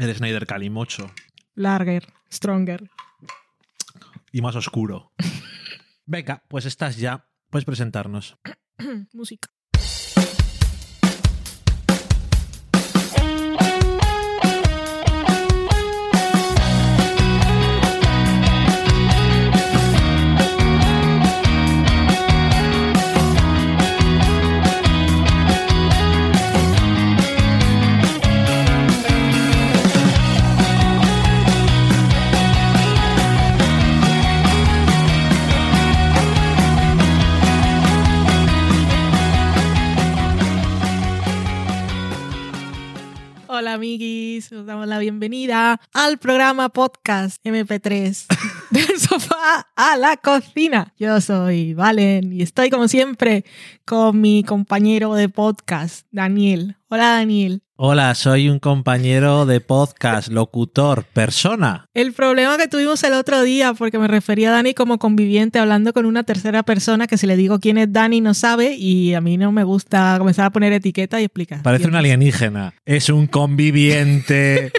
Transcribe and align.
El 0.00 0.14
Snyder 0.14 0.46
Calimocho. 0.46 1.12
Larger, 1.54 2.06
stronger. 2.32 2.90
Y 4.32 4.40
más 4.40 4.56
oscuro. 4.56 5.12
Venga, 6.06 6.42
pues 6.48 6.64
estás 6.64 6.96
ya. 6.96 7.28
Puedes 7.50 7.66
presentarnos. 7.66 8.38
Música. 9.12 9.50
Bienvenida 45.20 45.78
al 45.92 46.16
programa 46.16 46.70
podcast 46.70 47.44
MP3 47.44 48.24
del 48.70 48.98
sofá 48.98 49.68
a 49.76 49.94
la 49.98 50.16
cocina. 50.16 50.94
Yo 50.96 51.20
soy 51.20 51.74
Valen 51.74 52.32
y 52.32 52.40
estoy 52.40 52.70
como 52.70 52.88
siempre 52.88 53.44
con 53.84 54.18
mi 54.18 54.42
compañero 54.44 55.12
de 55.12 55.28
podcast, 55.28 56.06
Daniel. 56.10 56.78
Hola 56.88 57.10
Daniel. 57.10 57.62
Hola, 57.82 58.14
soy 58.14 58.50
un 58.50 58.58
compañero 58.58 59.46
de 59.46 59.62
podcast, 59.62 60.28
locutor, 60.28 61.04
persona. 61.14 61.86
El 61.94 62.12
problema 62.12 62.58
que 62.58 62.68
tuvimos 62.68 63.02
el 63.04 63.14
otro 63.14 63.42
día, 63.42 63.72
porque 63.72 63.98
me 63.98 64.06
refería 64.06 64.50
a 64.50 64.52
Dani 64.52 64.74
como 64.74 64.98
conviviente 64.98 65.58
hablando 65.58 65.94
con 65.94 66.04
una 66.04 66.22
tercera 66.24 66.62
persona 66.62 67.06
que 67.06 67.16
si 67.16 67.26
le 67.26 67.36
digo 67.36 67.58
quién 67.58 67.78
es 67.78 67.90
Dani 67.90 68.20
no 68.20 68.34
sabe 68.34 68.74
y 68.76 69.14
a 69.14 69.22
mí 69.22 69.38
no 69.38 69.50
me 69.50 69.64
gusta 69.64 70.16
comenzar 70.18 70.44
a 70.44 70.50
poner 70.50 70.74
etiqueta 70.74 71.22
y 71.22 71.24
explicar. 71.24 71.62
Parece 71.62 71.88
un 71.88 71.94
alienígena. 71.94 72.74
Es 72.84 73.08
un 73.08 73.26
conviviente. 73.26 74.72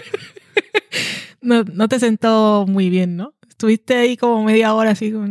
no, 1.40 1.64
no 1.64 1.88
te 1.88 1.98
sentó 1.98 2.66
muy 2.68 2.88
bien, 2.88 3.16
¿no? 3.16 3.34
Estuviste 3.48 3.96
ahí 3.96 4.16
como 4.16 4.44
media 4.44 4.74
hora 4.74 4.92
así, 4.92 5.10
como, 5.10 5.26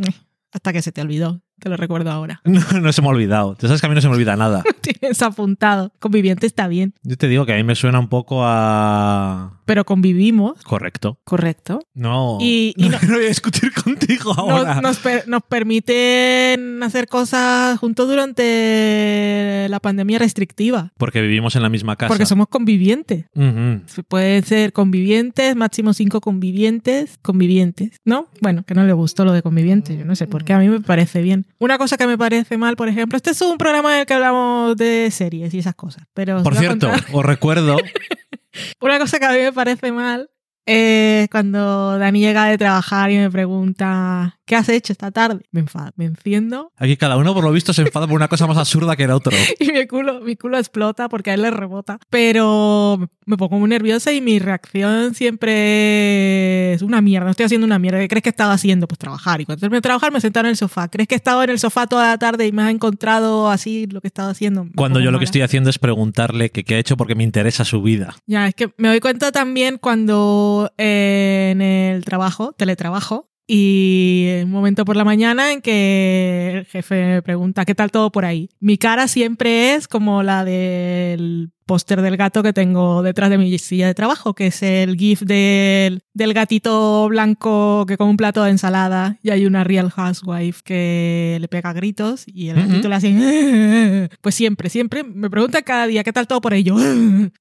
hasta 0.52 0.74
que 0.74 0.82
se 0.82 0.92
te 0.92 1.00
olvidó. 1.00 1.42
Te 1.62 1.70
lo 1.70 1.78
recuerdo 1.78 2.12
ahora. 2.12 2.42
No, 2.52 2.60
no 2.82 2.92
se 2.92 3.02
me 3.02 3.08
ha 3.08 3.12
olvidado. 3.12 3.56
Tú 3.56 3.68
sabes 3.68 3.80
que 3.80 3.86
a 3.88 3.90
mí 3.90 3.96
no 3.96 4.02
se 4.02 4.10
me 4.10 4.16
olvida 4.16 4.36
nada. 4.36 4.64
Tienes 4.82 5.22
apuntado. 5.22 5.94
Conviviente 6.00 6.46
está 6.48 6.68
bien, 6.68 6.94
Yo 7.04 7.16
te 7.18 7.28
digo 7.28 7.46
que 7.46 7.54
a 7.54 7.56
mí 7.56 7.64
me 7.64 7.76
suena 7.76 8.00
un 8.00 8.08
poco 8.10 8.42
a... 8.44 9.62
pero 9.66 9.86
convivimos, 9.86 10.62
Correcto. 10.64 11.20
correcto. 11.24 11.80
No. 11.94 12.38
Y- 12.42 12.74
y 12.76 12.90
no, 12.90 12.98
voy 13.08 13.26
a 13.26 13.28
discutir 13.28 13.72
contigo 13.74 14.34
ahora. 14.36 14.76
Nos, 14.76 14.84
nos, 14.84 14.98
per- 15.00 15.28
nos 15.28 15.44
permiten 15.44 16.82
hacer 16.84 17.08
cosas 17.08 17.78
juntos 17.80 18.08
durante 18.10 19.68
la 19.70 19.80
pandemia 19.80 20.20
restrictiva, 20.20 20.92
Porque 20.98 21.22
vivimos 21.22 21.56
en 21.56 21.62
la 21.62 21.70
misma 21.70 21.96
casa. 21.96 22.08
porque 22.10 22.26
somos 22.26 22.48
convivientes. 22.48 23.26
Ujú. 23.36 23.82
Pueden 24.08 24.44
ser 24.44 24.74
convivientes, 24.74 25.56
máximo 25.56 25.94
cinco 25.94 26.22
convivientes, 26.22 27.18
convivientes, 27.22 27.98
¿no? 28.06 28.28
Bueno, 28.42 28.64
que 28.66 28.74
no 28.74 28.84
le 28.84 28.94
gustó 28.94 29.26
lo 29.26 29.32
de 29.34 29.42
convivientes, 29.42 29.98
yo 29.98 30.06
no 30.06 30.16
sé 30.16 30.28
por 30.28 30.44
qué, 30.44 30.54
a 30.54 30.60
mí 30.60 30.68
me 30.70 30.82
parece 30.82 31.22
bien. 31.22 31.46
Una 31.62 31.78
cosa 31.78 31.96
que 31.96 32.08
me 32.08 32.18
parece 32.18 32.58
mal, 32.58 32.76
por 32.76 32.90
ejemplo, 32.90 33.18
este 33.18 33.30
es 33.30 33.42
un 33.44 33.60
programa 33.60 33.94
en 33.94 34.00
el 34.00 34.06
que 34.08 34.16
hablamos 34.16 34.76
de 34.76 35.12
series 35.12 35.54
y 35.54 35.60
esas 35.60 35.76
cosas, 35.76 36.06
pero 36.12 36.42
Por 36.42 36.56
cierto, 36.56 36.90
os 37.14 37.24
recuerdo 37.24 37.78
una 38.82 38.98
cosa 38.98 39.20
que 39.20 39.26
a 39.26 39.32
mí 39.32 39.38
me 39.38 39.54
parece 39.54 39.92
mal 39.92 40.32
es 40.66 41.28
cuando 41.30 42.00
Dani 42.00 42.20
llega 42.20 42.46
de 42.46 42.58
trabajar 42.58 43.12
y 43.12 43.18
me 43.18 43.30
pregunta, 43.30 44.40
¿qué 44.46 44.56
has 44.56 44.70
hecho 44.70 44.92
esta 44.94 45.12
tarde? 45.12 45.44
Me 45.52 45.60
enfado, 45.60 45.92
me 45.96 46.06
enciendo 46.06 46.72
Aquí 46.78 46.98
cada 46.98 47.18
uno, 47.18 47.34
por 47.34 47.44
lo 47.44 47.52
visto, 47.52 47.74
se 47.74 47.82
enfada 47.82 48.08
por 48.08 48.16
una 48.16 48.28
cosa 48.28 48.48
más 48.48 48.58
absurda 48.58 48.96
que 48.96 49.04
el 49.04 49.12
otro. 49.12 49.36
y 49.60 49.72
mi 49.72 49.86
culo, 49.88 50.22
mi 50.22 50.36
culo 50.36 50.58
explota 50.58 51.10
porque 51.10 51.32
a 51.32 51.34
él 51.34 51.42
le 51.44 51.52
rebota. 51.52 52.00
Pero 52.10 53.08
me 53.26 53.38
pongo 53.38 53.60
muy 53.60 53.70
nerviosa 53.70 54.12
y 54.12 54.22
mi 54.22 54.40
reacción 54.40 55.14
siempre 55.14 56.61
es 56.74 56.82
una 56.82 57.02
mierda. 57.02 57.26
No 57.26 57.32
estoy 57.32 57.46
haciendo 57.46 57.66
una 57.66 57.80
mierda. 57.80 58.00
¿Qué 58.00 58.08
crees 58.08 58.24
que 58.24 58.30
estaba 58.30 58.54
haciendo? 58.54 58.88
Pues 58.88 59.00
trabajar. 59.00 59.42
Y 59.42 59.46
cuando 59.46 59.60
terminé 59.60 59.78
de 59.78 59.82
trabajar 59.82 60.12
me 60.12 60.22
senté 60.22 60.40
en 60.40 60.48
el 60.48 60.58
sofá. 60.58 60.88
¿Crees 60.88 61.08
que 61.08 61.16
he 61.16 61.18
estado 61.18 61.44
en 61.44 61.50
el 61.50 61.60
sofá 61.60 61.88
toda 61.88 62.08
la 62.08 62.18
tarde 62.18 62.48
y 62.48 62.52
me 62.52 62.64
has 62.64 62.72
encontrado 62.72 63.50
así 63.50 63.88
lo 63.88 64.02
que 64.02 64.08
estaba 64.08 64.30
haciendo? 64.30 64.66
Me 64.66 64.72
Cuando 64.72 65.00
yo 65.00 65.12
lo 65.12 65.20
que 65.20 65.26
estoy 65.26 65.42
haciendo 65.42 65.70
es 65.70 65.80
preguntarle 65.80 66.50
que 66.50 66.64
qué 66.64 66.76
ha 66.76 66.80
hecho 66.80 66.98
porque 66.98 67.16
me 67.16 67.24
interesa 67.24 67.66
su 67.66 67.82
vida. 67.82 68.16
Ya, 68.28 68.48
es 68.48 68.56
que 68.56 68.74
me 68.78 68.88
doy 68.88 69.00
cuenta 69.00 69.32
también 69.32 69.78
cuando 69.78 70.72
eh, 70.78 71.50
en 71.52 71.62
el 71.62 72.06
trabajo, 72.06 72.54
teletrabajo, 72.54 73.32
y 73.54 74.30
un 74.44 74.52
momento 74.52 74.86
por 74.86 74.96
la 74.96 75.04
mañana 75.04 75.52
en 75.52 75.62
que 75.62 76.60
el 76.60 76.66
jefe 76.66 77.06
me 77.06 77.22
pregunta, 77.22 77.66
¿qué 77.66 77.76
tal 77.76 77.92
todo 77.92 78.10
por 78.10 78.24
ahí? 78.24 78.50
Mi 78.62 78.78
cara 78.78 79.10
siempre 79.10 79.76
es 79.76 79.90
como 79.90 80.24
la 80.24 80.46
del 80.46 81.52
póster 81.72 82.02
del 82.02 82.18
gato 82.18 82.44
que 82.44 82.52
tengo 82.52 83.02
detrás 83.02 83.30
de 83.30 83.38
mi 83.38 83.58
silla 83.58 83.88
de 83.88 83.94
trabajo, 83.94 84.34
que 84.34 84.48
es 84.48 84.62
el 84.62 84.98
gif 84.98 85.22
del, 85.22 86.04
del 86.14 86.34
gatito 86.34 87.08
blanco 87.08 87.86
que 87.88 87.96
come 87.96 88.10
un 88.10 88.18
plato 88.18 88.44
de 88.44 88.50
ensalada 88.50 89.18
y 89.24 89.30
hay 89.30 89.46
una 89.46 89.64
real 89.64 89.90
housewife 89.90 90.64
que 90.66 91.38
le 91.40 91.48
pega 91.48 91.72
gritos 91.72 92.26
y 92.28 92.50
el 92.50 92.58
gatito 92.58 92.90
le 92.90 92.96
hace... 92.96 94.10
Pues 94.20 94.36
siempre, 94.36 94.70
siempre 94.70 95.06
me 95.06 95.30
pregunta 95.30 95.62
cada 95.62 95.88
día, 95.88 96.04
¿qué 96.04 96.12
tal 96.12 96.28
todo 96.28 96.42
por? 96.42 96.54
Yo... 96.56 96.76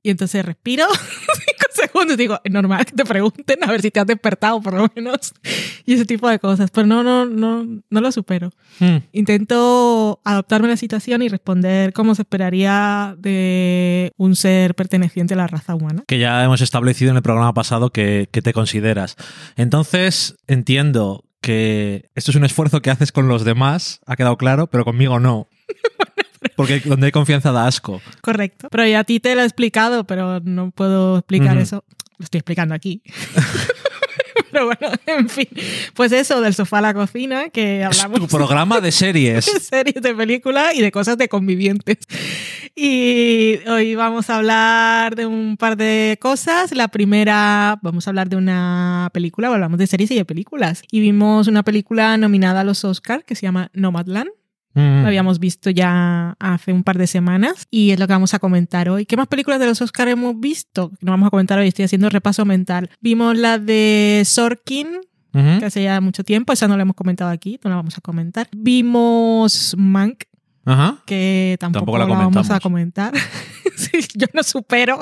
Y 0.01 0.11
entonces 0.11 0.45
respiro 0.45 0.87
cinco 0.93 1.67
segundos 1.73 2.15
y 2.15 2.17
digo, 2.17 2.39
es 2.45 2.53
normal 2.53 2.87
que 2.87 2.93
te 2.93 3.05
pregunten 3.05 3.65
a 3.65 3.67
ver 3.67 3.83
si 3.83 3.91
te 3.91 3.99
has 3.99 4.07
despertado 4.07 4.61
por 4.61 4.75
lo 4.75 4.89
menos 4.95 5.33
y 5.85 5.95
ese 5.95 6.05
tipo 6.05 6.29
de 6.29 6.39
cosas, 6.39 6.71
pero 6.71 6.87
no, 6.87 7.03
no, 7.03 7.27
no, 7.27 7.67
no 7.91 8.01
lo 8.01 8.13
supero. 8.13 8.53
Hmm. 8.79 8.99
Intento 9.11 10.21
adaptarme 10.25 10.69
a 10.69 10.71
la 10.71 10.77
situación 10.77 11.21
y 11.23 11.29
responder 11.29 11.93
como 11.93 12.15
se 12.15 12.23
esperaría 12.23 13.17
de 13.19 14.13
un 14.21 14.37
ser 14.37 14.75
perteneciente 14.75 15.33
a 15.33 15.39
la 15.39 15.47
raza 15.47 15.75
humana. 15.75 16.05
Que 16.07 16.19
ya 16.19 16.45
hemos 16.45 16.61
establecido 16.61 17.11
en 17.11 17.17
el 17.17 17.23
programa 17.23 17.55
pasado 17.55 17.89
que, 17.89 18.29
que 18.31 18.43
te 18.43 18.53
consideras. 18.53 19.17
Entonces, 19.57 20.37
entiendo 20.47 21.25
que 21.41 22.11
esto 22.15 22.31
es 22.31 22.37
un 22.37 22.45
esfuerzo 22.45 22.83
que 22.83 22.91
haces 22.91 23.13
con 23.13 23.29
los 23.29 23.47
demás, 23.47 24.01
ha 24.05 24.17
quedado 24.17 24.37
claro, 24.37 24.67
pero 24.67 24.85
conmigo 24.85 25.19
no. 25.21 25.49
Porque 26.57 26.81
donde 26.81 27.07
hay 27.07 27.13
confianza 27.13 27.51
da 27.51 27.67
asco. 27.67 28.03
Correcto. 28.21 28.69
Pero 28.71 28.87
ya 28.87 29.01
a 29.01 29.05
ti 29.05 29.21
te 29.21 29.35
lo 29.35 29.41
he 29.41 29.45
explicado, 29.47 30.05
pero 30.05 30.41
no 30.41 30.71
puedo 30.71 31.17
explicar 31.17 31.57
eso. 31.57 31.85
Lo 32.19 32.25
estoy 32.25 32.41
explicando 32.41 32.75
aquí. 32.75 33.03
pero 34.53 34.67
bueno, 34.67 34.95
en 35.07 35.29
fin. 35.29 35.49
Pues 35.95 36.13
eso, 36.13 36.41
del 36.41 36.55
sofá 36.55 36.79
a 36.79 36.83
la 36.83 36.95
cocina, 36.95 37.49
que 37.49 37.81
Es 37.81 37.87
hablamos 37.87 38.29
tu 38.29 38.37
programa 38.37 38.81
de 38.81 38.91
de 38.91 38.93
series. 38.93 39.45
series, 39.71 40.03
de 40.03 40.15
películas 40.15 40.75
y 40.75 40.83
de 40.83 40.91
cosas 40.91 41.17
de 41.17 41.29
convivientes. 41.29 41.99
Y 42.75 43.59
hoy 43.69 43.95
vamos 43.95 44.31
a 44.31 44.37
hablar 44.37 45.15
de 45.15 45.27
un 45.27 45.57
par 45.57 45.77
de 45.77 46.19
cosas. 46.21 46.75
La 46.75 46.89
primera, 46.89 47.79
vamos 47.83 48.07
a 48.07 48.11
hablar 48.11 48.29
de 48.29 48.37
una 48.37 49.11
película, 49.13 49.49
hablamos 49.49 49.79
de 49.79 49.87
series 49.87 50.11
y 50.11 50.17
de 50.17 50.25
películas. 50.25 50.83
Y 50.91 51.01
vimos 51.01 51.47
una 51.47 51.63
película 51.63 52.17
nominada 52.17 52.61
a 52.61 52.65
los 52.65 52.85
Oscars 52.85 53.25
que 53.25 53.35
se 53.35 53.43
llama 53.43 53.71
Nomadland. 53.75 54.31
Mm. 54.75 55.03
Lo 55.03 55.07
habíamos 55.09 55.39
visto 55.41 55.71
ya 55.71 56.37
hace 56.39 56.73
un 56.73 56.85
par 56.85 56.97
de 56.97 57.07
semanas 57.07 57.67
y 57.71 57.91
es 57.91 57.99
lo 57.99 58.07
que 58.07 58.13
vamos 58.13 58.35
a 58.35 58.39
comentar 58.39 58.89
hoy. 58.89 59.05
¿Qué 59.05 59.17
más 59.17 59.27
películas 59.27 59.59
de 59.61 59.67
los 59.67 59.81
Oscars 59.81 60.13
hemos 60.13 60.39
visto? 60.39 60.93
No 61.01 61.13
vamos 61.13 61.27
a 61.27 61.31
comentar 61.31 61.59
hoy, 61.59 61.69
estoy 61.69 61.85
haciendo 61.85 62.09
repaso 62.09 62.45
mental. 62.45 62.91
Vimos 63.01 63.37
la 63.37 63.59
de 63.59 64.23
Sorkin, 64.25 64.89
que 65.33 65.65
hace 65.65 65.83
ya 65.83 66.01
mucho 66.01 66.25
tiempo, 66.25 66.53
esa 66.53 66.69
no 66.69 66.77
la 66.77 66.83
hemos 66.83 66.97
comentado 66.97 67.31
aquí, 67.31 67.59
no 67.65 67.71
la 67.71 67.77
vamos 67.77 67.97
a 67.99 68.01
comentar. 68.01 68.49
Vimos 68.57 69.75
Mank, 69.79 70.25
Ajá. 70.65 70.99
que 71.07 71.57
tampoco, 71.61 71.81
Tampoco 71.81 71.99
la 71.99 72.07
la, 72.07 72.15
vamos 72.15 72.51
a 72.51 72.61
comentar. 72.61 73.13
Yo 74.15 74.27
no 74.33 74.43
supero, 74.43 74.99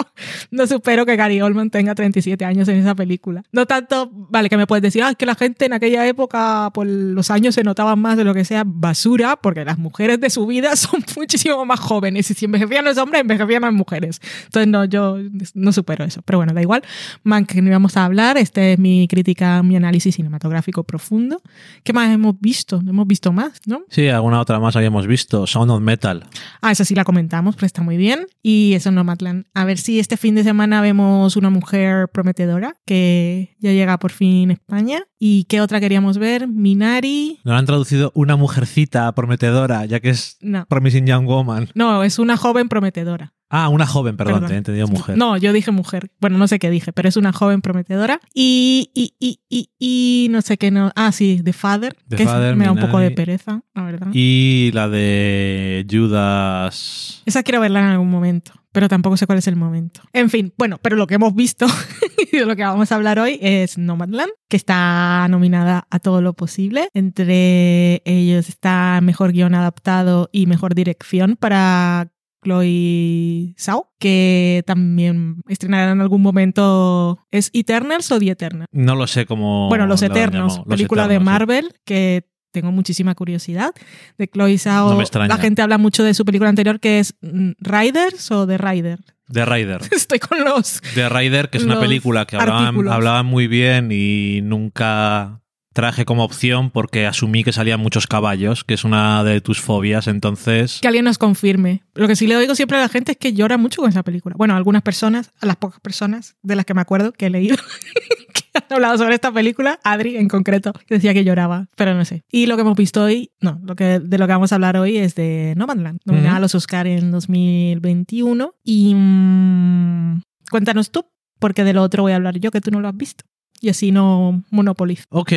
no 0.50 0.66
supero 0.66 1.06
que 1.06 1.16
Gary 1.16 1.41
Oldman 1.41 1.71
tenga 1.71 1.94
37 1.94 2.44
años 2.44 2.69
en 2.69 2.77
esa 2.77 2.94
película. 2.94 3.42
No 3.53 3.66
tanto, 3.66 4.10
vale, 4.13 4.48
que 4.48 4.57
me 4.57 4.66
puedes 4.66 4.83
decir, 4.83 5.03
ah, 5.03 5.10
es 5.10 5.16
que 5.16 5.27
la 5.27 5.34
gente 5.34 5.66
en 5.66 5.72
aquella 5.72 6.07
época, 6.07 6.71
por 6.72 6.86
los 6.86 7.30
años 7.30 7.54
se 7.54 7.63
notaban 7.63 7.98
más 7.98 8.16
de 8.16 8.25
lo 8.25 8.34
que 8.34 8.45
sea 8.45 8.63
basura, 8.66 9.36
porque 9.36 9.65
las 9.65 9.78
mujeres 9.78 10.21
de 10.21 10.30
su 10.30 10.47
vida 10.47 10.77
son 10.77 11.04
muchísimo 11.16 11.65
más 11.65 11.80
jóvenes 11.80 12.30
y 12.30 12.34
si 12.34 12.45
envejecían 12.45 12.84
los 12.84 12.98
hombres, 12.98 13.22
envejecían 13.22 13.63
las 13.63 13.72
mujeres. 13.72 14.21
Entonces, 14.45 14.69
no, 14.69 14.84
yo 14.84 15.19
no 15.54 15.72
supero 15.72 16.04
eso. 16.04 16.22
Pero 16.22 16.39
bueno, 16.39 16.53
da 16.53 16.63
igual. 16.63 16.83
Man, 17.22 17.45
que 17.45 17.60
no 17.63 17.69
íbamos 17.69 17.97
a 17.97 18.04
hablar, 18.04 18.39
este 18.39 18.75
es 18.75 18.78
mi 18.78 19.07
crítica, 19.09 19.63
mi 19.63 19.77
análisis 19.77 20.15
cinematográfico 20.15 20.84
profundo. 20.84 21.42
¿Qué 21.83 21.92
más 21.92 22.13
hemos 22.13 22.41
visto? 22.41 22.80
Hemos 22.86 23.07
visto 23.07 23.33
más, 23.33 23.60
¿no? 23.66 23.83
Sí, 23.89 24.09
alguna 24.09 24.41
otra 24.41 24.60
más 24.60 24.77
habíamos 24.77 25.07
visto. 25.07 25.47
Sound 25.47 25.71
of 25.71 25.80
Metal. 25.80 26.25
Ah, 26.60 26.72
esa 26.72 26.84
sí 26.84 26.95
la 26.95 27.04
comentamos, 27.04 27.54
pero 27.57 27.66
está 27.66 27.83
muy 27.83 27.97
bien. 27.97 28.27
Y 28.42 28.67
eso 28.74 28.91
no 28.91 29.04
Matlan. 29.04 29.47
A 29.54 29.65
ver 29.65 29.78
si 29.78 29.98
este 29.98 30.16
fin 30.16 30.34
de 30.34 30.44
semana 30.44 30.80
vemos 30.80 31.36
una 31.36 31.50
mujer 31.50 32.09
prometedora 32.09 32.74
que 32.86 33.56
ya 33.60 33.72
llega 33.72 33.98
por 33.98 34.12
fin 34.12 34.50
a 34.50 34.54
España. 34.54 35.04
¿Y 35.18 35.44
qué 35.44 35.60
otra 35.60 35.80
queríamos 35.80 36.18
ver? 36.18 36.48
Minari. 36.48 37.41
Nos 37.44 37.59
han 37.59 37.66
traducido 37.66 38.12
una 38.15 38.36
mujercita 38.36 39.10
prometedora, 39.12 39.84
ya 39.86 40.00
que 40.00 40.10
es 40.10 40.36
No. 40.41 40.66
Promising 40.68 41.06
Young 41.06 41.26
Woman. 41.26 41.68
No, 41.74 42.03
es 42.04 42.18
una 42.18 42.36
joven 42.36 42.68
prometedora. 42.68 43.34
Ah, 43.50 43.68
una 43.71 43.86
joven, 43.86 44.16
perdón, 44.16 44.34
Perdón. 44.34 44.48
te 44.48 44.54
he 44.54 44.59
entendido 44.59 44.89
mujer. 44.89 45.16
No, 45.16 45.36
yo 45.39 45.53
dije 45.54 45.71
mujer. 45.71 46.10
Bueno, 46.21 46.36
no 46.36 46.47
sé 46.48 46.59
qué 46.59 46.68
dije, 46.71 46.92
pero 46.92 47.09
es 47.09 47.16
una 47.16 47.33
joven 47.33 47.62
prometedora. 47.62 48.21
Y, 48.34 48.91
y, 48.95 49.15
y, 49.18 49.41
y, 49.48 49.71
y 49.78 50.28
no 50.30 50.42
sé 50.42 50.59
qué 50.59 50.71
no. 50.71 50.92
Ah, 50.95 51.12
sí, 51.12 51.41
The 51.42 51.53
Father. 51.54 51.97
The 52.09 52.16
que 52.16 52.22
es- 52.24 52.28
Father, 52.28 52.56
me 52.56 52.66
da 52.66 52.72
un 52.72 52.78
poco 52.80 52.98
de 52.98 53.10
pereza, 53.10 53.62
la 53.74 53.83
verdad. 53.84 54.09
Y 54.12 54.71
la 54.74 54.89
de 54.89 55.86
Judas. 55.91 57.22
Esa 57.27 57.42
quiero 57.42 57.60
verla 57.60 57.80
en 57.80 57.86
algún 57.86 58.10
momento, 58.10 58.53
pero 58.72 58.89
tampoco 58.89 59.16
sé 59.16 59.27
cuál 59.27 59.39
es 59.39 59.47
el 59.48 59.56
momento. 59.56 60.03
En 60.12 60.30
fin, 60.30 60.53
bueno, 60.59 60.78
pero 60.83 60.97
lo 60.97 61.06
que 61.06 61.15
hemos 61.15 61.34
visto 61.34 61.66
y 62.33 62.36
de 62.36 62.44
lo 62.47 62.56
que 62.56 62.65
vamos 62.65 62.92
a 62.92 62.97
hablar 62.97 63.18
hoy 63.18 63.39
es 63.41 63.78
Nomadland, 63.78 64.30
que 64.48 64.56
está 64.56 65.27
nominada 65.28 65.86
a 65.91 65.98
todo 65.98 66.21
lo 66.22 66.34
posible. 66.34 66.89
Entre 66.94 68.03
ellos 68.04 68.48
está 68.48 69.01
mejor 69.03 69.33
guion 69.33 69.54
adaptado 69.54 70.28
y 70.33 70.47
mejor 70.47 70.74
dirección 70.74 71.36
para 71.39 72.10
Chloe 72.43 73.55
Zhao, 73.59 73.93
que 73.99 74.63
también 74.67 75.43
estrenará 75.49 75.93
en 75.93 76.01
algún 76.01 76.23
momento. 76.23 77.19
¿Es 77.31 77.51
Eternals 77.53 78.11
o 78.13 78.19
The 78.19 78.31
Eternals? 78.31 78.69
No 78.73 78.95
lo 78.95 79.07
sé 79.07 79.27
cómo. 79.27 79.69
Bueno, 79.69 79.87
Los 79.87 80.03
Eternos. 80.03 80.59
Los 80.59 80.67
película 80.67 81.09
de 81.09 81.19
sí. 81.19 81.25
Marvel 81.25 81.73
que 81.85 82.29
tengo 82.51 82.73
muchísima 82.73 83.15
curiosidad. 83.15 83.73
De 84.17 84.29
Chloe 84.29 84.59
Zhao, 84.59 84.91
No 84.91 84.97
me 84.97 85.03
extraña. 85.03 85.29
la 85.29 85.41
gente 85.41 85.63
habla 85.63 85.79
mucho 85.79 86.03
de 86.03 86.15
su 86.15 86.25
película 86.25 86.49
anterior 86.51 86.81
que 86.81 86.99
es 86.99 87.15
mm, 87.21 87.51
Riders 87.61 88.31
o 88.31 88.47
The 88.47 88.59
Rider. 88.59 89.01
The 89.31 89.45
Rider. 89.45 89.81
Estoy 89.93 90.19
con 90.19 90.43
los... 90.43 90.81
The 90.95 91.09
Rider, 91.09 91.51
que 91.51 91.59
es 91.59 91.65
una 91.65 91.79
película 91.79 92.25
que 92.25 92.37
hablaban, 92.37 92.89
hablaban 92.89 93.27
muy 93.27 93.47
bien 93.47 93.91
y 93.93 94.41
nunca 94.43 95.43
traje 95.72 96.04
como 96.04 96.24
opción 96.24 96.70
porque 96.70 97.06
asumí 97.06 97.44
que 97.44 97.53
salían 97.53 97.80
muchos 97.80 98.06
caballos, 98.06 98.65
que 98.65 98.74
es 98.74 98.84
una 98.84 99.22
de 99.24 99.41
tus 99.41 99.60
fobias, 99.60 100.09
entonces... 100.09 100.78
Que 100.80 100.88
alguien 100.88 101.04
nos 101.04 101.18
confirme. 101.18 101.82
Lo 101.94 102.09
que 102.09 102.16
sí 102.16 102.26
le 102.26 102.38
digo 102.41 102.54
siempre 102.54 102.78
a 102.78 102.80
la 102.80 102.88
gente 102.88 103.12
es 103.12 103.18
que 103.18 103.32
llora 103.32 103.59
mucho 103.59 103.80
con 103.82 103.91
esa 103.91 104.03
película. 104.03 104.34
Bueno, 104.36 104.56
algunas 104.56 104.82
personas, 104.82 105.30
a 105.41 105.47
las 105.47 105.56
pocas 105.56 105.80
personas 105.80 106.36
de 106.42 106.56
las 106.56 106.65
que 106.65 106.74
me 106.74 106.80
acuerdo 106.80 107.12
que 107.12 107.26
he 107.26 107.30
leído, 107.30 107.56
que 108.34 108.42
han 108.54 108.65
hablado 108.70 108.98
sobre 108.98 109.15
esta 109.15 109.32
película, 109.32 109.78
Adri 109.84 110.16
en 110.16 110.28
concreto, 110.28 110.72
que 110.86 110.97
decía 110.97 111.15
que 111.15 111.24
lloraba, 111.24 111.68
pero 111.76 111.94
no 111.94 112.04
sé. 112.04 112.24
Y 112.30 112.47
lo 112.47 112.56
que 112.56 112.62
hemos 112.62 112.76
visto 112.76 113.04
hoy, 113.04 113.30
no, 113.41 113.60
lo 113.62 113.76
que, 113.76 114.00
de 114.00 114.18
lo 114.18 114.26
que 114.26 114.32
vamos 114.32 114.53
a 114.53 114.56
hablar 114.56 114.76
hoy 114.76 114.97
es 114.97 115.15
de 115.15 115.54
Nomadland, 115.56 116.00
nominada 116.04 116.30
Ujú. 116.30 116.36
a 116.38 116.41
los 116.41 116.54
Oscar 116.54 116.86
en 116.86 117.10
2021. 117.10 118.54
Y 118.65 118.94
mm, 118.94 120.22
cuéntanos 120.50 120.91
tú, 120.91 121.06
porque 121.38 121.65
de 121.65 121.72
lo 121.72 121.82
otro 121.82 122.03
voy 122.03 122.12
a 122.12 122.16
hablar 122.16 122.38
yo, 122.38 122.50
que 122.50 122.60
tú 122.60 122.70
no 122.70 122.80
lo 122.80 122.88
has 122.88 122.97
visto. 122.97 123.24
Y 123.60 123.69
así 123.69 123.91
no 123.91 124.45
monopolizo. 124.51 125.05
Ok. 125.10 125.33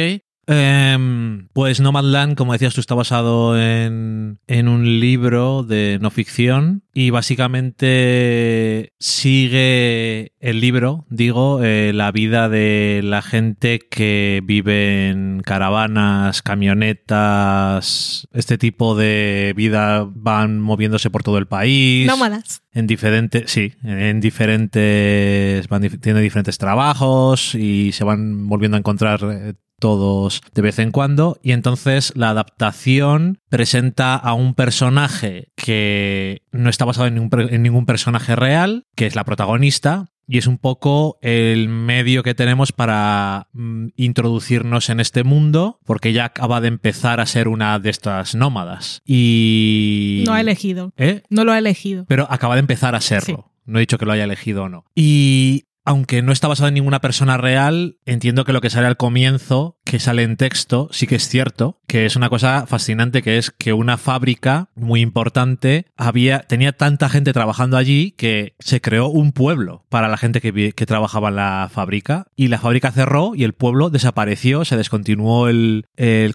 Em, 0.51 1.47
pues 1.53 1.79
Nomadland, 1.79 2.35
como 2.35 2.51
decías 2.53 2.73
tú, 2.73 2.81
está 2.81 2.93
basado 2.93 3.59
en, 3.59 4.39
en 4.47 4.67
un 4.67 4.99
libro 4.99 5.63
de 5.63 5.97
no 6.01 6.11
ficción 6.11 6.83
y 6.93 7.09
básicamente 7.09 8.91
sigue 8.99 10.33
el 10.39 10.59
libro, 10.59 11.05
digo, 11.09 11.63
eh, 11.63 11.93
la 11.93 12.11
vida 12.11 12.49
de 12.49 12.99
la 13.01 13.21
gente 13.21 13.79
que 13.79 14.41
vive 14.43 15.09
en 15.09 15.41
caravanas, 15.41 16.41
camionetas, 16.41 18.27
este 18.33 18.57
tipo 18.57 18.95
de 18.95 19.53
vida 19.55 20.05
van 20.13 20.59
moviéndose 20.59 21.09
por 21.09 21.23
todo 21.23 21.37
el 21.37 21.47
país. 21.47 22.07
Nómadas. 22.07 22.61
En 22.73 22.87
diferentes, 22.87 23.49
sí, 23.49 23.73
en 23.83 24.19
diferentes, 24.19 25.67
van 25.69 25.81
diferentes 25.81 26.57
trabajos 26.57 27.55
y 27.55 27.91
se 27.93 28.03
van 28.03 28.47
volviendo 28.47 28.75
a 28.75 28.79
encontrar 28.79 29.21
eh, 29.23 29.53
todos 29.81 30.41
de 30.53 30.61
vez 30.61 30.79
en 30.79 30.91
cuando. 30.91 31.37
Y 31.43 31.51
entonces 31.51 32.13
la 32.15 32.29
adaptación 32.29 33.39
presenta 33.49 34.15
a 34.15 34.33
un 34.33 34.53
personaje 34.53 35.49
que 35.57 36.43
no 36.53 36.69
está 36.69 36.85
basado 36.85 37.07
en 37.07 37.15
ningún, 37.15 37.49
en 37.49 37.63
ningún 37.63 37.85
personaje 37.85 38.37
real, 38.37 38.85
que 38.95 39.07
es 39.07 39.15
la 39.17 39.25
protagonista. 39.25 40.07
Y 40.27 40.37
es 40.37 40.47
un 40.47 40.59
poco 40.59 41.17
el 41.21 41.67
medio 41.67 42.23
que 42.23 42.33
tenemos 42.33 42.71
para 42.71 43.49
mm, 43.51 43.87
introducirnos 43.97 44.89
en 44.89 45.01
este 45.01 45.25
mundo, 45.25 45.79
porque 45.83 46.09
ella 46.09 46.25
acaba 46.25 46.61
de 46.61 46.69
empezar 46.69 47.19
a 47.19 47.25
ser 47.25 47.49
una 47.49 47.77
de 47.79 47.89
estas 47.89 48.33
nómadas. 48.33 49.01
Y. 49.03 50.23
No 50.25 50.33
ha 50.33 50.39
elegido. 50.39 50.93
¿Eh? 50.95 51.23
No 51.29 51.43
lo 51.43 51.51
ha 51.51 51.57
elegido. 51.57 52.05
pero 52.05 52.27
acaba 52.29 52.55
de 52.55 52.61
empezar 52.61 52.95
a 52.95 53.01
serlo. 53.01 53.51
No 53.65 53.79
he 53.79 53.81
dicho 53.81 53.97
que 53.97 54.05
lo 54.05 54.13
haya 54.13 54.23
elegido 54.23 54.63
o 54.63 54.69
no. 54.69 54.85
Y 54.95 55.65
aunque 55.85 56.21
no 56.21 56.31
está 56.31 56.47
basado 56.47 56.67
en 56.67 56.75
ninguna 56.75 57.01
persona 57.01 57.37
real, 57.37 57.97
entiendo 58.05 58.45
que 58.45 58.53
lo 58.53 58.61
que 58.61 58.69
sale 58.69 58.87
al 58.87 58.97
comienzo, 58.97 59.79
que 59.83 59.99
sale 59.99 60.23
en 60.23 60.37
texto, 60.37 60.89
sí 60.91 61.07
que 61.07 61.15
es 61.15 61.27
cierto, 61.27 61.79
que 61.87 62.05
es 62.05 62.15
una 62.15 62.29
cosa 62.29 62.65
fascinante, 62.67 63.21
que 63.21 63.37
es 63.37 63.51
que 63.51 63.73
una 63.73 63.97
fábrica 63.97 64.69
muy 64.75 65.01
importante 65.01 65.85
había, 65.97 66.39
tenía 66.39 66.73
tanta 66.73 67.09
gente 67.09 67.33
trabajando 67.33 67.77
allí 67.77 68.11
que 68.11 68.55
se 68.59 68.81
creó 68.81 69.07
un 69.07 69.31
pueblo 69.31 69.85
para 69.89 70.07
la 70.07 70.17
gente 70.17 70.41
que, 70.41 70.51
trabajaba 70.85 71.29
en 71.29 71.35
la 71.37 71.69
fábrica. 71.71 72.27
Y 72.35 72.47
la 72.47 72.59
fábrica 72.59 72.91
cerró 72.91 73.33
y 73.35 73.43
el 73.43 73.53
pueblo 73.53 73.89
desapareció, 73.89 74.65
se 74.65 74.77
descontinuó 74.77 75.47
el 75.47 75.85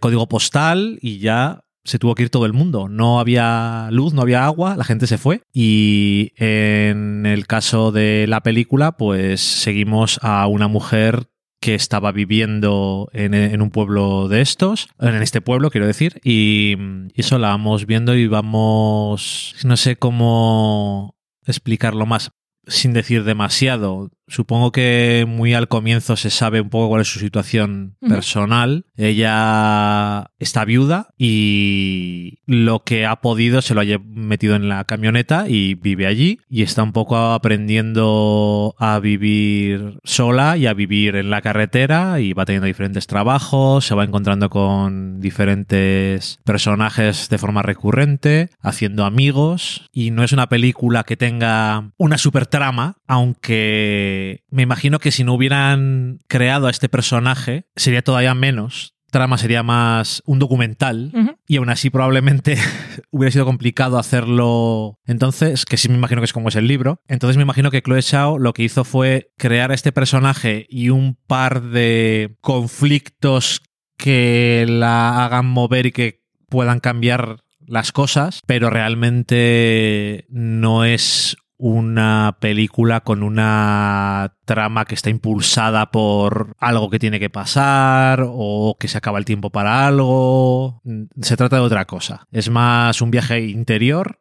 código 0.00 0.28
postal 0.28 0.98
y 1.02 1.18
ya 1.18 1.65
se 1.86 1.98
tuvo 1.98 2.14
que 2.14 2.24
ir 2.24 2.30
todo 2.30 2.46
el 2.46 2.52
mundo. 2.52 2.88
No 2.88 3.20
había 3.20 3.88
luz, 3.90 4.12
no 4.12 4.22
había 4.22 4.44
agua, 4.44 4.76
la 4.76 4.84
gente 4.84 5.06
se 5.06 5.18
fue. 5.18 5.42
Y 5.52 6.32
en 6.36 7.24
el 7.26 7.46
caso 7.46 7.92
de 7.92 8.26
la 8.28 8.42
película, 8.42 8.92
pues 8.92 9.40
seguimos 9.40 10.18
a 10.22 10.46
una 10.46 10.68
mujer 10.68 11.28
que 11.60 11.74
estaba 11.74 12.12
viviendo 12.12 13.08
en, 13.12 13.62
un 13.62 13.70
pueblo 13.70 14.28
de 14.28 14.40
estos, 14.40 14.88
en 15.00 15.14
este 15.22 15.40
pueblo 15.40 15.70
quiero 15.70 15.86
decir, 15.86 16.20
y, 16.22 16.76
y 17.14 17.20
eso 17.20 17.38
la 17.38 17.48
vamos 17.48 17.86
viendo 17.86 18.14
y 18.14 18.26
vamos, 18.26 19.56
no 19.64 19.76
sé 19.76 19.96
cómo 19.96 21.16
explicarlo 21.46 22.04
más 22.04 22.30
sin 22.66 22.92
decir 22.92 23.24
demasiado. 23.24 24.10
Supongo 24.28 24.72
que 24.72 25.24
muy 25.28 25.54
al 25.54 25.68
comienzo 25.68 26.16
se 26.16 26.30
sabe 26.30 26.60
un 26.60 26.68
poco 26.68 26.88
cuál 26.88 27.02
es 27.02 27.08
su 27.08 27.20
situación 27.20 27.96
personal. 28.00 28.86
Ella 28.96 30.32
está 30.38 30.64
viuda 30.64 31.10
y 31.16 32.40
lo 32.46 32.82
que 32.82 33.06
ha 33.06 33.20
podido 33.20 33.62
se 33.62 33.74
lo 33.74 33.82
ha 33.82 33.84
metido 34.04 34.56
en 34.56 34.68
la 34.68 34.84
camioneta 34.84 35.48
y 35.48 35.74
vive 35.74 36.06
allí 36.06 36.40
y 36.48 36.62
está 36.62 36.82
un 36.82 36.92
poco 36.92 37.16
aprendiendo 37.16 38.74
a 38.78 38.98
vivir 38.98 39.98
sola 40.02 40.56
y 40.56 40.66
a 40.66 40.74
vivir 40.74 41.14
en 41.16 41.30
la 41.30 41.40
carretera 41.40 42.18
y 42.20 42.32
va 42.32 42.46
teniendo 42.46 42.66
diferentes 42.66 43.06
trabajos, 43.06 43.86
se 43.86 43.94
va 43.94 44.04
encontrando 44.04 44.50
con 44.50 45.20
diferentes 45.20 46.40
personajes 46.44 47.28
de 47.28 47.38
forma 47.38 47.62
recurrente, 47.62 48.50
haciendo 48.60 49.04
amigos 49.04 49.88
y 49.92 50.10
no 50.10 50.24
es 50.24 50.32
una 50.32 50.48
película 50.48 51.04
que 51.04 51.16
tenga 51.16 51.92
una 51.96 52.18
super 52.18 52.46
trama, 52.46 52.96
aunque 53.06 54.15
me 54.50 54.62
imagino 54.62 54.98
que 54.98 55.12
si 55.12 55.24
no 55.24 55.34
hubieran 55.34 56.20
creado 56.28 56.66
a 56.66 56.70
este 56.70 56.88
personaje 56.88 57.66
sería 57.76 58.02
todavía 58.02 58.34
menos. 58.34 58.94
Trama 59.10 59.38
sería 59.38 59.62
más 59.62 60.22
un 60.26 60.38
documental 60.40 61.12
y 61.46 61.56
aún 61.56 61.70
así 61.70 61.90
probablemente 61.90 62.58
hubiera 63.10 63.30
sido 63.30 63.44
complicado 63.44 63.98
hacerlo 63.98 64.98
entonces, 65.06 65.64
que 65.64 65.76
sí 65.76 65.88
me 65.88 65.94
imagino 65.94 66.20
que 66.20 66.26
es 66.26 66.32
como 66.32 66.48
es 66.48 66.56
el 66.56 66.66
libro. 66.66 67.00
Entonces 67.06 67.36
me 67.36 67.44
imagino 67.44 67.70
que 67.70 67.82
Chloe 67.82 68.02
Zhao 68.02 68.38
lo 68.38 68.52
que 68.52 68.64
hizo 68.64 68.84
fue 68.84 69.30
crear 69.38 69.70
a 69.70 69.74
este 69.74 69.92
personaje 69.92 70.66
y 70.68 70.90
un 70.90 71.16
par 71.26 71.62
de 71.62 72.36
conflictos 72.40 73.62
que 73.96 74.66
la 74.68 75.24
hagan 75.24 75.46
mover 75.46 75.86
y 75.86 75.92
que 75.92 76.22
puedan 76.48 76.80
cambiar 76.80 77.38
las 77.66 77.92
cosas, 77.92 78.40
pero 78.46 78.70
realmente 78.70 80.26
no 80.28 80.84
es 80.84 81.36
una 81.58 82.36
película 82.40 83.00
con 83.00 83.22
una 83.22 84.34
trama 84.44 84.84
que 84.84 84.94
está 84.94 85.10
impulsada 85.10 85.90
por 85.90 86.54
algo 86.58 86.90
que 86.90 86.98
tiene 86.98 87.18
que 87.18 87.30
pasar 87.30 88.24
o 88.26 88.76
que 88.78 88.88
se 88.88 88.98
acaba 88.98 89.18
el 89.18 89.24
tiempo 89.24 89.50
para 89.50 89.86
algo. 89.86 90.82
Se 91.20 91.36
trata 91.36 91.56
de 91.56 91.62
otra 91.62 91.84
cosa. 91.86 92.26
Es 92.30 92.50
más 92.50 93.00
un 93.00 93.10
viaje 93.10 93.40
interior 93.40 94.20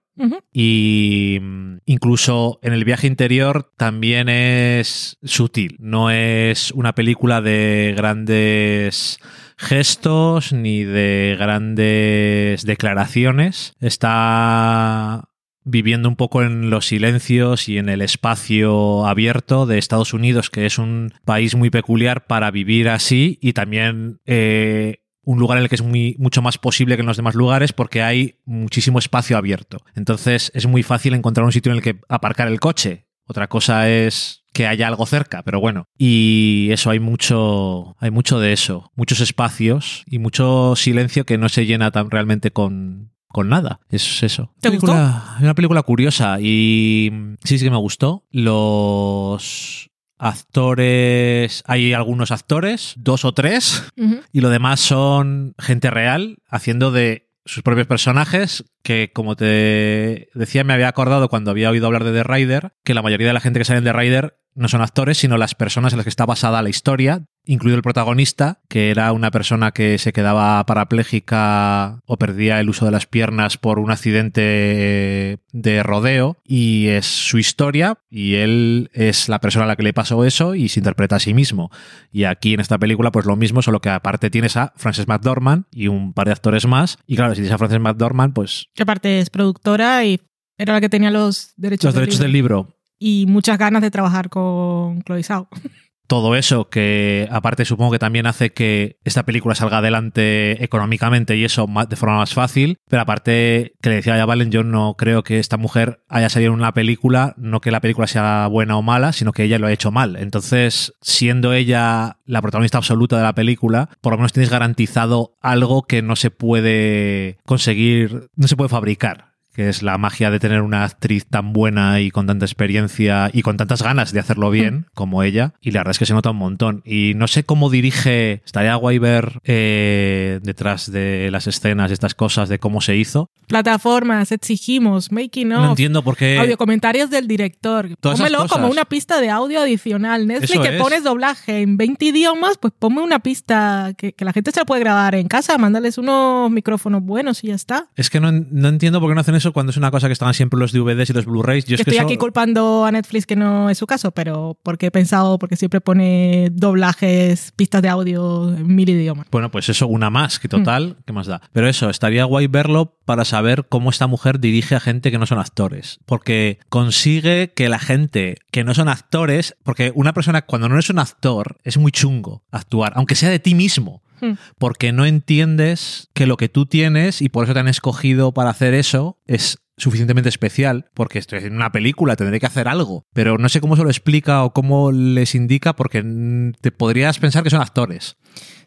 y 0.53 1.39
mm, 1.41 1.77
incluso 1.85 2.59
en 2.61 2.73
el 2.73 2.85
viaje 2.85 3.07
interior 3.07 3.71
también 3.77 4.29
es 4.29 5.17
sutil. 5.23 5.75
No 5.79 6.09
es 6.09 6.71
una 6.71 6.95
película 6.95 7.41
de 7.41 7.93
grandes 7.97 9.19
gestos 9.57 10.53
ni 10.53 10.83
de 10.83 11.35
grandes 11.37 12.65
declaraciones. 12.65 13.73
Está 13.79 15.29
viviendo 15.65 16.07
un 16.07 16.15
poco 16.15 16.43
en 16.43 16.69
los 16.69 16.85
silencios 16.85 17.67
y 17.67 17.77
en 17.77 17.89
el 17.89 18.01
espacio 18.01 19.05
abierto 19.05 19.65
de 19.65 19.79
Estados 19.79 20.13
Unidos, 20.13 20.49
que 20.49 20.65
es 20.65 20.77
un 20.77 21.11
país 21.25 21.55
muy 21.55 21.71
peculiar 21.71 22.27
para 22.27 22.51
vivir 22.51 22.87
así 22.87 23.39
y 23.41 23.53
también 23.53 24.21
eh, 24.25 24.99
un 25.23 25.39
lugar 25.39 25.57
en 25.57 25.63
el 25.63 25.69
que 25.69 25.75
es 25.75 25.81
muy, 25.81 26.15
mucho 26.19 26.43
más 26.43 26.59
posible 26.59 26.95
que 26.95 27.01
en 27.01 27.07
los 27.07 27.17
demás 27.17 27.35
lugares 27.35 27.73
porque 27.73 28.03
hay 28.03 28.39
muchísimo 28.45 28.99
espacio 28.99 29.37
abierto. 29.37 29.79
Entonces 29.95 30.51
es 30.53 30.67
muy 30.67 30.83
fácil 30.83 31.15
encontrar 31.15 31.45
un 31.45 31.51
sitio 31.51 31.71
en 31.71 31.77
el 31.77 31.83
que 31.83 31.99
aparcar 32.07 32.47
el 32.47 32.59
coche. 32.59 33.07
Otra 33.27 33.47
cosa 33.47 33.89
es 33.89 34.43
que 34.53 34.67
haya 34.67 34.87
algo 34.87 35.07
cerca, 35.07 35.41
pero 35.41 35.59
bueno. 35.59 35.87
Y 35.97 36.69
eso 36.71 36.91
hay 36.91 36.99
mucho, 36.99 37.97
hay 37.99 38.11
mucho 38.11 38.39
de 38.39 38.53
eso, 38.53 38.91
muchos 38.95 39.19
espacios 39.19 40.03
y 40.05 40.19
mucho 40.19 40.75
silencio 40.75 41.25
que 41.25 41.39
no 41.39 41.49
se 41.49 41.65
llena 41.65 41.89
tan 41.89 42.11
realmente 42.11 42.51
con, 42.51 43.14
con 43.35 43.49
nada. 43.49 43.81
Es 43.89 44.23
eso. 44.23 44.53
¿Te 44.61 44.69
película, 44.69 45.35
Una 45.41 45.53
película 45.55 45.83
curiosa 45.83 46.39
y 46.39 47.11
sí, 47.43 47.57
sí 47.57 47.65
que 47.65 47.69
me 47.69 47.75
gustó. 47.75 48.23
Los 48.31 49.89
actores, 50.17 51.61
hay 51.67 51.91
algunos 51.91 52.31
actores, 52.31 52.93
dos 52.95 53.25
o 53.25 53.33
tres, 53.33 53.91
y 54.31 54.39
lo 54.39 54.47
demás 54.47 54.79
son 54.79 55.53
gente 55.59 55.89
real 55.89 56.37
haciendo 56.47 56.91
de 56.91 57.29
sus 57.43 57.61
propios 57.61 57.87
personajes 57.87 58.63
que 58.81 59.11
como 59.13 59.35
te 59.35 60.29
decía 60.33 60.63
me 60.63 60.73
había 60.73 60.87
acordado 60.87 61.27
cuando 61.27 61.51
había 61.51 61.69
oído 61.69 61.87
hablar 61.87 62.05
de 62.05 62.13
The 62.13 62.23
Rider 62.23 62.73
que 62.83 62.93
la 62.93 63.03
mayoría 63.03 63.27
de 63.27 63.33
la 63.33 63.39
gente 63.41 63.59
que 63.59 63.65
sale 63.65 63.79
en 63.79 63.83
The 63.83 63.93
Rider 63.93 64.39
no 64.55 64.67
son 64.67 64.81
actores 64.81 65.19
sino 65.19 65.37
las 65.37 65.53
personas 65.53 65.93
en 65.93 65.97
las 65.97 66.05
que 66.05 66.09
está 66.09 66.25
basada 66.25 66.63
la 66.63 66.69
historia 66.69 67.27
incluido 67.45 67.77
el 67.77 67.83
protagonista 67.83 68.61
que 68.67 68.91
era 68.91 69.11
una 69.11 69.31
persona 69.31 69.71
que 69.71 69.97
se 69.97 70.13
quedaba 70.13 70.65
parapléjica 70.65 72.01
o 72.05 72.17
perdía 72.17 72.59
el 72.59 72.69
uso 72.69 72.85
de 72.85 72.91
las 72.91 73.05
piernas 73.05 73.57
por 73.57 73.79
un 73.79 73.91
accidente 73.91 75.39
de 75.51 75.83
rodeo 75.83 76.37
y 76.43 76.87
es 76.87 77.05
su 77.05 77.37
historia 77.37 77.97
y 78.09 78.35
él 78.35 78.89
es 78.93 79.29
la 79.29 79.39
persona 79.39 79.65
a 79.65 79.67
la 79.67 79.75
que 79.75 79.83
le 79.83 79.93
pasó 79.93 80.25
eso 80.25 80.55
y 80.55 80.69
se 80.69 80.79
interpreta 80.79 81.17
a 81.17 81.19
sí 81.19 81.33
mismo 81.33 81.71
y 82.11 82.23
aquí 82.23 82.53
en 82.53 82.59
esta 82.59 82.77
película, 82.77 83.11
pues 83.11 83.25
lo 83.25 83.35
mismo, 83.35 83.61
solo 83.61 83.81
que 83.81 83.89
aparte 83.89 84.29
tienes 84.29 84.55
a 84.57 84.73
Frances 84.75 85.07
McDormand 85.07 85.65
y 85.71 85.87
un 85.87 86.13
par 86.13 86.27
de 86.27 86.33
actores 86.33 86.65
más. 86.65 86.97
Y 87.05 87.15
claro, 87.15 87.33
si 87.33 87.41
tienes 87.41 87.53
a 87.53 87.57
Frances 87.57 87.79
McDormand, 87.79 88.33
pues 88.33 88.67
Que 88.73 88.83
aparte 88.83 89.19
es 89.19 89.29
productora 89.29 90.05
y 90.05 90.21
era 90.57 90.73
la 90.73 90.81
que 90.81 90.89
tenía 90.89 91.11
los 91.11 91.53
derechos, 91.57 91.89
los 91.89 91.95
derechos 91.95 92.19
del 92.19 92.31
libro, 92.31 92.69
y 92.97 93.25
muchas 93.27 93.57
ganas 93.57 93.81
de 93.81 93.91
trabajar 93.91 94.29
con 94.29 95.01
Chloe 95.03 95.23
Zhao. 95.23 95.49
todo 96.07 96.35
eso 96.35 96.69
que 96.69 97.27
aparte 97.31 97.65
supongo 97.65 97.91
que 97.91 97.99
también 97.99 98.27
hace 98.27 98.51
que 98.51 98.99
esta 99.03 99.23
película 99.23 99.55
salga 99.55 99.79
adelante 99.79 100.63
económicamente 100.63 101.35
y 101.35 101.43
eso 101.43 101.67
de 101.87 101.95
forma 101.95 102.17
más 102.17 102.33
fácil. 102.33 102.79
Pero 102.87 103.01
aparte, 103.01 103.73
que 103.81 103.89
le 103.89 103.95
decía 103.95 104.17
ya 104.17 104.25
Valen, 104.25 104.51
yo 104.51 104.63
no 104.63 104.95
creo 104.97 105.23
que 105.23 105.39
esta 105.39 105.57
mujer 105.57 106.03
haya 106.09 106.29
salido 106.29 106.53
en 106.53 106.59
una 106.59 106.73
película, 106.73 107.33
no 107.37 107.61
que 107.61 107.71
la 107.71 107.81
película 107.81 108.07
sea 108.07 108.47
buena 108.47 108.77
o 108.77 108.81
mala, 108.81 109.13
sino 109.13 109.31
que 109.31 109.43
ella 109.43 109.59
lo 109.59 109.67
ha 109.67 109.71
hecho 109.71 109.91
mal. 109.91 110.15
Entonces, 110.17 110.93
siendo 111.01 111.53
ella 111.53 112.17
la 112.25 112.41
protagonista 112.41 112.77
absoluta 112.77 113.17
de 113.17 113.23
la 113.23 113.35
película, 113.35 113.89
por 114.01 114.13
lo 114.13 114.17
menos 114.17 114.33
tienes 114.33 114.49
garantizado 114.49 115.37
algo 115.41 115.83
que 115.83 116.01
no 116.01 116.15
se 116.15 116.31
puede 116.31 117.37
conseguir, 117.45 118.29
no 118.35 118.47
se 118.47 118.55
puede 118.55 118.69
fabricar 118.69 119.34
que 119.55 119.69
es 119.69 119.81
la 119.81 119.97
magia 119.97 120.29
de 120.29 120.39
tener 120.39 120.61
una 120.61 120.83
actriz 120.83 121.25
tan 121.25 121.53
buena 121.53 122.01
y 122.01 122.11
con 122.11 122.27
tanta 122.27 122.45
experiencia 122.45 123.29
y 123.31 123.41
con 123.41 123.55
tantas 123.55 123.81
ganas 123.81 124.11
de 124.11 124.19
hacerlo 124.19 124.49
bien 124.49 124.87
como 124.93 125.23
ella. 125.23 125.53
Y 125.61 125.71
la 125.71 125.79
verdad 125.79 125.91
es 125.91 125.99
que 125.99 126.05
se 126.05 126.13
nota 126.13 126.31
un 126.31 126.37
montón. 126.37 126.81
Y 126.83 127.13
no 127.15 127.27
sé 127.27 127.45
cómo 127.45 127.69
dirige, 127.69 128.41
estaría 128.45 128.75
guay 128.75 128.99
ver 128.99 129.39
eh, 129.45 130.39
detrás 130.43 130.91
de 130.91 131.29
las 131.31 131.47
escenas, 131.47 131.91
estas 131.91 132.15
cosas, 132.15 132.49
de 132.49 132.59
cómo 132.59 132.81
se 132.81 132.97
hizo. 132.97 133.29
Plataformas, 133.47 134.31
exigimos, 134.31 135.11
making 135.11 135.49
No 135.49 135.63
of, 135.63 135.69
entiendo 135.69 136.03
por 136.03 136.17
qué... 136.17 136.37
audio 136.37 136.57
comentarios 136.57 137.09
del 137.09 137.27
director. 137.27 137.95
Pónmelo 137.99 138.47
como 138.47 138.67
una 138.67 138.85
pista 138.85 139.21
de 139.21 139.29
audio 139.29 139.61
adicional. 139.61 140.27
Netflix 140.27 140.51
Eso 140.51 140.61
que 140.61 140.75
es. 140.75 140.81
pones 140.81 141.03
doblaje 141.03 141.61
en 141.61 141.77
20 141.77 142.05
idiomas, 142.05 142.57
pues 142.57 142.73
ponme 142.77 143.01
una 143.01 143.19
pista 143.19 143.93
que, 143.97 144.13
que 144.13 144.25
la 144.25 144.33
gente 144.33 144.51
se 144.51 144.59
la 144.59 144.65
puede 144.65 144.81
grabar 144.81 145.15
en 145.15 145.27
casa, 145.27 145.57
mándales 145.57 145.97
unos 145.97 146.51
micrófonos 146.51 147.03
buenos 147.03 147.43
y 147.43 147.47
ya 147.47 147.55
está. 147.55 147.87
Es 147.95 148.09
que 148.09 148.19
no, 148.19 148.31
no 148.31 148.67
entiendo 148.67 148.99
por 148.99 149.09
qué 149.09 149.15
no 149.15 149.21
hacen 149.21 149.35
eso 149.35 149.44
cuando 149.53 149.71
es 149.71 149.77
una 149.77 149.91
cosa 149.91 150.07
que 150.07 150.13
estaban 150.13 150.33
siempre 150.33 150.59
los 150.59 150.71
DVDs 150.71 151.09
y 151.09 151.13
los 151.13 151.25
Blu-rays. 151.25 151.65
Yo 151.65 151.75
es 151.75 151.79
que 151.79 151.89
estoy 151.91 151.97
eso- 151.97 152.05
aquí 152.05 152.17
culpando 152.17 152.85
a 152.85 152.91
Netflix 152.91 153.25
que 153.25 153.35
no 153.35 153.69
es 153.69 153.77
su 153.77 153.87
caso, 153.87 154.11
pero 154.11 154.57
porque 154.63 154.87
he 154.87 154.91
pensado, 154.91 155.37
porque 155.39 155.55
siempre 155.55 155.81
pone 155.81 156.49
doblajes, 156.51 157.51
pistas 157.55 157.81
de 157.81 157.89
audio 157.89 158.53
en 158.55 158.75
mil 158.75 158.89
idiomas. 158.89 159.27
Bueno, 159.31 159.51
pues 159.51 159.69
eso, 159.69 159.87
una 159.87 160.09
más, 160.09 160.37
Mm. 160.37 160.41
que 160.41 160.47
total, 160.47 160.97
¿qué 161.05 161.13
más 161.13 161.27
da? 161.27 161.41
Pero 161.53 161.67
eso, 161.67 161.89
estaría 161.89 162.23
guay 162.25 162.47
verlo 162.47 162.97
para 163.05 163.25
saber 163.25 163.65
cómo 163.69 163.89
esta 163.89 164.07
mujer 164.07 164.39
dirige 164.39 164.75
a 164.75 164.79
gente 164.79 165.11
que 165.11 165.17
no 165.19 165.25
son 165.25 165.39
actores. 165.39 165.99
Porque 166.05 166.59
consigue 166.69 167.51
que 167.55 167.69
la 167.69 167.79
gente 167.79 168.35
que 168.51 168.63
no 168.63 168.73
son 168.73 168.89
actores, 168.89 169.55
porque 169.63 169.91
una 169.95 170.13
persona 170.13 170.43
cuando 170.43 170.69
no 170.69 170.75
eres 170.75 170.89
un 170.89 170.99
actor 170.99 171.57
es 171.63 171.77
muy 171.77 171.91
chungo 171.91 172.43
actuar, 172.51 172.93
aunque 172.95 173.15
sea 173.15 173.29
de 173.29 173.39
ti 173.39 173.55
mismo. 173.55 174.01
Hmm. 174.25 174.33
Porque 174.57 174.91
no 174.91 175.05
entiendes 175.05 176.09
que 176.13 176.27
lo 176.27 176.37
que 176.37 176.49
tú 176.49 176.65
tienes 176.65 177.21
y 177.21 177.29
por 177.29 177.45
eso 177.45 177.53
te 177.53 177.59
han 177.59 177.67
escogido 177.67 178.33
para 178.33 178.49
hacer 178.49 178.73
eso 178.73 179.19
es 179.25 179.59
suficientemente 179.77 180.29
especial, 180.29 180.89
porque 180.93 181.19
estoy 181.19 181.39
en 181.39 181.55
una 181.55 181.71
película, 181.71 182.15
tendré 182.15 182.39
que 182.39 182.45
hacer 182.45 182.67
algo, 182.67 183.05
pero 183.13 183.37
no 183.37 183.49
sé 183.49 183.59
cómo 183.59 183.75
se 183.75 183.83
lo 183.83 183.89
explica 183.89 184.43
o 184.43 184.53
cómo 184.53 184.91
les 184.91 185.35
indica, 185.35 185.75
porque 185.75 186.01
mm, 186.01 186.53
te 186.61 186.71
podrías 186.71 187.19
pensar 187.19 187.43
que 187.43 187.49
son 187.49 187.61
actores. 187.61 188.17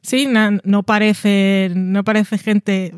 Sí, 0.01 0.27
no 0.65 0.83
parece, 0.85 1.71
no 1.75 2.03
parece 2.03 2.39
gente. 2.39 2.95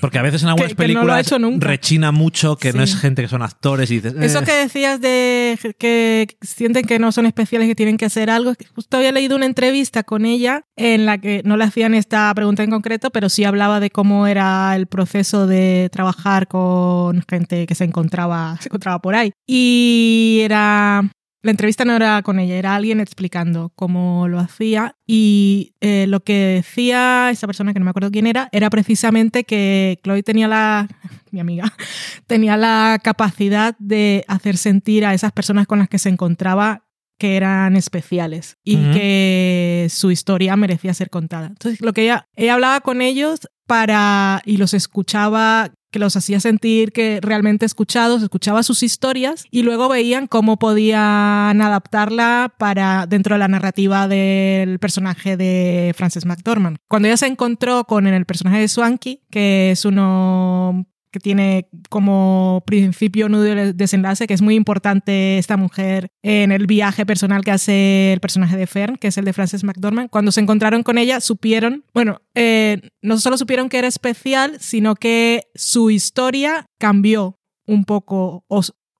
Porque 0.00 0.18
a 0.18 0.22
veces 0.22 0.42
en 0.42 0.48
algunas 0.48 0.68
Que- 0.74 0.76
que 0.86 0.88
no 0.94 1.04
lo 1.04 1.12
ha 1.12 1.16
películas 1.16 1.26
hecho 1.26 1.38
nunca. 1.38 1.66
rechina 1.66 2.12
mucho 2.12 2.56
que 2.56 2.72
no 2.72 2.82
es 2.82 2.96
gente 2.98 3.20
que 3.22 3.28
son 3.28 3.42
actores 3.42 3.90
y 3.90 3.96
dices, 3.96 4.14
Eso 4.20 4.38
"Eh". 4.38 4.44
que 4.44 4.52
decías 4.52 5.00
de 5.00 5.58
que 5.78 6.28
sienten 6.40 6.86
que 6.86 6.98
no 6.98 7.12
son 7.12 7.26
especiales, 7.26 7.68
que 7.68 7.74
tienen 7.74 7.98
que 7.98 8.06
hacer 8.06 8.30
algo. 8.30 8.54
Justo 8.74 8.96
había 8.96 9.12
leído 9.12 9.36
una 9.36 9.44
entrevista 9.44 10.02
con 10.04 10.24
ella 10.24 10.62
en 10.76 11.04
la 11.04 11.18
que 11.18 11.42
no 11.44 11.56
le 11.58 11.64
hacían 11.64 11.94
esta 11.94 12.32
pregunta 12.34 12.62
en 12.62 12.70
concreto, 12.70 13.10
pero 13.10 13.28
sí 13.28 13.44
hablaba 13.44 13.80
de 13.80 13.90
cómo 13.90 14.26
era 14.26 14.74
el 14.76 14.86
proceso 14.86 15.46
de 15.46 15.90
trabajar 15.92 16.46
con 16.48 17.22
gente 17.28 17.66
que 17.66 17.74
se 17.74 17.84
encontraba, 17.84 18.56
se 18.60 18.68
encontraba 18.68 19.00
por 19.00 19.14
ahí. 19.14 19.32
Y 19.46 20.38
era 20.42 21.10
la 21.46 21.52
entrevista 21.52 21.84
no 21.84 21.94
era 21.94 22.22
con 22.22 22.40
ella, 22.40 22.56
era 22.56 22.74
alguien 22.74 22.98
explicando 22.98 23.70
cómo 23.76 24.26
lo 24.26 24.40
hacía 24.40 24.96
y 25.06 25.74
eh, 25.80 26.06
lo 26.08 26.18
que 26.24 26.34
decía 26.34 27.30
esa 27.30 27.46
persona, 27.46 27.72
que 27.72 27.78
no 27.78 27.84
me 27.84 27.90
acuerdo 27.90 28.10
quién 28.10 28.26
era, 28.26 28.48
era 28.50 28.68
precisamente 28.68 29.44
que 29.44 30.00
Chloe 30.02 30.24
tenía 30.24 30.48
la, 30.48 30.88
mi 31.30 31.38
amiga, 31.38 31.72
tenía 32.26 32.56
la 32.56 32.98
capacidad 33.00 33.76
de 33.78 34.24
hacer 34.26 34.56
sentir 34.56 35.06
a 35.06 35.14
esas 35.14 35.30
personas 35.30 35.68
con 35.68 35.78
las 35.78 35.88
que 35.88 36.00
se 36.00 36.08
encontraba 36.08 36.82
que 37.16 37.36
eran 37.36 37.76
especiales 37.76 38.58
y 38.64 38.76
que 38.92 39.86
su 39.88 40.10
historia 40.10 40.54
merecía 40.56 40.92
ser 40.94 41.10
contada. 41.10 41.46
Entonces, 41.46 41.80
lo 41.80 41.92
que 41.94 42.02
ella, 42.02 42.28
ella 42.34 42.54
hablaba 42.54 42.80
con 42.80 43.00
ellos 43.00 43.48
para 43.66 44.42
y 44.44 44.58
los 44.58 44.74
escuchaba 44.74 45.70
que 45.96 46.00
los 46.00 46.14
hacía 46.14 46.40
sentir 46.40 46.92
que 46.92 47.20
realmente 47.22 47.64
escuchados, 47.64 48.22
escuchaba 48.22 48.62
sus 48.62 48.82
historias 48.82 49.46
y 49.50 49.62
luego 49.62 49.88
veían 49.88 50.26
cómo 50.26 50.58
podían 50.58 51.62
adaptarla 51.62 52.52
para 52.58 53.06
dentro 53.06 53.34
de 53.34 53.38
la 53.38 53.48
narrativa 53.48 54.06
del 54.06 54.78
personaje 54.78 55.38
de 55.38 55.94
Frances 55.96 56.26
McDormand. 56.26 56.76
Cuando 56.86 57.08
ella 57.08 57.16
se 57.16 57.28
encontró 57.28 57.84
con 57.84 58.06
el 58.06 58.26
personaje 58.26 58.58
de 58.58 58.68
Swanky, 58.68 59.22
que 59.30 59.70
es 59.70 59.86
uno 59.86 60.86
que 61.16 61.20
tiene 61.20 61.66
como 61.88 62.62
principio 62.66 63.30
nudo 63.30 63.46
y 63.46 63.72
desenlace, 63.72 64.26
que 64.26 64.34
es 64.34 64.42
muy 64.42 64.54
importante 64.54 65.38
esta 65.38 65.56
mujer 65.56 66.08
en 66.22 66.52
el 66.52 66.66
viaje 66.66 67.06
personal 67.06 67.42
que 67.42 67.52
hace 67.52 68.12
el 68.12 68.20
personaje 68.20 68.58
de 68.58 68.66
Fern, 68.66 68.96
que 68.96 69.08
es 69.08 69.16
el 69.16 69.24
de 69.24 69.32
Frances 69.32 69.64
McDormand. 69.64 70.10
Cuando 70.10 70.30
se 70.30 70.42
encontraron 70.42 70.82
con 70.82 70.98
ella, 70.98 71.20
supieron, 71.20 71.84
bueno, 71.94 72.20
eh, 72.34 72.90
no 73.00 73.16
solo 73.16 73.38
supieron 73.38 73.70
que 73.70 73.78
era 73.78 73.88
especial, 73.88 74.58
sino 74.60 74.94
que 74.94 75.44
su 75.54 75.88
historia 75.88 76.66
cambió 76.78 77.38
un 77.66 77.84
poco 77.84 78.44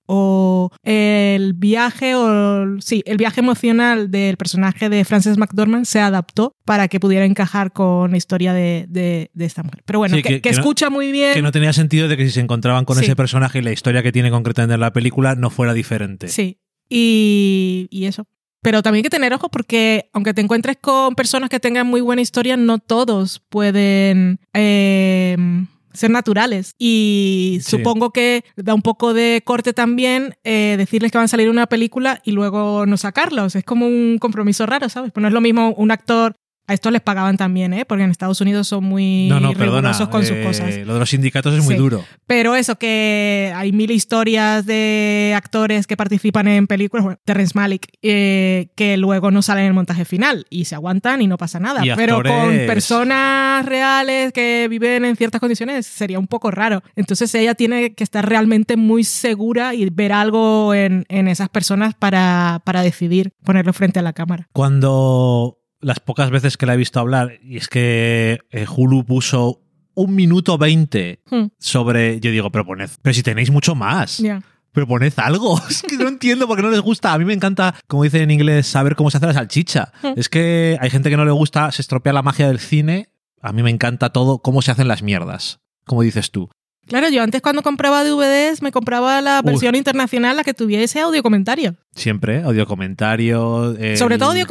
o 0.07 0.71
el 0.83 1.53
viaje 1.53 2.15
o 2.15 2.79
sí, 2.81 3.03
el 3.05 3.17
viaje 3.17 3.41
emocional 3.41 4.09
del 4.09 4.37
personaje 4.37 4.89
de 4.89 5.05
Frances 5.05 5.37
McDormand 5.37 5.85
se 5.85 5.99
adaptó 5.99 6.53
para 6.65 6.87
que 6.87 6.99
pudiera 6.99 7.25
encajar 7.25 7.71
con 7.73 8.11
la 8.11 8.17
historia 8.17 8.53
de, 8.53 8.85
de- 8.89 9.29
de 9.33 9.45
esta 9.45 9.63
mujer. 9.63 9.83
Pero 9.85 9.99
bueno, 9.99 10.15
Sí, 10.15 10.23
que, 10.23 10.29
que- 10.29 10.35
que 10.41 10.49
que 10.49 10.51
no- 10.55 10.59
escucha 10.61 10.89
muy 10.89 11.11
bien. 11.11 11.33
que 11.33 11.41
no 11.41 11.51
tenía 11.51 11.73
sentido 11.73 12.07
de 12.07 12.17
que 12.17 12.25
si 12.25 12.31
se 12.31 12.39
encontraban 12.39 12.85
con 12.85 12.97
Sí. 12.97 13.03
ese 13.05 13.15
personaje 13.15 13.59
y 13.59 13.61
la 13.61 13.71
historia 13.71 14.01
que 14.01 14.11
tiene 14.11 14.31
concretamente 14.31 14.73
en 14.73 14.79
la 14.79 14.93
película 14.93 15.35
no 15.35 15.49
fuera 15.49 15.73
diferente. 15.73 16.27
Sí. 16.29 16.59
Y, 16.89 17.87
y 17.91 18.05
eso. 18.05 18.25
Pero 18.63 18.81
también 18.81 18.99
hay 18.99 19.03
que 19.03 19.09
tener 19.09 19.33
ojo 19.33 19.49
porque 19.49 20.09
aunque 20.13 20.33
te 20.33 20.41
encuentres 20.41 20.77
con 20.81 21.15
personas 21.15 21.49
que 21.49 21.59
tengan 21.59 21.85
muy 21.87 22.01
buena 22.01 22.21
historia, 22.21 22.57
no 22.57 22.79
todos 22.79 23.39
pueden 23.49 24.39
eh, 24.53 25.37
ser 25.97 26.09
naturales. 26.11 26.73
Y 26.79 27.59
Sí. 27.61 27.71
supongo 27.77 28.11
que 28.11 28.43
da 28.55 28.73
un 28.73 28.81
poco 28.81 29.13
de 29.13 29.41
corte 29.43 29.73
también 29.73 30.35
eh, 30.43 30.75
decirles 30.77 31.11
que 31.11 31.17
van 31.17 31.25
a 31.25 31.27
salir 31.27 31.49
una 31.49 31.67
película 31.67 32.21
y 32.23 32.31
luego 32.31 32.85
no 32.85 32.95
sacarlos. 32.97 33.55
Es 33.55 33.63
como 33.65 33.87
un 33.87 34.17
compromiso 34.19 34.65
raro, 34.65 34.87
¿sabes? 34.89 35.11
Pues 35.11 35.21
no 35.21 35.27
es 35.27 35.33
lo 35.33 35.41
mismo 35.41 35.73
un 35.75 35.91
actor. 35.91 36.35
A 36.67 36.73
estos 36.73 36.91
les 36.91 37.01
pagaban 37.01 37.37
también, 37.37 37.73
¿eh? 37.73 37.85
Porque 37.85 38.03
en 38.03 38.11
Estados 38.11 38.41
Unidos 38.41 38.67
son 38.67 38.83
muy 38.83 39.27
No, 39.29 39.39
no, 39.39 39.53
perdona. 39.53 39.79
rigurosos 39.89 40.09
con 40.09 40.23
sus 40.23 40.35
eh, 40.35 40.43
cosas. 40.43 40.75
Lo 40.85 40.93
de 40.95 40.99
los 40.99 41.09
sindicatos 41.09 41.53
es 41.53 41.63
muy 41.63 41.75
Sí. 41.75 41.79
duro. 41.79 42.03
Pero 42.27 42.55
eso, 42.55 42.77
que 42.77 43.53
hay 43.55 43.71
mil 43.71 43.89
historias 43.91 44.65
de 44.65 45.33
actores 45.35 45.87
que 45.87 45.95
participan 45.95 46.47
en 46.49 46.67
películas, 46.67 47.03
bueno, 47.05 47.19
Terrence 47.23 47.53
Malick, 47.55 47.87
eh, 48.01 48.67
que 48.75 48.97
luego 48.97 49.31
no 49.31 49.41
salen 49.41 49.63
en 49.63 49.67
el 49.69 49.73
montaje 49.73 50.03
final 50.05 50.45
y 50.49 50.65
se 50.65 50.75
aguantan 50.75 51.21
y 51.21 51.27
no 51.27 51.37
pasa 51.37 51.59
nada. 51.59 51.85
Y 51.85 51.91
Pero 51.95 52.21
con 52.21 52.57
personas 52.67 53.65
reales 53.65 54.33
que 54.33 54.67
viven 54.69 55.05
en 55.05 55.15
ciertas 55.15 55.39
condiciones 55.39 55.85
sería 55.85 56.19
un 56.19 56.27
poco 56.27 56.51
raro. 56.51 56.83
Entonces 56.95 57.33
ella 57.35 57.55
tiene 57.55 57.93
que 57.95 58.03
estar 58.03 58.27
realmente 58.27 58.75
muy 58.77 59.03
segura 59.03 59.73
y 59.73 59.89
ver 59.89 60.11
algo 60.11 60.73
en, 60.73 61.05
en 61.07 61.27
esas 61.27 61.49
personas 61.49 61.93
para, 61.95 62.61
para 62.65 62.81
decidir 62.81 63.31
ponerlo 63.45 63.71
frente 63.73 63.99
a 63.99 64.01
la 64.01 64.13
cámara. 64.13 64.49
Cuando 64.51 65.56
las 65.79 65.99
pocas 65.99 66.29
veces 66.31 66.57
que 66.57 66.65
la 66.65 66.73
he 66.73 66.77
visto 66.77 66.99
hablar, 66.99 67.39
y 67.43 67.57
es 67.57 67.67
que 67.67 68.39
eh, 68.51 68.65
Hulu 68.67 69.05
puso 69.05 69.61
un 69.93 70.15
minuto 70.15 70.57
veinte 70.57 71.21
Hmm. 71.29 71.45
sobre. 71.59 72.19
Yo 72.19 72.31
digo, 72.31 72.51
pero 72.51 72.65
poned. 72.65 72.89
Pero 73.01 73.13
si 73.13 73.23
tenéis 73.23 73.49
mucho 73.51 73.73
más. 73.75 74.17
Ya. 74.19 74.41
Pero 74.71 74.85
poned 74.87 75.13
algo. 75.17 75.59
Es 75.69 75.81
que 75.81 75.97
no 75.97 76.07
entiendo 76.07 76.45
por 76.47 76.55
qué 76.57 76.61
no 76.63 76.69
les 76.69 76.81
gusta. 76.81 77.13
A 77.13 77.17
mí 77.17 77.25
me 77.25 77.33
encanta, 77.33 77.73
como 77.87 78.03
dice 78.03 78.21
en 78.21 78.29
inglés, 78.29 78.67
saber 78.67 78.95
cómo 78.95 79.09
se 79.09 79.17
hace 79.17 79.25
la 79.27 79.33
salchicha. 79.33 79.91
Hmm. 80.03 80.13
Es 80.15 80.29
que 80.29 80.77
hay 80.79 80.89
gente 80.91 81.09
que 81.09 81.17
no 81.17 81.25
le 81.25 81.31
gusta, 81.31 81.71
se 81.71 81.81
estropea 81.81 82.13
la 82.13 82.21
magia 82.21 82.47
del 82.47 82.59
cine. 82.59 83.09
A 83.41 83.51
mí 83.53 83.63
me 83.63 83.69
encanta 83.71 84.09
todo, 84.11 84.39
cómo 84.39 84.61
se 84.61 84.71
hacen 84.71 84.87
las 84.87 85.01
mierdas. 85.03 85.59
Como 85.85 86.01
dices 86.03 86.31
tú. 86.31 86.49
Claro, 86.87 87.09
yo 87.09 87.21
antes 87.21 87.41
cuando 87.41 87.61
compraba 87.63 88.03
DVDs 88.03 88.61
me 88.61 88.71
compraba 88.71 89.21
la 89.21 89.41
versión 89.41 89.75
internacional, 89.75 90.35
la 90.37 90.43
que 90.43 90.53
tuviese 90.53 90.99
audio 91.01 91.21
comentario. 91.21 91.75
Siempre, 91.95 92.43
audio 92.43 92.65
comentario. 92.67 93.75
el 93.77 93.97
Sobre 93.97 94.17
todo 94.17 94.29
audio 94.31 94.45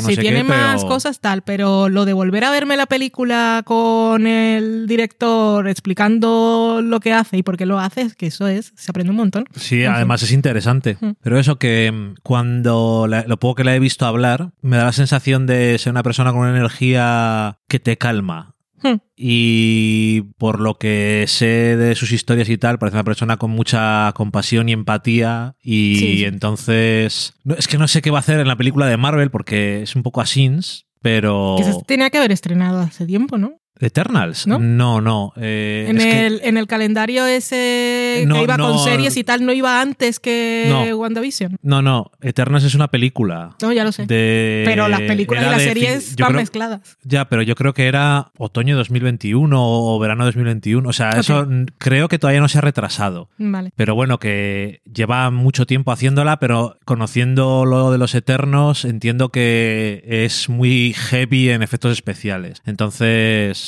no 0.00 0.08
si 0.08 0.16
tiene 0.16 0.38
qué, 0.38 0.44
más 0.44 0.76
pero- 0.82 0.88
cosas, 0.88 1.20
tal. 1.20 1.42
Pero 1.42 1.88
lo 1.88 2.04
de 2.04 2.12
volver 2.14 2.44
a 2.44 2.50
verme 2.50 2.76
la 2.76 2.86
película 2.86 3.62
con 3.64 4.26
el 4.26 4.86
director 4.86 5.68
explicando 5.68 6.80
lo 6.82 7.00
que 7.00 7.12
hace 7.12 7.36
y 7.36 7.42
por 7.42 7.56
qué 7.56 7.66
lo 7.66 7.78
hace, 7.78 8.02
es 8.02 8.14
que 8.14 8.26
eso 8.26 8.46
es, 8.48 8.72
se 8.76 8.90
aprende 8.90 9.10
un 9.10 9.16
montón. 9.16 9.44
Sí, 9.56 9.82
En 9.82 9.92
además 9.92 10.22
es 10.22 10.32
interesante. 10.32 10.96
Mm. 11.00 11.10
Pero 11.22 11.38
eso 11.38 11.58
que 11.58 11.92
mm, 11.92 12.14
cuando 12.22 13.06
la- 13.08 13.24
lo 13.26 13.38
poco 13.38 13.56
que 13.56 13.64
la 13.64 13.74
he 13.74 13.78
visto 13.80 14.06
hablar, 14.06 14.50
me 14.62 14.76
da 14.76 14.84
la 14.86 14.92
sensación 14.92 15.46
de 15.46 15.76
ser 15.78 15.90
una 15.92 16.02
persona 16.02 16.32
con 16.32 16.40
una 16.40 16.50
energía 16.50 17.58
que 17.68 17.78
te 17.80 17.96
calma. 17.98 18.54
Hmm. 18.82 18.96
Y 19.16 20.22
por 20.38 20.60
lo 20.60 20.74
que 20.78 21.24
sé 21.26 21.76
de 21.76 21.94
sus 21.94 22.12
historias 22.12 22.48
y 22.48 22.58
tal, 22.58 22.78
parece 22.78 22.96
una 22.96 23.04
persona 23.04 23.36
con 23.36 23.50
mucha 23.50 24.12
compasión 24.14 24.68
y 24.68 24.72
empatía. 24.72 25.54
Y 25.62 25.96
Sí, 25.96 26.16
sí. 26.18 26.24
entonces. 26.24 27.34
no, 27.44 27.54
es 27.54 27.66
que 27.68 27.78
no 27.78 27.88
sé 27.88 28.02
qué 28.02 28.10
va 28.10 28.18
a 28.18 28.20
hacer 28.20 28.40
en 28.40 28.48
la 28.48 28.56
película 28.56 28.86
de 28.86 28.96
Marvel 28.96 29.30
porque 29.30 29.82
es 29.82 29.96
un 29.96 30.02
poco 30.02 30.20
asins, 30.20 30.86
pero. 31.02 31.56
Que 31.58 31.64
se 31.64 31.74
tenía 31.86 32.10
que 32.10 32.18
haber 32.18 32.32
estrenado 32.32 32.80
hace 32.80 33.06
tiempo, 33.06 33.38
¿no? 33.38 33.52
¿Eternals? 33.80 34.46
¿No? 34.46 34.58
no. 34.58 35.00
no, 35.00 35.32
eh, 35.36 35.86
En 35.88 35.96
que- 35.98 36.26
el, 36.26 36.40
en 36.42 36.56
el 36.56 36.66
calendario 36.66 37.26
ese 37.26 38.24
No, 38.26 38.36
que 38.36 38.42
iba 38.42 38.56
no. 38.56 38.68
con 38.72 38.78
series 38.84 39.16
y 39.16 39.24
tal, 39.24 39.44
no 39.44 39.52
iba 39.52 39.80
antes 39.80 40.20
que 40.20 40.66
No. 40.68 40.96
WandaVision. 40.96 41.56
no, 41.62 41.82
no. 41.82 42.10
Eternals 42.20 42.64
es 42.64 42.74
una 42.74 42.88
película. 42.88 43.56
No, 43.62 43.72
ya 43.72 43.84
lo 43.84 43.92
sé. 43.92 44.06
De, 44.06 44.62
pero 44.66 44.88
las 44.88 45.00
películas 45.02 45.44
y 45.46 45.50
las 45.50 45.62
series 45.62 46.16
van 46.16 46.28
creo- 46.30 46.40
mezcladas. 46.40 46.96
Ya, 47.04 47.28
pero 47.28 47.42
yo 47.42 47.54
creo 47.54 47.74
que 47.74 47.86
era 47.86 48.30
otoño 48.38 48.76
2021 48.76 49.56
o 49.60 49.98
verano 49.98 50.24
2021. 50.24 50.88
O 50.88 50.92
sea, 50.92 51.10
eso 51.10 51.46
creo 51.78 52.08
que 52.08 52.18
todavía 52.18 52.40
no 52.40 52.48
se 52.48 52.58
ha 52.58 52.62
retrasado. 52.62 53.28
Vale. 53.38 53.70
Pero 53.76 53.94
bueno, 53.94 54.18
que 54.18 54.80
lleva 54.92 55.30
mucho 55.30 55.66
tiempo 55.66 55.92
haciéndola, 55.92 56.38
pero 56.38 56.76
conociendo 56.84 57.64
lo 57.64 57.90
de 57.92 57.98
los 57.98 58.14
Eternos, 58.14 58.84
entiendo 58.84 59.30
que 59.30 60.02
es 60.06 60.48
muy 60.48 60.94
heavy 60.94 61.50
en 61.50 61.62
efectos 61.62 61.92
especiales. 61.92 62.62
Entonces, 62.66 63.67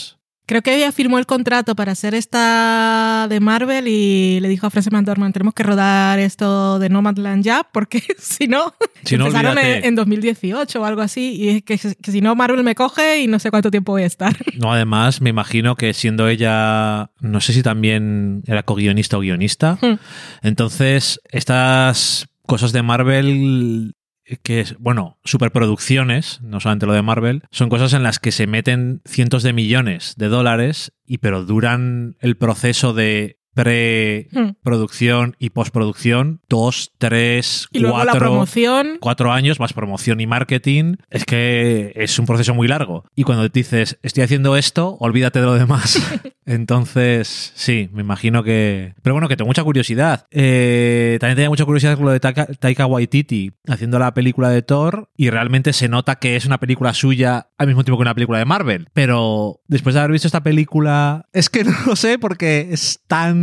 Creo 0.51 0.63
que 0.63 0.75
ella 0.75 0.91
firmó 0.91 1.17
el 1.21 1.27
contrato 1.27 1.77
para 1.77 1.93
hacer 1.93 2.13
esta 2.13 3.29
de 3.31 3.39
Marvel 3.39 3.87
y 3.87 4.41
le 4.41 4.49
dijo 4.49 4.67
a 4.67 4.71
Frances 4.71 4.93
McDormand, 4.93 5.33
tenemos 5.33 5.55
que 5.55 5.63
rodar 5.63 6.19
esto 6.19 6.81
de 6.81 6.89
Nomadland 6.89 7.45
ya, 7.45 7.63
porque 7.73 8.03
si 8.19 8.49
no, 8.49 8.75
si 9.05 9.17
no, 9.17 9.27
empezaron 9.27 9.57
en, 9.59 9.85
en 9.85 9.95
2018 9.95 10.81
o 10.83 10.85
algo 10.85 11.03
así, 11.03 11.37
y 11.37 11.49
es 11.51 11.63
que, 11.63 11.79
que 11.79 12.11
si 12.11 12.21
no 12.21 12.35
Marvel 12.35 12.65
me 12.65 12.75
coge 12.75 13.21
y 13.21 13.29
no 13.29 13.39
sé 13.39 13.53
cuánto 13.53 13.71
tiempo 13.71 13.93
voy 13.93 14.03
a 14.03 14.07
estar. 14.07 14.37
No, 14.59 14.73
además, 14.73 15.21
me 15.21 15.31
imagino 15.31 15.77
que 15.77 15.95
siendo 15.95 16.27
ella, 16.27 17.13
no 17.21 17.41
sé 17.41 17.53
si 17.53 17.63
también 17.63 18.43
era 18.49 18.65
co-guionista 18.65 19.19
o 19.19 19.21
guionista, 19.21 19.79
Hmm. 19.81 19.99
entonces 20.43 21.21
estas 21.31 22.27
cosas 22.45 22.73
de 22.73 22.83
Marvel 22.83 23.95
que 24.39 24.61
es, 24.61 24.77
bueno, 24.79 25.19
superproducciones, 25.25 26.41
no 26.43 26.61
solamente 26.61 26.87
lo 26.87 26.93
de 26.93 27.03
Marvel, 27.03 27.43
son 27.51 27.69
cosas 27.69 27.93
en 27.93 28.03
las 28.03 28.19
que 28.19 28.33
se 28.33 28.47
meten 28.47 29.03
cientos 29.05 29.43
de 29.43 29.53
millones 29.53 30.15
de 30.17 30.29
dólares 30.29 30.93
y 31.07 31.19
pero 31.19 31.45
duran 31.45 32.17
el 32.21 32.37
proceso 32.37 32.93
de 32.93 33.40
preproducción 33.55 35.37
y 35.39 35.51
postproducción 35.51 36.41
dos, 36.49 36.93
tres, 36.99 37.69
Y 37.73 37.81
luego 37.81 37.99
la 37.99 38.05
cuatro, 38.05 38.21
promoción. 38.21 38.99
cuatro 39.01 39.33
años 39.33 39.61
más 39.61 39.73
promoción 39.73 40.21
y 40.21 40.27
marketing, 40.27 40.97
es 41.11 41.25
que 41.25 41.93
es 41.97 42.19
un 42.19 42.27
proceso 42.27 42.55
muy 42.55 42.69
largo. 42.69 43.05
Y 43.15 43.25
cuando 43.25 43.49
te 43.51 43.61
dices, 43.61 43.99
estoy 44.03 44.25
haciendo 44.25 44.57
esto, 44.57 44.97
olvídate 45.01 45.41
de 45.41 45.47
lo 45.47 45.55
demás. 45.55 46.01
Entonces, 46.47 47.53
sí, 47.55 47.89
me 47.93 48.01
imagino 48.03 48.43
que... 48.43 48.95
Pero 49.03 49.15
bueno, 49.15 49.29
que 49.29 49.37
tengo 49.37 49.47
mucha 49.49 49.63
curiosidad. 49.63 50.27
Eh, 50.33 51.17
también 51.21 51.37
tenía 51.37 51.49
mucha 51.49 51.65
curiosidad 51.65 51.97
con 51.97 52.07
lo 52.07 52.13
de 52.13 52.19
Taika, 52.19 52.47
Taika 52.47 52.87
Waititi 52.87 53.53
haciendo 53.69 53.99
la 54.01 54.15
película 54.15 54.49
de 54.51 54.63
Thor 54.63 55.11
y 55.17 55.31
realmente 55.31 55.73
se 55.73 55.89
nota 55.89 56.17
que 56.17 56.35
es 56.35 56.47
una 56.47 56.59
película 56.59 56.93
suya 56.93 57.51
al 57.57 57.69
mismo 57.69 57.85
tiempo 57.85 57.99
que 57.99 58.03
una 58.03 58.15
película 58.15 58.39
de 58.39 58.47
Marvel. 58.47 58.89
Pero 58.93 59.61
después 59.69 59.95
de 59.95 60.01
haber 60.01 60.13
visto 60.13 60.27
esta 60.27 60.43
película, 60.43 61.27
es 61.33 61.51
que 61.51 61.63
no 61.65 61.77
lo 61.87 61.95
sé 61.97 62.19
porque 62.19 62.69
es 62.73 63.01
tan... 63.07 63.40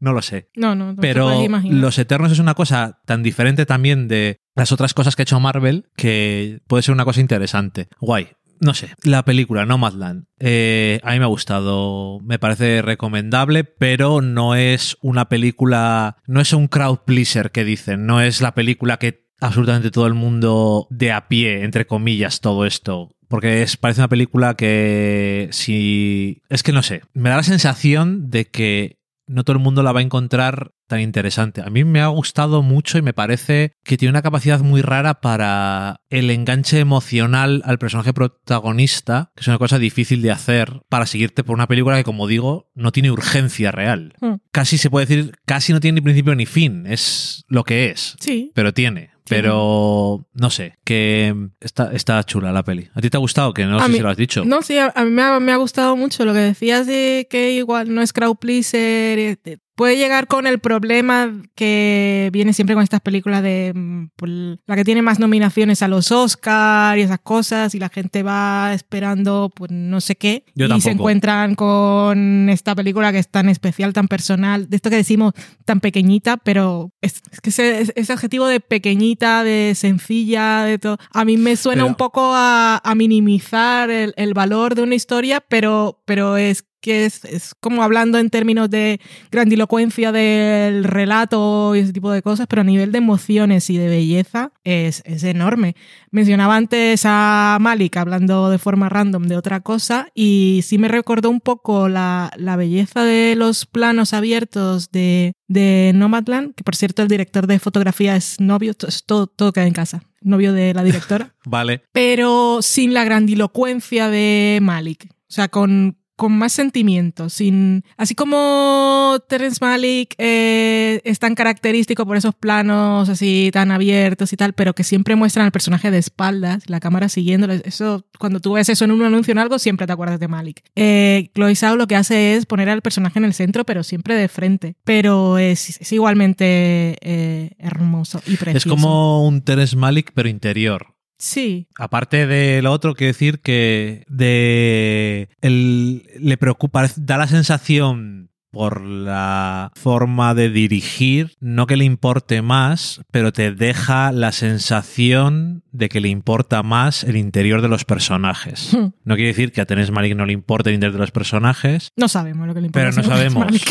No 0.00 0.14
lo 0.14 0.22
sé. 0.22 0.48
No, 0.56 0.74
no, 0.74 0.94
no 0.94 1.00
Pero. 1.00 1.30
Los 1.64 1.98
Eternos 1.98 2.32
es 2.32 2.38
una 2.38 2.54
cosa 2.54 3.00
tan 3.04 3.22
diferente 3.22 3.66
también 3.66 4.08
de 4.08 4.38
las 4.56 4.72
otras 4.72 4.94
cosas 4.94 5.14
que 5.14 5.22
ha 5.22 5.24
hecho 5.24 5.40
Marvel 5.40 5.88
que 5.94 6.60
puede 6.66 6.82
ser 6.82 6.94
una 6.94 7.04
cosa 7.04 7.20
interesante. 7.20 7.88
Guay. 8.00 8.28
No 8.62 8.74
sé, 8.74 8.94
la 9.04 9.24
película 9.24 9.64
Nomadland 9.64 10.26
eh, 10.38 11.00
a 11.02 11.12
mí 11.12 11.18
me 11.18 11.24
ha 11.24 11.28
gustado, 11.28 12.20
me 12.20 12.38
parece 12.38 12.82
recomendable, 12.82 13.64
pero 13.64 14.20
no 14.20 14.54
es 14.54 14.98
una 15.00 15.30
película, 15.30 16.18
no 16.26 16.42
es 16.42 16.52
un 16.52 16.68
crowd 16.68 16.98
pleaser 17.06 17.52
que 17.52 17.64
dicen, 17.64 18.04
no 18.04 18.20
es 18.20 18.42
la 18.42 18.54
película 18.54 18.98
que 18.98 19.30
absolutamente 19.40 19.90
todo 19.90 20.06
el 20.06 20.12
mundo 20.12 20.86
de 20.90 21.10
a 21.10 21.26
pie, 21.26 21.64
entre 21.64 21.86
comillas, 21.86 22.42
todo 22.42 22.66
esto. 22.66 23.16
Porque 23.28 23.62
es, 23.62 23.78
parece 23.78 24.02
una 24.02 24.08
película 24.08 24.54
que 24.54 25.48
si... 25.52 26.42
Es 26.50 26.62
que 26.62 26.72
no 26.72 26.82
sé, 26.82 27.02
me 27.14 27.30
da 27.30 27.36
la 27.36 27.42
sensación 27.42 28.28
de 28.28 28.48
que 28.48 28.99
no 29.30 29.44
todo 29.44 29.56
el 29.56 29.62
mundo 29.62 29.82
la 29.82 29.92
va 29.92 30.00
a 30.00 30.02
encontrar 30.02 30.72
tan 30.88 31.00
interesante. 31.00 31.62
A 31.62 31.70
mí 31.70 31.84
me 31.84 32.00
ha 32.00 32.08
gustado 32.08 32.62
mucho 32.62 32.98
y 32.98 33.02
me 33.02 33.12
parece 33.12 33.72
que 33.84 33.96
tiene 33.96 34.10
una 34.10 34.22
capacidad 34.22 34.60
muy 34.60 34.82
rara 34.82 35.20
para 35.20 36.00
el 36.10 36.30
enganche 36.30 36.80
emocional 36.80 37.62
al 37.64 37.78
personaje 37.78 38.12
protagonista, 38.12 39.30
que 39.36 39.42
es 39.42 39.48
una 39.48 39.58
cosa 39.58 39.78
difícil 39.78 40.22
de 40.22 40.32
hacer 40.32 40.82
para 40.88 41.06
seguirte 41.06 41.44
por 41.44 41.54
una 41.54 41.68
película 41.68 41.96
que, 41.96 42.04
como 42.04 42.26
digo, 42.26 42.70
no 42.74 42.92
tiene 42.92 43.10
urgencia 43.10 43.70
real. 43.70 44.14
Hmm. 44.20 44.34
Casi 44.50 44.78
se 44.78 44.90
puede 44.90 45.06
decir, 45.06 45.32
casi 45.46 45.72
no 45.72 45.80
tiene 45.80 45.96
ni 45.96 46.00
principio 46.02 46.34
ni 46.34 46.46
fin, 46.46 46.86
es 46.86 47.44
lo 47.48 47.64
que 47.64 47.90
es, 47.90 48.16
Sí. 48.20 48.50
pero 48.54 48.74
tiene. 48.74 49.09
Pero 49.30 50.26
no 50.34 50.50
sé, 50.50 50.74
que 50.84 51.34
está, 51.60 51.92
está 51.92 52.22
chula 52.24 52.52
la 52.52 52.62
peli. 52.64 52.88
¿A 52.94 53.00
ti 53.00 53.08
te 53.10 53.16
ha 53.16 53.20
gustado? 53.20 53.54
Que 53.54 53.64
no 53.64 53.78
A 53.78 53.84
sé 53.84 53.88
mí- 53.90 53.96
si 53.96 54.02
lo 54.02 54.10
has 54.10 54.16
dicho. 54.16 54.44
No, 54.44 54.60
sí, 54.62 54.76
a, 54.78 54.92
a 54.94 55.04
mí 55.04 55.10
me 55.10 55.22
ha, 55.22 55.40
me 55.40 55.52
ha 55.52 55.56
gustado 55.56 55.96
mucho 55.96 56.24
lo 56.24 56.32
que 56.32 56.40
decías 56.40 56.86
de 56.86 57.26
que 57.30 57.52
igual 57.52 57.94
no 57.94 58.02
es 58.02 58.12
crowd 58.12 58.36
pleaser. 58.36 59.38
Puede 59.80 59.96
llegar 59.96 60.26
con 60.26 60.46
el 60.46 60.58
problema 60.58 61.32
que 61.54 62.28
viene 62.34 62.52
siempre 62.52 62.74
con 62.74 62.82
estas 62.84 63.00
películas 63.00 63.42
de 63.42 63.72
mm, 63.74 64.08
pues, 64.14 64.30
la 64.66 64.76
que 64.76 64.84
tiene 64.84 65.00
más 65.00 65.18
nominaciones 65.18 65.80
a 65.80 65.88
los 65.88 66.12
Oscar 66.12 66.98
y 66.98 67.00
esas 67.00 67.20
cosas 67.20 67.74
y 67.74 67.78
la 67.78 67.88
gente 67.88 68.22
va 68.22 68.74
esperando 68.74 69.50
pues 69.54 69.70
no 69.70 70.02
sé 70.02 70.16
qué 70.16 70.44
Yo 70.54 70.66
y 70.66 70.68
tampoco. 70.68 70.82
se 70.84 70.90
encuentran 70.90 71.54
con 71.54 72.50
esta 72.50 72.74
película 72.74 73.10
que 73.10 73.20
es 73.20 73.28
tan 73.30 73.48
especial, 73.48 73.94
tan 73.94 74.06
personal, 74.06 74.68
de 74.68 74.76
esto 74.76 74.90
que 74.90 74.96
decimos 74.96 75.32
tan 75.64 75.80
pequeñita, 75.80 76.36
pero 76.36 76.92
es, 77.00 77.22
es 77.32 77.40
que 77.40 77.48
ese, 77.48 77.90
ese 77.94 78.12
adjetivo 78.12 78.48
de 78.48 78.60
pequeñita, 78.60 79.44
de 79.44 79.72
sencilla, 79.74 80.64
de 80.64 80.78
todo, 80.78 80.98
a 81.10 81.24
mí 81.24 81.38
me 81.38 81.56
suena 81.56 81.84
Pero- 81.84 81.86
un 81.88 81.94
poco 81.94 82.32
a, 82.34 82.82
a 82.84 82.94
minimizar 82.94 83.88
el, 83.88 84.12
el 84.18 84.34
valor 84.34 84.74
de 84.74 84.82
una 84.82 84.94
historia, 84.94 85.40
pero, 85.40 86.02
pero 86.04 86.36
es 86.36 86.66
que 86.80 87.04
es, 87.04 87.24
es 87.24 87.54
como 87.60 87.82
hablando 87.82 88.18
en 88.18 88.30
términos 88.30 88.70
de 88.70 89.00
grandilocuencia 89.30 90.12
del 90.12 90.84
relato 90.84 91.74
y 91.74 91.80
ese 91.80 91.92
tipo 91.92 92.10
de 92.10 92.22
cosas, 92.22 92.46
pero 92.46 92.62
a 92.62 92.64
nivel 92.64 92.92
de 92.92 92.98
emociones 92.98 93.70
y 93.70 93.76
de 93.76 93.88
belleza 93.88 94.52
es, 94.64 95.02
es 95.04 95.22
enorme. 95.24 95.76
Mencionaba 96.10 96.56
antes 96.56 97.02
a 97.04 97.58
Malik 97.60 97.96
hablando 97.96 98.50
de 98.50 98.58
forma 98.58 98.88
random 98.88 99.24
de 99.24 99.36
otra 99.36 99.60
cosa 99.60 100.08
y 100.14 100.60
sí 100.64 100.78
me 100.78 100.88
recordó 100.88 101.30
un 101.30 101.40
poco 101.40 101.88
la, 101.88 102.30
la 102.36 102.56
belleza 102.56 103.04
de 103.04 103.34
los 103.36 103.66
planos 103.66 104.12
abiertos 104.14 104.90
de, 104.90 105.32
de 105.48 105.92
Nomadland, 105.94 106.54
que 106.54 106.64
por 106.64 106.76
cierto 106.76 107.02
el 107.02 107.08
director 107.08 107.46
de 107.46 107.58
fotografía 107.58 108.16
es 108.16 108.40
novio, 108.40 108.74
es 108.86 109.04
todo, 109.04 109.26
todo 109.26 109.52
queda 109.52 109.66
en 109.66 109.72
casa, 109.72 110.02
novio 110.20 110.52
de 110.52 110.74
la 110.74 110.82
directora 110.82 111.34
Vale. 111.44 111.82
pero 111.92 112.62
sin 112.62 112.94
la 112.94 113.04
grandilocuencia 113.04 114.08
de 114.08 114.58
Malik. 114.62 115.08
O 115.10 115.32
sea, 115.32 115.48
con, 115.48 115.98
con 116.20 116.36
más 116.36 116.52
sentimiento, 116.52 117.30
sin... 117.30 117.82
Así 117.96 118.14
como 118.14 119.16
Terence 119.26 119.56
Malik 119.62 120.14
eh, 120.18 121.00
es 121.04 121.18
tan 121.18 121.34
característico 121.34 122.04
por 122.04 122.18
esos 122.18 122.34
planos 122.34 123.08
así 123.08 123.48
tan 123.54 123.70
abiertos 123.70 124.30
y 124.34 124.36
tal, 124.36 124.52
pero 124.52 124.74
que 124.74 124.84
siempre 124.84 125.16
muestran 125.16 125.46
al 125.46 125.50
personaje 125.50 125.90
de 125.90 125.96
espaldas, 125.96 126.68
la 126.68 126.78
cámara 126.78 127.08
siguiéndolo. 127.08 127.54
Eso, 127.54 128.04
cuando 128.18 128.38
tú 128.38 128.52
ves 128.52 128.68
eso 128.68 128.84
en 128.84 128.90
un 128.90 129.02
anuncio 129.02 129.32
o 129.32 129.34
en 129.34 129.38
algo, 129.38 129.58
siempre 129.58 129.86
te 129.86 129.94
acuerdas 129.94 130.20
de 130.20 130.28
Malik. 130.28 130.62
Eh, 130.76 131.30
Chloe 131.34 131.56
Zhao 131.56 131.76
lo 131.76 131.86
que 131.86 131.96
hace 131.96 132.36
es 132.36 132.44
poner 132.44 132.68
al 132.68 132.82
personaje 132.82 133.18
en 133.18 133.24
el 133.24 133.32
centro, 133.32 133.64
pero 133.64 133.82
siempre 133.82 134.14
de 134.14 134.28
frente. 134.28 134.76
Pero 134.84 135.38
es, 135.38 135.80
es 135.80 135.90
igualmente 135.90 136.98
eh, 137.00 137.52
hermoso 137.56 138.20
y 138.26 138.36
precioso. 138.36 138.58
Es 138.58 138.66
como 138.66 139.26
un 139.26 139.40
Teres 139.40 139.74
Malik, 139.74 140.12
pero 140.12 140.28
interior. 140.28 140.99
Sí. 141.20 141.68
Aparte 141.76 142.26
de 142.26 142.62
lo 142.62 142.72
otro, 142.72 142.94
quiero 142.94 143.12
decir 143.12 143.40
que 143.40 144.04
de 144.08 145.28
el, 145.42 146.02
le 146.18 146.36
preocupa, 146.38 146.86
da 146.96 147.18
la 147.18 147.28
sensación 147.28 148.30
por 148.50 148.80
la 148.80 149.70
forma 149.76 150.34
de 150.34 150.50
dirigir, 150.50 151.36
no 151.38 151.66
que 151.68 151.76
le 151.76 151.84
importe 151.84 152.42
más, 152.42 153.00
pero 153.12 153.32
te 153.32 153.52
deja 153.52 154.10
la 154.10 154.32
sensación 154.32 155.62
de 155.70 155.88
que 155.88 156.00
le 156.00 156.08
importa 156.08 156.62
más 156.64 157.04
el 157.04 157.16
interior 157.16 157.62
de 157.62 157.68
los 157.68 157.84
personajes. 157.84 158.74
Hmm. 158.74 158.88
No 159.04 159.14
quiere 159.14 159.28
decir 159.28 159.52
que 159.52 159.60
a 159.60 159.66
Terence 159.66 159.92
Malick 159.92 160.16
no 160.16 160.26
le 160.26 160.32
importe 160.32 160.70
el 160.70 160.74
interior 160.74 160.94
de 160.94 161.00
los 161.00 161.12
personajes, 161.12 161.92
No 161.96 162.08
sabemos 162.08 162.48
lo 162.48 162.54
que 162.54 162.60
le 162.62 162.66
importa. 162.66 162.90
pero 162.90 163.02
no 163.02 163.08
sabemos. 163.08 163.46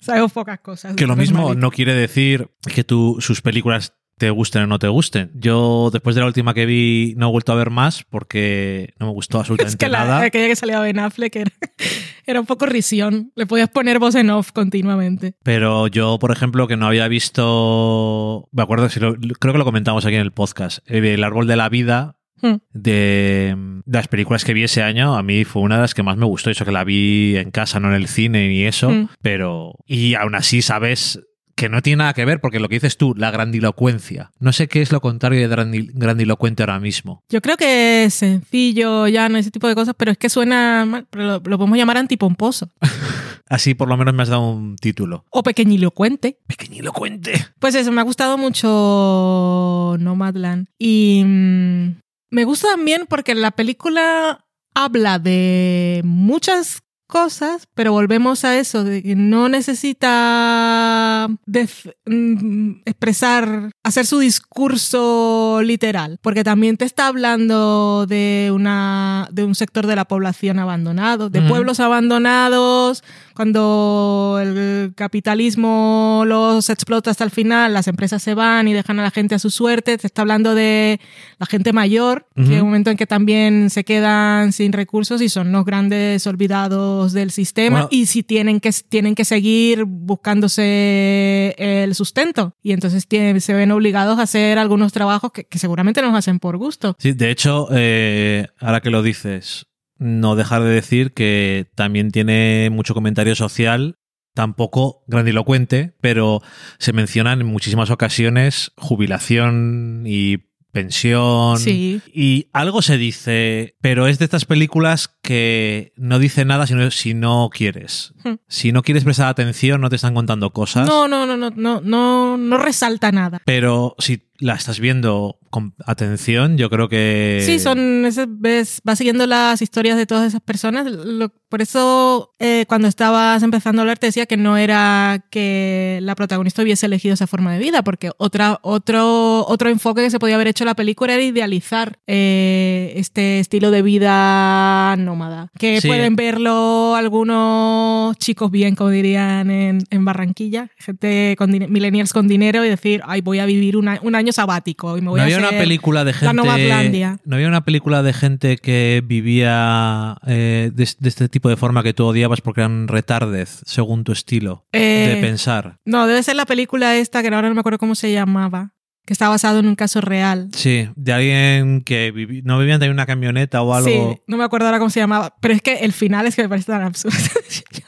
Sabemos 0.00 0.32
pocas 0.32 0.60
cosas. 0.60 0.96
Que 0.96 1.06
lo 1.06 1.16
mismo 1.16 1.54
no 1.54 1.70
quiere 1.70 1.94
decir 1.94 2.50
que 2.74 2.84
tú, 2.84 3.16
sus 3.20 3.40
películas 3.40 3.94
te 4.16 4.30
gusten 4.30 4.62
o 4.62 4.66
no 4.66 4.78
te 4.78 4.88
gusten. 4.88 5.30
Yo, 5.34 5.90
después 5.92 6.14
de 6.14 6.20
la 6.20 6.26
última 6.28 6.54
que 6.54 6.66
vi, 6.66 7.14
no 7.16 7.28
he 7.28 7.30
vuelto 7.32 7.52
a 7.52 7.56
ver 7.56 7.70
más 7.70 8.04
porque 8.04 8.94
no 9.00 9.06
me 9.06 9.12
gustó 9.12 9.38
Es 9.40 9.40
absolutamente 9.42 9.76
que 9.78 9.88
la, 9.90 9.98
nada. 10.04 10.20
aquella 10.22 10.46
que 10.48 10.56
salía 10.56 10.78
Ben 10.80 10.98
Affleck 10.98 11.34
era, 11.36 11.50
era 12.26 12.40
un 12.40 12.46
poco 12.46 12.66
risión. 12.66 13.32
Le 13.34 13.46
podías 13.46 13.68
poner 13.70 13.98
voz 13.98 14.14
en 14.14 14.30
off 14.30 14.52
continuamente. 14.52 15.34
Pero 15.42 15.88
yo, 15.88 16.18
por 16.20 16.30
ejemplo, 16.30 16.68
que 16.68 16.76
no 16.76 16.86
había 16.86 17.08
visto. 17.08 18.48
Me 18.52 18.62
acuerdo, 18.62 18.88
si 18.88 19.00
lo- 19.00 19.14
creo 19.14 19.52
que 19.52 19.58
lo 19.58 19.64
comentamos 19.64 20.04
aquí 20.06 20.14
en 20.14 20.20
el 20.22 20.32
podcast. 20.32 20.78
eh, 20.86 21.14
El 21.14 21.24
árbol 21.24 21.46
de 21.46 21.56
la 21.56 21.68
vida. 21.68 22.16
Hmm. 22.42 22.56
De, 22.72 23.54
de 23.86 23.98
las 23.98 24.08
películas 24.08 24.44
que 24.44 24.52
vi 24.54 24.64
ese 24.64 24.82
año, 24.82 25.16
a 25.16 25.22
mí 25.22 25.44
fue 25.44 25.62
una 25.62 25.76
de 25.76 25.82
las 25.82 25.94
que 25.94 26.02
más 26.02 26.16
me 26.16 26.26
gustó. 26.26 26.50
Eso 26.50 26.64
que 26.64 26.72
la 26.72 26.84
vi 26.84 27.36
en 27.36 27.50
casa, 27.50 27.80
no 27.80 27.88
en 27.88 27.94
el 27.94 28.08
cine 28.08 28.48
ni 28.48 28.64
eso. 28.64 28.90
Hmm. 28.90 29.08
Pero. 29.22 29.74
Y 29.86 30.14
aún 30.14 30.34
así, 30.34 30.60
sabes 30.62 31.20
que 31.56 31.68
no 31.68 31.82
tiene 31.82 31.98
nada 31.98 32.14
que 32.14 32.24
ver, 32.24 32.40
porque 32.40 32.58
lo 32.60 32.68
que 32.68 32.76
dices 32.76 32.96
tú, 32.96 33.14
la 33.16 33.30
grandilocuencia. 33.30 34.30
No 34.40 34.52
sé 34.52 34.66
qué 34.68 34.82
es 34.82 34.90
lo 34.92 35.00
contrario 35.00 35.40
de 35.40 35.54
grandi- 35.54 35.90
grandilocuente 35.94 36.62
ahora 36.62 36.80
mismo. 36.80 37.22
Yo 37.28 37.40
creo 37.40 37.56
que 37.56 38.04
es 38.04 38.14
sencillo, 38.14 39.06
ya 39.08 39.28
no 39.28 39.38
ese 39.38 39.50
tipo 39.50 39.68
de 39.68 39.74
cosas, 39.74 39.94
pero 39.96 40.10
es 40.12 40.18
que 40.18 40.28
suena 40.28 40.84
mal, 40.84 41.06
pero 41.10 41.24
lo, 41.24 41.32
lo 41.44 41.58
podemos 41.58 41.78
llamar 41.78 41.96
antipomposo 41.98 42.70
Así 43.48 43.74
por 43.74 43.88
lo 43.88 43.96
menos 43.98 44.14
me 44.14 44.22
has 44.22 44.30
dado 44.30 44.50
un 44.50 44.76
título. 44.76 45.26
o 45.30 45.42
pequeñilocuente. 45.42 46.38
Pequeñilocuente. 46.46 47.46
Pues 47.58 47.74
eso, 47.74 47.92
me 47.92 48.00
ha 48.00 48.04
gustado 48.04 48.38
mucho 48.38 49.96
Nomadland. 49.98 50.66
Y 50.78 51.22
mm, 51.24 52.00
me 52.30 52.44
gusta 52.44 52.68
también 52.68 53.06
porque 53.08 53.34
la 53.34 53.50
película 53.50 54.44
habla 54.74 55.18
de 55.18 56.00
muchas 56.04 56.82
cosas, 57.14 57.68
pero 57.74 57.92
volvemos 57.92 58.44
a 58.44 58.58
eso, 58.58 58.82
de 58.82 59.00
que 59.00 59.14
no 59.14 59.48
necesita 59.48 61.28
mm, 61.28 62.70
expresar, 62.84 63.70
hacer 63.84 64.04
su 64.04 64.18
discurso 64.18 65.60
literal, 65.62 66.18
porque 66.22 66.42
también 66.42 66.76
te 66.76 66.84
está 66.84 67.06
hablando 67.06 68.06
de, 68.06 68.50
una, 68.52 69.28
de 69.30 69.44
un 69.44 69.54
sector 69.54 69.86
de 69.86 69.94
la 69.94 70.06
población 70.06 70.58
abandonado, 70.58 71.30
de 71.30 71.40
pueblos 71.42 71.78
abandonados, 71.78 73.04
cuando 73.34 74.38
el 74.40 74.92
capitalismo 74.94 76.22
los 76.26 76.70
explota 76.70 77.10
hasta 77.10 77.24
el 77.24 77.30
final, 77.30 77.72
las 77.74 77.88
empresas 77.88 78.22
se 78.22 78.34
van 78.34 78.68
y 78.68 78.72
dejan 78.72 78.98
a 79.00 79.02
la 79.02 79.10
gente 79.10 79.34
a 79.34 79.38
su 79.38 79.50
suerte. 79.50 79.98
Te 79.98 80.06
está 80.06 80.22
hablando 80.22 80.54
de 80.54 81.00
la 81.38 81.46
gente 81.46 81.72
mayor, 81.72 82.26
que 82.34 82.42
Ujú. 82.42 82.52
hay 82.52 82.58
un 82.60 82.66
momento 82.66 82.90
en 82.90 82.96
que 82.96 83.06
también 83.06 83.70
se 83.70 83.84
quedan 83.84 84.52
sin 84.52 84.72
recursos 84.72 85.20
y 85.20 85.28
son 85.28 85.52
los 85.52 85.64
grandes 85.64 86.26
olvidados 86.26 87.12
del 87.12 87.30
sistema 87.30 87.82
Bueno. 87.82 87.88
y 87.90 88.06
si 88.06 88.22
tienen 88.22 88.60
que, 88.60 88.70
tienen 88.88 89.14
que 89.14 89.24
seguir 89.24 89.84
buscándose 89.84 91.54
el 91.58 91.94
sustento. 91.94 92.56
Y 92.62 92.72
entonces 92.72 93.06
tienen- 93.06 93.40
se 93.40 93.54
ven 93.54 93.70
obligados 93.72 94.18
a 94.18 94.22
hacer 94.22 94.58
algunos 94.58 94.92
trabajos 94.92 95.32
que, 95.32 95.44
que 95.44 95.58
seguramente 95.58 96.02
nos 96.02 96.14
hacen 96.14 96.38
por 96.38 96.56
gusto. 96.56 96.96
Sí, 96.98 97.12
de 97.12 97.30
hecho, 97.30 97.68
eh, 97.72 98.46
ahora 98.60 98.80
que 98.80 98.90
lo 98.90 99.02
dices, 99.02 99.66
no 99.98 100.36
dejar 100.36 100.62
de 100.62 100.70
decir 100.70 101.12
que 101.12 101.70
también 101.74 102.10
tiene 102.10 102.68
mucho 102.70 102.94
comentario 102.94 103.34
social, 103.34 103.98
tampoco 104.34 105.04
grandilocuente, 105.06 105.94
pero 106.00 106.42
se 106.78 106.92
mencionan 106.92 107.40
en 107.40 107.46
muchísimas 107.46 107.90
ocasiones 107.90 108.72
jubilación 108.76 110.04
y 110.06 110.38
pensión. 110.74 111.58
Sí. 111.58 112.02
Y 112.12 112.48
algo 112.52 112.82
se 112.82 112.98
dice, 112.98 113.76
pero 113.80 114.06
es 114.06 114.18
de 114.18 114.26
estas 114.26 114.44
películas 114.44 115.16
que 115.22 115.92
no 115.96 116.18
dice 116.18 116.44
nada 116.44 116.66
si 116.66 116.74
no, 116.74 116.90
si 116.90 117.14
no 117.14 117.48
quieres. 117.50 118.12
Hmm. 118.24 118.34
Si 118.48 118.72
no 118.72 118.82
quieres 118.82 119.04
prestar 119.04 119.28
atención, 119.28 119.80
no 119.80 119.88
te 119.88 119.96
están 119.96 120.14
contando 120.14 120.50
cosas. 120.50 120.86
No, 120.86 121.08
no, 121.08 121.24
no, 121.24 121.36
no, 121.36 121.50
no, 121.50 121.80
no, 121.80 122.36
no 122.36 122.58
resalta 122.58 123.12
nada. 123.12 123.40
Pero 123.46 123.94
si 123.98 124.28
la 124.44 124.54
estás 124.56 124.78
viendo 124.78 125.38
con 125.48 125.72
atención, 125.86 126.58
yo 126.58 126.68
creo 126.68 126.88
que... 126.88 127.42
Sí, 127.46 127.58
son, 127.60 128.04
ese- 128.04 128.26
ves, 128.28 128.80
vas 128.84 128.98
siguiendo 128.98 129.26
las 129.26 129.62
historias 129.62 129.96
de 129.96 130.04
todas 130.04 130.26
esas 130.26 130.40
personas. 130.42 130.86
Lo- 130.90 131.32
por 131.48 131.62
eso, 131.62 132.32
eh, 132.40 132.64
cuando 132.68 132.88
estabas 132.88 133.42
empezando 133.44 133.80
a 133.80 133.82
hablar, 133.84 133.98
te 133.98 134.06
decía 134.06 134.26
que 134.26 134.36
no 134.36 134.56
era 134.56 135.24
que 135.30 136.00
la 136.02 136.16
protagonista 136.16 136.62
hubiese 136.62 136.86
elegido 136.86 137.14
esa 137.14 137.28
forma 137.28 137.52
de 137.52 137.60
vida, 137.60 137.82
porque 137.84 138.10
otra, 138.18 138.58
otro, 138.62 139.46
otro 139.46 139.70
enfoque 139.70 140.02
que 140.02 140.10
se 140.10 140.18
podía 140.18 140.34
haber 140.34 140.48
hecho 140.48 140.64
la 140.64 140.74
película 140.74 141.14
era 141.14 141.22
idealizar 141.22 142.00
eh, 142.08 142.92
este 142.96 143.38
estilo 143.38 143.70
de 143.70 143.82
vida 143.82 144.96
nómada. 144.98 145.50
Que 145.58 145.80
Sí. 145.80 145.86
pueden 145.88 146.16
verlo 146.16 146.96
algunos 146.96 148.16
chicos 148.18 148.50
bien, 148.50 148.74
como 148.74 148.90
dirían 148.90 149.50
en, 149.50 149.78
en 149.90 150.04
Barranquilla, 150.04 150.70
gente 150.76 151.34
con 151.38 151.50
millennials 151.50 152.12
con 152.12 152.26
dinero 152.28 152.64
y 152.64 152.68
decir, 152.68 153.00
ay, 153.06 153.20
voy 153.20 153.38
a 153.38 153.46
vivir 153.46 153.76
una- 153.76 154.00
un 154.02 154.16
año 154.16 154.32
sabático 154.34 154.98
y 154.98 155.00
me 155.00 155.08
voy 155.10 155.16
no 155.18 155.22
a 155.22 155.24
había 155.24 155.38
una 155.38 155.48
hacer 155.48 155.60
película 155.60 156.04
de 156.04 156.12
la 156.12 156.18
gente. 156.18 157.16
No 157.24 157.36
había 157.36 157.48
una 157.48 157.64
película 157.64 158.02
de 158.02 158.12
gente 158.12 158.56
que 158.58 159.02
vivía 159.04 160.16
eh, 160.26 160.70
de, 160.74 160.88
de 160.98 161.08
este 161.08 161.28
tipo 161.28 161.48
de 161.48 161.56
forma 161.56 161.82
que 161.82 161.94
tú 161.94 162.04
odiabas 162.06 162.40
porque 162.40 162.60
eran 162.60 162.88
retardez, 162.88 163.62
según 163.66 164.04
tu 164.04 164.12
estilo 164.12 164.66
de 164.72 165.18
Eh, 165.18 165.18
pensar. 165.20 165.78
No, 165.84 166.06
debe 166.06 166.22
ser 166.22 166.36
la 166.36 166.46
película 166.46 166.96
esta, 166.96 167.22
que 167.22 167.28
ahora 167.28 167.48
no 167.48 167.54
me 167.54 167.60
acuerdo 167.60 167.78
cómo 167.78 167.94
se 167.94 168.12
llamaba, 168.12 168.72
que 169.04 169.12
está 169.12 169.28
basado 169.28 169.58
en 169.58 169.66
un 169.66 169.74
caso 169.74 170.00
real. 170.00 170.48
Sí, 170.52 170.88
de 170.96 171.12
alguien 171.12 171.82
que 171.82 172.12
vivi- 172.14 172.42
no 172.42 172.58
vivía 172.58 172.76
en 172.76 172.90
una 172.90 173.04
camioneta 173.06 173.60
o 173.62 173.74
algo. 173.74 173.88
Sí, 173.88 174.20
no 174.26 174.36
me 174.36 174.44
acuerdo 174.44 174.66
ahora 174.66 174.78
cómo 174.78 174.90
se 174.90 175.00
llamaba, 175.00 175.34
pero 175.40 175.52
es 175.54 175.60
que 175.62 175.74
el 175.80 175.92
final 175.92 176.26
es 176.26 176.36
que 176.36 176.42
me 176.42 176.48
parece 176.48 176.72
tan 176.72 176.82
absurdo. 176.82 177.16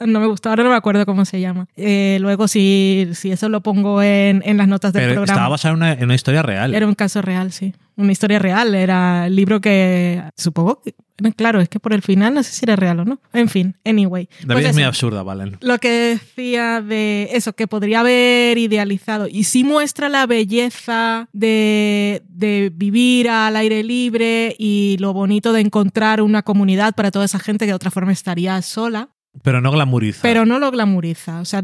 No 0.06 0.20
me 0.20 0.26
gustó, 0.26 0.50
ahora 0.50 0.62
no 0.62 0.68
me 0.70 0.76
acuerdo 0.76 1.06
cómo 1.06 1.24
se 1.24 1.40
llama. 1.40 1.68
Eh, 1.74 2.18
luego, 2.20 2.48
si, 2.48 3.08
si 3.14 3.30
eso 3.32 3.48
lo 3.48 3.62
pongo 3.62 4.02
en, 4.02 4.42
en 4.44 4.58
las 4.58 4.68
notas 4.68 4.92
del 4.92 5.02
pero 5.04 5.14
programa. 5.14 5.32
estaba 5.32 5.48
basada 5.48 5.72
en 5.72 5.76
una, 5.78 5.92
en 5.94 6.04
una 6.04 6.14
historia 6.14 6.42
real. 6.42 6.74
Era 6.74 6.86
un 6.86 6.94
caso 6.94 7.22
real, 7.22 7.50
sí. 7.52 7.72
Una 7.96 8.12
historia 8.12 8.38
real. 8.38 8.74
Era 8.74 9.26
el 9.26 9.34
libro 9.34 9.60
que, 9.62 10.22
supongo 10.36 10.82
que, 10.82 10.94
claro, 11.36 11.60
es 11.60 11.68
que 11.68 11.80
por 11.80 11.92
el 11.92 12.02
final 12.02 12.34
no 12.34 12.42
sé 12.42 12.52
si 12.52 12.64
era 12.64 12.76
real 12.76 13.00
o 13.00 13.04
no. 13.04 13.20
En 13.32 13.48
fin, 13.48 13.76
anyway. 13.84 14.28
La 14.44 14.54
Pues 14.54 14.66
es 14.66 14.74
muy 14.74 14.82
absurda, 14.82 15.22
Valen. 15.22 15.56
lo 15.60 15.78
que 15.78 15.90
decía 15.90 16.80
de 16.82 17.28
eso, 17.32 17.54
que 17.54 17.66
podría 17.66 18.00
haber 18.00 18.58
idealizado. 18.58 19.26
Y 19.28 19.44
sí 19.44 19.64
muestra 19.64 20.08
la 20.08 20.26
belleza 20.26 21.28
de, 21.32 22.22
de 22.28 22.70
vivir 22.74 23.28
al 23.30 23.56
aire 23.56 23.82
libre 23.82 24.54
y 24.58 24.96
lo 25.00 25.12
bonito 25.12 25.52
de 25.52 25.60
encontrar 25.60 26.20
una 26.22 26.42
comunidad 26.42 26.94
para 26.94 27.10
toda 27.10 27.24
esa 27.24 27.38
gente 27.38 27.64
que 27.64 27.70
de 27.70 27.74
otra 27.74 27.90
forma 27.90 28.12
estaría 28.12 28.60
sola, 28.62 29.10
Pero 29.42 29.60
no 29.60 29.70
glamuriza. 29.70 30.20
pero 30.22 30.44
no 30.46 30.58
lo 30.58 30.70
glamuriza. 30.70 31.40
O 31.40 31.44
sea, 31.44 31.62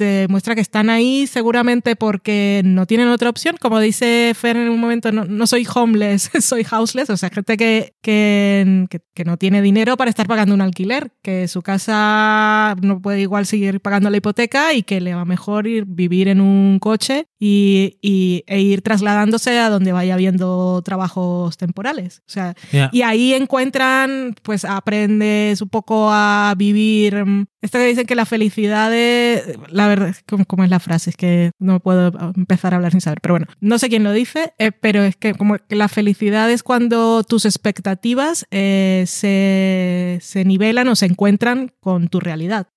te 0.00 0.26
muestra 0.30 0.54
que 0.54 0.62
están 0.62 0.88
ahí 0.88 1.26
seguramente 1.26 1.94
porque 1.94 2.62
no 2.64 2.86
tienen 2.86 3.08
otra 3.08 3.28
opción. 3.28 3.56
Como 3.60 3.78
dice 3.80 4.32
Fer 4.34 4.56
en 4.56 4.70
un 4.70 4.80
momento, 4.80 5.12
no, 5.12 5.26
no 5.26 5.46
soy 5.46 5.66
homeless, 5.74 6.30
soy 6.40 6.64
houseless. 6.70 7.10
O 7.10 7.16
sea, 7.18 7.28
gente 7.28 7.58
que, 7.58 7.92
que, 8.00 8.86
que- 9.14 9.24
no 9.26 9.36
tiene 9.36 9.60
dinero 9.60 9.98
para 9.98 10.08
estar 10.08 10.26
pagando 10.26 10.54
un 10.54 10.62
alquiler, 10.62 11.12
que 11.22 11.46
su 11.46 11.60
casa 11.60 12.74
no 12.80 13.02
puede 13.02 13.20
igual 13.20 13.44
seguir 13.44 13.78
pagando 13.80 14.08
la 14.08 14.16
hipoteca 14.16 14.72
y 14.72 14.82
que 14.82 14.98
le 15.02 15.14
va 15.14 15.26
mejor 15.26 15.66
ir 15.66 15.84
vivir 15.86 16.26
en 16.28 16.40
un 16.40 16.78
coche 16.78 17.26
y, 17.38 17.98
y- 18.00 18.42
e 18.46 18.62
ir 18.62 18.80
trasladándose 18.80 19.58
a 19.58 19.68
donde 19.68 19.92
vaya 19.92 20.14
habiendo 20.14 20.80
trabajos 20.82 21.58
temporales. 21.58 22.20
O 22.26 22.30
sea, 22.30 22.54
Ya. 22.72 22.88
y 22.92 23.02
ahí 23.02 23.34
encuentran, 23.34 24.34
pues 24.42 24.64
aprendes 24.64 25.60
un 25.60 25.68
poco 25.68 26.08
a 26.10 26.54
vivir. 26.56 27.22
mm, 27.26 27.44
Esto 27.60 27.76
que 27.76 27.84
dicen 27.88 28.06
que 28.06 28.14
la 28.14 28.24
felicidad 28.24 28.90
es. 28.94 29.42
La 29.68 29.86
verdad, 29.90 30.16
¿cómo, 30.28 30.44
cómo 30.44 30.64
es 30.64 30.70
la 30.70 30.80
frase? 30.80 31.10
Es 31.10 31.16
que 31.16 31.50
no 31.58 31.80
puedo 31.80 32.12
empezar 32.36 32.72
a 32.72 32.76
hablar 32.76 32.92
sin 32.92 33.00
saber. 33.00 33.20
Pero 33.20 33.34
bueno, 33.34 33.46
no 33.60 33.78
sé 33.78 33.88
quién 33.88 34.04
lo 34.04 34.12
dice, 34.12 34.54
eh, 34.58 34.72
pero 34.72 35.02
es 35.02 35.16
que 35.16 35.34
como 35.34 35.56
que 35.58 35.76
la 35.76 35.88
felicidad 35.88 36.50
es 36.50 36.62
cuando 36.62 37.22
tus 37.24 37.44
expectativas 37.44 38.46
eh, 38.50 39.04
se, 39.06 40.18
se 40.22 40.44
nivelan 40.44 40.88
o 40.88 40.96
se 40.96 41.06
encuentran 41.06 41.72
con 41.80 42.08
tu 42.08 42.20
realidad. 42.20 42.68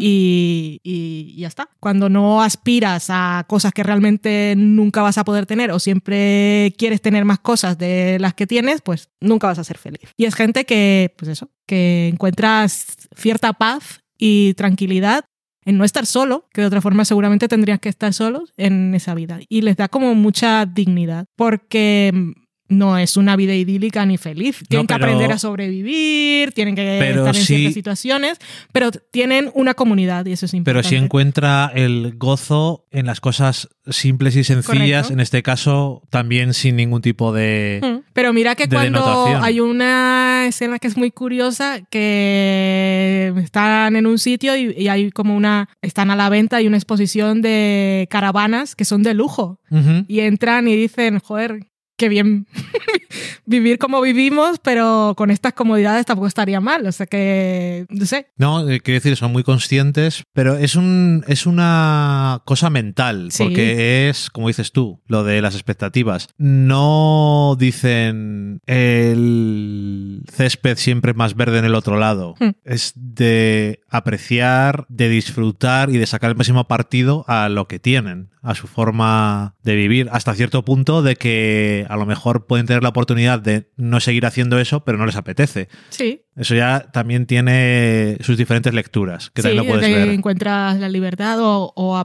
Y 0.00 1.36
ya 1.36 1.48
está. 1.48 1.68
Cuando 1.80 2.08
no 2.08 2.42
aspiras 2.42 3.06
a 3.10 3.44
cosas 3.48 3.72
que 3.72 3.82
realmente 3.82 4.54
nunca 4.56 5.02
vas 5.02 5.18
a 5.18 5.24
poder 5.24 5.46
tener 5.46 5.70
o 5.70 5.78
siempre 5.78 6.74
quieres 6.76 7.00
tener 7.00 7.24
más 7.24 7.38
cosas 7.38 7.78
de 7.78 8.18
las 8.20 8.34
que 8.34 8.46
tienes, 8.46 8.80
pues 8.80 9.08
nunca 9.20 9.46
vas 9.46 9.58
a 9.58 9.64
ser 9.64 9.78
feliz. 9.78 10.12
Y 10.16 10.24
es 10.24 10.34
gente 10.34 10.64
que, 10.64 11.14
pues 11.16 11.30
eso, 11.30 11.50
que 11.66 12.08
encuentras 12.08 13.08
cierta 13.16 13.52
paz 13.52 14.00
y 14.18 14.54
tranquilidad 14.54 15.24
en 15.68 15.76
no 15.76 15.84
estar 15.84 16.06
solo, 16.06 16.46
que 16.54 16.62
de 16.62 16.66
otra 16.66 16.80
forma 16.80 17.04
seguramente 17.04 17.46
tendrías 17.46 17.78
que 17.78 17.90
estar 17.90 18.14
solos 18.14 18.54
en 18.56 18.94
esa 18.94 19.14
vida. 19.14 19.38
Y 19.50 19.60
les 19.60 19.76
da 19.76 19.88
como 19.88 20.14
mucha 20.14 20.64
dignidad, 20.64 21.26
porque 21.36 22.34
no 22.68 22.98
es 22.98 23.16
una 23.16 23.34
vida 23.36 23.54
idílica 23.54 24.04
ni 24.06 24.18
feliz. 24.18 24.62
Tienen 24.68 24.86
pero- 24.86 24.98
que 24.98 25.04
aprender 25.04 25.32
a 25.32 25.38
sobrevivir, 25.38 26.52
tienen 26.52 26.74
que 26.74 26.96
Pero 27.00 27.20
estar 27.20 27.34
en 27.36 27.42
sí- 27.42 27.46
ciertas 27.56 27.74
situaciones, 27.74 28.38
pero 28.72 28.90
tienen 28.90 29.50
una 29.54 29.74
comunidad 29.74 30.26
y 30.26 30.32
eso 30.32 30.46
es 30.46 30.52
Pero 30.52 30.58
importante. 30.60 30.88
sí 30.88 30.96
encuentra 30.96 31.70
el 31.74 32.14
gozo 32.16 32.84
en 32.90 33.06
las 33.06 33.20
cosas 33.20 33.68
simples 33.86 34.36
y 34.36 34.44
sencillas, 34.44 35.04
Correcto. 35.06 35.12
en 35.14 35.20
este 35.20 35.42
caso 35.42 36.02
también 36.10 36.52
sin 36.52 36.76
ningún 36.76 37.00
tipo 37.00 37.32
de... 37.32 37.80
Mm. 37.82 38.08
Pero 38.12 38.32
mira 38.32 38.54
que 38.54 38.66
de 38.66 38.76
cuando 38.76 39.00
denotación. 39.00 39.44
hay 39.44 39.60
una 39.60 40.44
escena 40.46 40.78
que 40.78 40.88
es 40.88 40.96
muy 40.96 41.10
curiosa, 41.10 41.80
que 41.90 43.32
están 43.38 43.96
en 43.96 44.06
un 44.06 44.18
sitio 44.18 44.56
y, 44.56 44.74
y 44.76 44.88
hay 44.88 45.10
como 45.10 45.34
una, 45.36 45.68
están 45.82 46.10
a 46.10 46.16
la 46.16 46.28
venta 46.28 46.60
y 46.60 46.66
una 46.66 46.76
exposición 46.76 47.42
de 47.42 48.06
caravanas 48.10 48.74
que 48.74 48.84
son 48.84 49.02
de 49.02 49.14
lujo. 49.14 49.60
Y 50.08 50.20
entran 50.20 50.66
y 50.68 50.76
dicen, 50.76 51.18
joder, 51.20 51.66
qué 51.98 52.08
bien 52.08 52.46
vivir 53.44 53.78
como 53.78 54.00
vivimos, 54.00 54.58
pero 54.62 55.14
con 55.16 55.30
estas 55.30 55.52
comodidades 55.52 56.06
tampoco 56.06 56.26
estaría 56.28 56.60
mal. 56.60 56.86
O 56.86 56.92
sea 56.92 57.06
que, 57.06 57.86
no 57.90 58.06
sé. 58.06 58.28
No, 58.36 58.68
eh, 58.68 58.80
quiero 58.80 58.96
decir, 59.00 59.16
son 59.16 59.32
muy 59.32 59.42
conscientes, 59.42 60.22
pero 60.32 60.56
es 60.56 60.76
un 60.76 61.24
es 61.28 61.44
una 61.46 62.40
cosa 62.44 62.70
mental, 62.70 63.30
Sí. 63.32 63.42
porque 63.44 64.08
es, 64.08 64.30
como 64.30 64.48
dices 64.48 64.72
tú, 64.72 65.00
lo 65.06 65.24
de 65.24 65.42
las 65.42 65.54
expectativas. 65.54 66.28
No 66.38 67.56
dicen 67.58 68.60
el 68.66 70.22
césped 70.32 70.76
siempre 70.76 71.14
más 71.14 71.34
verde 71.34 71.58
en 71.58 71.64
el 71.64 71.74
otro 71.74 71.98
lado. 71.98 72.34
Hmm. 72.38 72.50
Es 72.64 72.92
de 72.94 73.80
apreciar, 73.88 74.86
de 74.88 75.08
disfrutar 75.08 75.90
y 75.90 75.98
de 75.98 76.06
sacar 76.06 76.30
el 76.30 76.36
máximo 76.36 76.68
partido 76.68 77.24
a 77.26 77.48
lo 77.48 77.66
que 77.66 77.78
tienen, 77.80 78.30
a 78.42 78.54
su 78.54 78.66
forma 78.68 79.56
de 79.62 79.74
vivir, 79.74 80.08
hasta 80.12 80.34
cierto 80.34 80.64
punto 80.64 81.02
de 81.02 81.16
que 81.16 81.86
a 81.88 81.96
lo 81.96 82.06
mejor 82.06 82.46
pueden 82.46 82.66
tener 82.66 82.82
la 82.82 82.90
oportunidad 82.90 83.40
de 83.40 83.70
no 83.76 84.00
seguir 84.00 84.26
haciendo 84.26 84.58
eso, 84.58 84.84
pero 84.84 84.98
no 84.98 85.06
les 85.06 85.16
apetece. 85.16 85.68
Sí, 85.88 86.22
Eso 86.38 86.54
ya 86.54 86.86
también 86.92 87.26
tiene 87.26 88.16
sus 88.20 88.36
diferentes 88.36 88.72
lecturas, 88.72 89.30
que 89.30 89.42
sí, 89.42 89.48
también 89.48 89.66
lo 89.66 89.72
puedes 89.72 89.94
ver. 89.94 90.08
encuentras 90.10 90.78
la 90.78 90.88
libertad 90.88 91.40
o, 91.40 91.72
o 91.74 91.96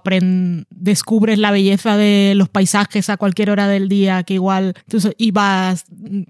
descubres 0.72 1.38
la 1.39 1.52
belleza 1.52 1.98
de 1.98 2.34
los 2.36 2.50
paisajes 2.50 3.10
a 3.10 3.17
cualquier 3.17 3.50
hora 3.50 3.67
del 3.67 3.88
día, 3.89 4.24
que 4.24 4.34
igual 4.36 4.74
so- 4.88 5.12
y 5.17 5.32
vas 5.32 5.86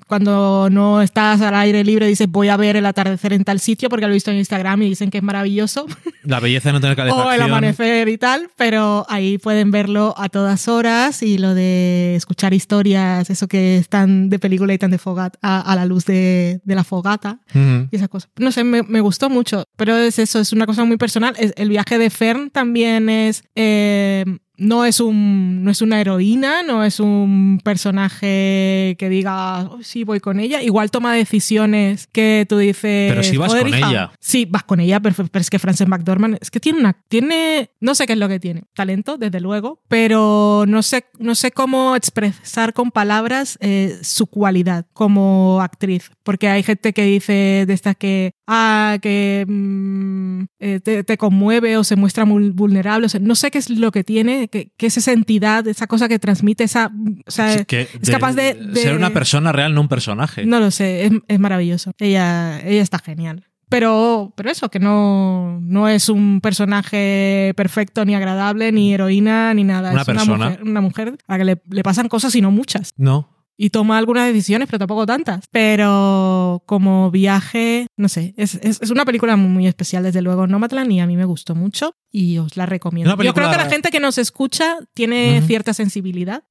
cuando 0.07 0.69
no 0.71 1.01
estás 1.01 1.41
al 1.41 1.55
aire 1.55 1.83
libre 1.83 2.07
dices 2.07 2.27
voy 2.27 2.49
a 2.49 2.57
ver 2.57 2.75
el 2.75 2.85
atardecer 2.85 3.33
en 3.33 3.43
tal 3.43 3.59
sitio 3.59 3.89
porque 3.89 4.05
lo 4.05 4.11
he 4.11 4.15
visto 4.15 4.31
en 4.31 4.37
Instagram 4.37 4.81
y 4.83 4.89
dicen 4.89 5.09
que 5.09 5.17
es 5.19 5.23
maravilloso 5.23 5.85
La 6.23 6.39
belleza 6.39 6.69
de 6.69 6.73
no 6.73 6.81
tener 6.81 6.93
o 6.93 6.97
calefacción. 6.97 7.33
el 7.33 7.41
amanecer 7.41 8.07
y 8.09 8.17
tal, 8.17 8.49
pero 8.57 9.05
ahí 9.09 9.37
pueden 9.37 9.71
verlo 9.71 10.13
a 10.17 10.29
todas 10.29 10.67
horas 10.67 11.21
y 11.23 11.37
lo 11.37 11.53
de 11.53 12.15
escuchar 12.15 12.53
historias, 12.53 13.29
eso 13.29 13.47
que 13.47 13.77
están 13.77 14.29
de 14.29 14.39
película 14.39 14.73
y 14.73 14.77
tan 14.77 14.91
de 14.91 14.97
fogata, 14.97 15.37
a, 15.41 15.59
a 15.61 15.75
la 15.75 15.85
luz 15.85 16.05
de, 16.05 16.61
de 16.63 16.75
la 16.75 16.83
fogata 16.83 17.39
Ujú. 17.53 17.87
Y 17.93 17.95
esa 17.95 18.07
cosa. 18.07 18.27
No 18.39 18.51
sé, 18.51 18.63
me, 18.63 18.81
me 18.81 19.01
gustó 19.01 19.29
mucho, 19.29 19.65
pero 19.77 19.95
es 19.95 20.17
eso, 20.17 20.39
es 20.39 20.51
una 20.51 20.65
cosa 20.65 20.83
muy 20.83 20.97
personal. 20.97 21.35
El 21.37 21.69
viaje 21.69 21.99
de 21.99 22.09
Fern 22.09 22.49
también 22.49 23.07
es... 23.07 23.43
eh, 23.55 24.25
no 24.63 24.85
es, 24.85 24.99
un, 24.99 25.63
no 25.63 25.71
es 25.71 25.81
una 25.81 25.99
heroína, 25.99 26.63
no 26.63 26.83
es 26.83 26.99
un 26.99 27.59
personaje 27.63 28.95
que 28.97 29.09
diga, 29.09 29.63
"Oh, 29.69 29.79
sí, 29.83 30.03
voy 30.03 30.19
con 30.19 30.39
ella. 30.39 30.61
Igual 30.61 30.91
toma 30.91 31.13
decisiones 31.13 32.07
que 32.07 32.45
tú 32.47 32.57
dices... 32.57 33.11
Pero 33.11 33.23
sí 33.23 33.37
vas 33.37 33.49
"Joder, 33.51 33.63
con 33.69 33.77
hija". 33.77 33.89
ella. 33.89 34.11
Sí, 34.19 34.45
vas 34.49 34.63
con 34.63 34.79
ella, 34.79 34.99
pero, 34.99 35.15
pero 35.31 35.41
es 35.41 35.49
que 35.49 35.59
Frances 35.59 35.87
McDormand 35.87 36.37
es 36.41 36.49
que 36.49 36.59
tiene 36.59 36.79
una... 36.79 36.93
Tiene, 37.07 37.69
no 37.79 37.95
sé 37.95 38.05
qué 38.07 38.13
es 38.13 38.19
lo 38.19 38.27
que 38.29 38.39
tiene. 38.39 38.63
Talento, 38.73 39.17
desde 39.17 39.39
luego, 39.39 39.79
pero 39.87 40.65
no 40.67 40.81
sé, 40.81 41.05
no 41.19 41.35
sé 41.35 41.51
cómo 41.51 41.95
expresar 41.95 42.73
con 42.73 42.91
palabras 42.91 43.57
eh, 43.61 43.97
su 44.01 44.27
cualidad 44.27 44.85
como 44.93 45.59
actriz. 45.61 46.11
Porque 46.23 46.47
hay 46.47 46.63
gente 46.63 46.93
que 46.93 47.03
dice 47.03 47.65
de 47.67 47.73
estas 47.73 47.95
que, 47.97 48.31
ah, 48.47 48.97
que 49.01 49.45
mm, 49.47 50.43
eh, 50.59 50.79
te, 50.81 51.03
te 51.03 51.17
conmueve 51.17 51.77
o 51.77 51.83
se 51.83 51.95
muestra 51.95 52.25
muy 52.25 52.49
vulnerable. 52.49 53.05
O 53.05 53.09
sea, 53.09 53.19
no 53.19 53.35
sé 53.35 53.51
qué 53.51 53.57
es 53.57 53.69
lo 53.69 53.91
que 53.91 54.03
tiene, 54.03 54.47
que, 54.53 54.71
que 54.77 54.85
es 54.85 54.97
esa 54.97 55.11
entidad, 55.11 55.67
esa 55.67 55.87
cosa 55.87 56.07
que 56.07 56.19
transmite, 56.19 56.63
esa... 56.63 56.91
O 57.25 57.31
sea, 57.31 57.57
Sí, 57.57 57.65
que 57.65 57.87
es 58.01 58.09
capaz 58.09 58.33
de- 58.33 58.53
de- 58.53 58.79
Ser 58.81 58.95
una 58.95 59.09
persona 59.09 59.51
real, 59.51 59.73
no 59.73 59.81
un 59.81 59.87
personaje. 59.87 60.45
no 60.45 60.59
lo 60.59 60.69
sé, 60.69 61.05
es, 61.07 61.11
es 61.27 61.39
maravilloso. 61.39 61.91
Ella, 61.97 62.59
ella 62.61 62.81
está 62.83 62.99
genial. 62.99 63.45
Pero, 63.69 64.31
pero 64.37 64.51
eso, 64.51 64.69
que 64.69 64.77
no, 64.79 65.59
no 65.61 65.87
es 65.87 66.07
un 66.07 66.41
personaje 66.41 67.53
perfecto, 67.55 68.05
ni 68.05 68.13
agradable, 68.13 68.71
ni 68.71 68.93
heroína, 68.93 69.53
ni 69.55 69.63
nada. 69.63 69.91
Una 69.91 70.01
es 70.01 70.05
persona. 70.07 70.33
Una 70.35 70.45
mujer, 70.49 70.63
una 70.63 70.81
mujer 70.81 71.17
a 71.27 71.33
la 71.33 71.37
que 71.39 71.45
le, 71.45 71.61
le 71.71 71.83
pasan 71.83 72.07
cosas 72.07 72.35
y 72.35 72.41
no 72.41 72.51
muchas. 72.51 72.93
No. 72.97 73.29
Y 73.63 73.69
toma 73.69 73.97
algunas 73.97 74.27
decisiones, 74.27 74.67
pero 74.67 74.79
tampoco 74.79 75.05
tantas. 75.05 75.45
Pero 75.49 76.63
como 76.65 77.09
viaje, 77.11 77.87
no 77.95 78.09
sé, 78.09 78.33
es, 78.35 78.55
es, 78.55 78.81
es 78.81 78.91
una 78.91 79.05
película 79.05 79.37
muy, 79.37 79.47
muy 79.49 79.67
especial, 79.67 80.03
desde 80.03 80.21
luego. 80.21 80.47
Nomadland 80.47 80.91
y 80.91 80.99
a 80.99 81.07
mí 81.07 81.15
me 81.15 81.23
gustó 81.23 81.55
mucho 81.55 81.95
y 82.11 82.39
os 82.39 82.57
la 82.57 82.65
recomiendo. 82.65 83.15
Yo 83.23 83.33
creo 83.33 83.49
que 83.49 83.55
la 83.55 83.69
gente 83.69 83.89
que 83.89 84.01
nos 84.01 84.17
escucha 84.17 84.79
tiene 84.93 85.41
cierta 85.47 85.73
sensibilidad 85.73 86.43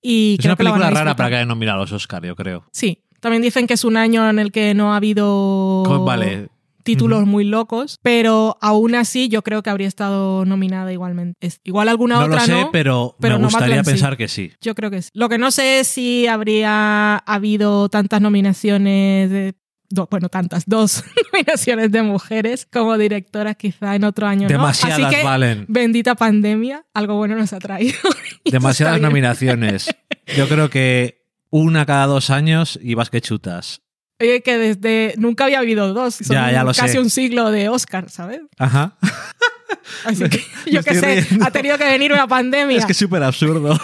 y 0.00 0.36
Es 0.38 0.40
creo 0.40 0.52
una 0.52 0.56
que 0.56 0.64
la 0.64 0.70
van 0.70 0.80
a 0.80 0.84
película 0.84 1.00
rara 1.00 1.16
para 1.16 1.28
que 1.28 1.34
hayan 1.36 1.48
nominado 1.48 1.80
a 1.80 1.80
los 1.82 1.92
Oscar, 1.92 2.24
yo 2.24 2.34
creo. 2.34 2.64
Sí, 2.72 3.02
también 3.20 3.42
dicen 3.42 3.66
que 3.66 3.74
es 3.74 3.84
un 3.84 3.98
año 3.98 4.26
en 4.30 4.38
el 4.38 4.52
que 4.52 4.72
no 4.72 4.94
ha 4.94 4.96
habido 4.96 5.82
Vale. 6.06 6.48
Títulos 6.86 7.26
muy 7.26 7.44
locos, 7.44 7.98
pero 8.02 8.56
aún 8.62 8.94
así 8.94 9.28
yo 9.28 9.42
creo 9.42 9.62
que 9.62 9.68
habría 9.70 9.88
estado 9.88 10.44
nominada 10.46 10.92
igualmente. 10.92 11.36
Es- 11.46 11.60
igual 11.64 11.88
alguna 11.88 12.14
No 12.20 12.24
otra 12.26 12.40
lo 12.40 12.46
sé, 12.46 12.52
no. 12.52 12.70
pero, 12.72 13.16
pero 13.20 13.38
me 13.38 13.44
gustaría 13.44 13.84
sí. 13.84 13.90
pensar 13.90 14.16
que 14.16 14.28
sí. 14.28 14.52
Yo 14.62 14.74
creo 14.74 14.90
que 14.90 15.02
sí. 15.02 15.10
Lo 15.12 15.28
que 15.28 15.36
no 15.38 15.50
sé 15.50 15.80
es 15.80 15.88
si 15.88 16.26
habría 16.26 17.16
habido 17.18 17.88
tantas 17.90 18.20
nominaciones 18.22 19.30
de 19.30 19.54
do- 19.88 20.08
bueno, 20.10 20.28
tantas, 20.28 20.64
dos 20.66 21.04
nominaciones 21.32 21.92
de 21.92 22.02
mujeres 22.02 22.66
como 22.72 22.96
directoras 22.98 23.56
quizá 23.56 23.94
en 23.94 24.04
otro 24.04 24.26
año. 24.26 24.42
¿no? 24.42 24.48
Demasiadas 24.48 25.00
Así 25.00 25.16
que, 25.16 25.22
valen. 25.22 25.64
bendita 25.68 26.14
pandemia, 26.14 26.86
algo 26.94 27.16
bueno 27.16 27.36
nos 27.36 27.52
ha 27.52 27.58
traído. 27.58 27.98
Demasiadas 28.44 29.00
nominaciones. 29.00 29.94
Yo 30.36 30.48
creo 30.48 30.70
que 30.70 31.24
una 31.50 31.86
cada 31.86 32.06
dos 32.06 32.30
años 32.30 32.78
y 32.82 32.94
vas 32.94 33.10
que 33.10 33.20
chutas. 33.20 33.82
Oye, 34.20 34.42
que 34.42 34.56
desde 34.56 35.14
nunca 35.18 35.44
había 35.44 35.58
habido 35.58 35.92
dos. 35.92 36.14
Son 36.16 36.34
Ya, 36.34 36.50
ya 36.50 36.64
lo 36.64 36.72
casi 36.72 36.92
sé. 36.94 37.00
un 37.00 37.10
siglo 37.10 37.50
de 37.50 37.68
Oscar, 37.68 38.08
¿sabes? 38.10 38.40
Ajá. 38.58 38.96
Así 40.04 40.28
que 40.28 40.42
Me 40.66 40.72
yo 40.72 40.82
qué 40.82 40.94
sé, 40.94 41.20
riendo. 41.22 41.44
ha 41.44 41.50
tenido 41.50 41.78
que 41.78 41.84
venir 41.84 42.12
una 42.12 42.26
pandemia. 42.26 42.78
Es 42.78 42.86
que 42.86 42.92
es 42.92 42.98
súper 42.98 43.22
absurdo. 43.22 43.78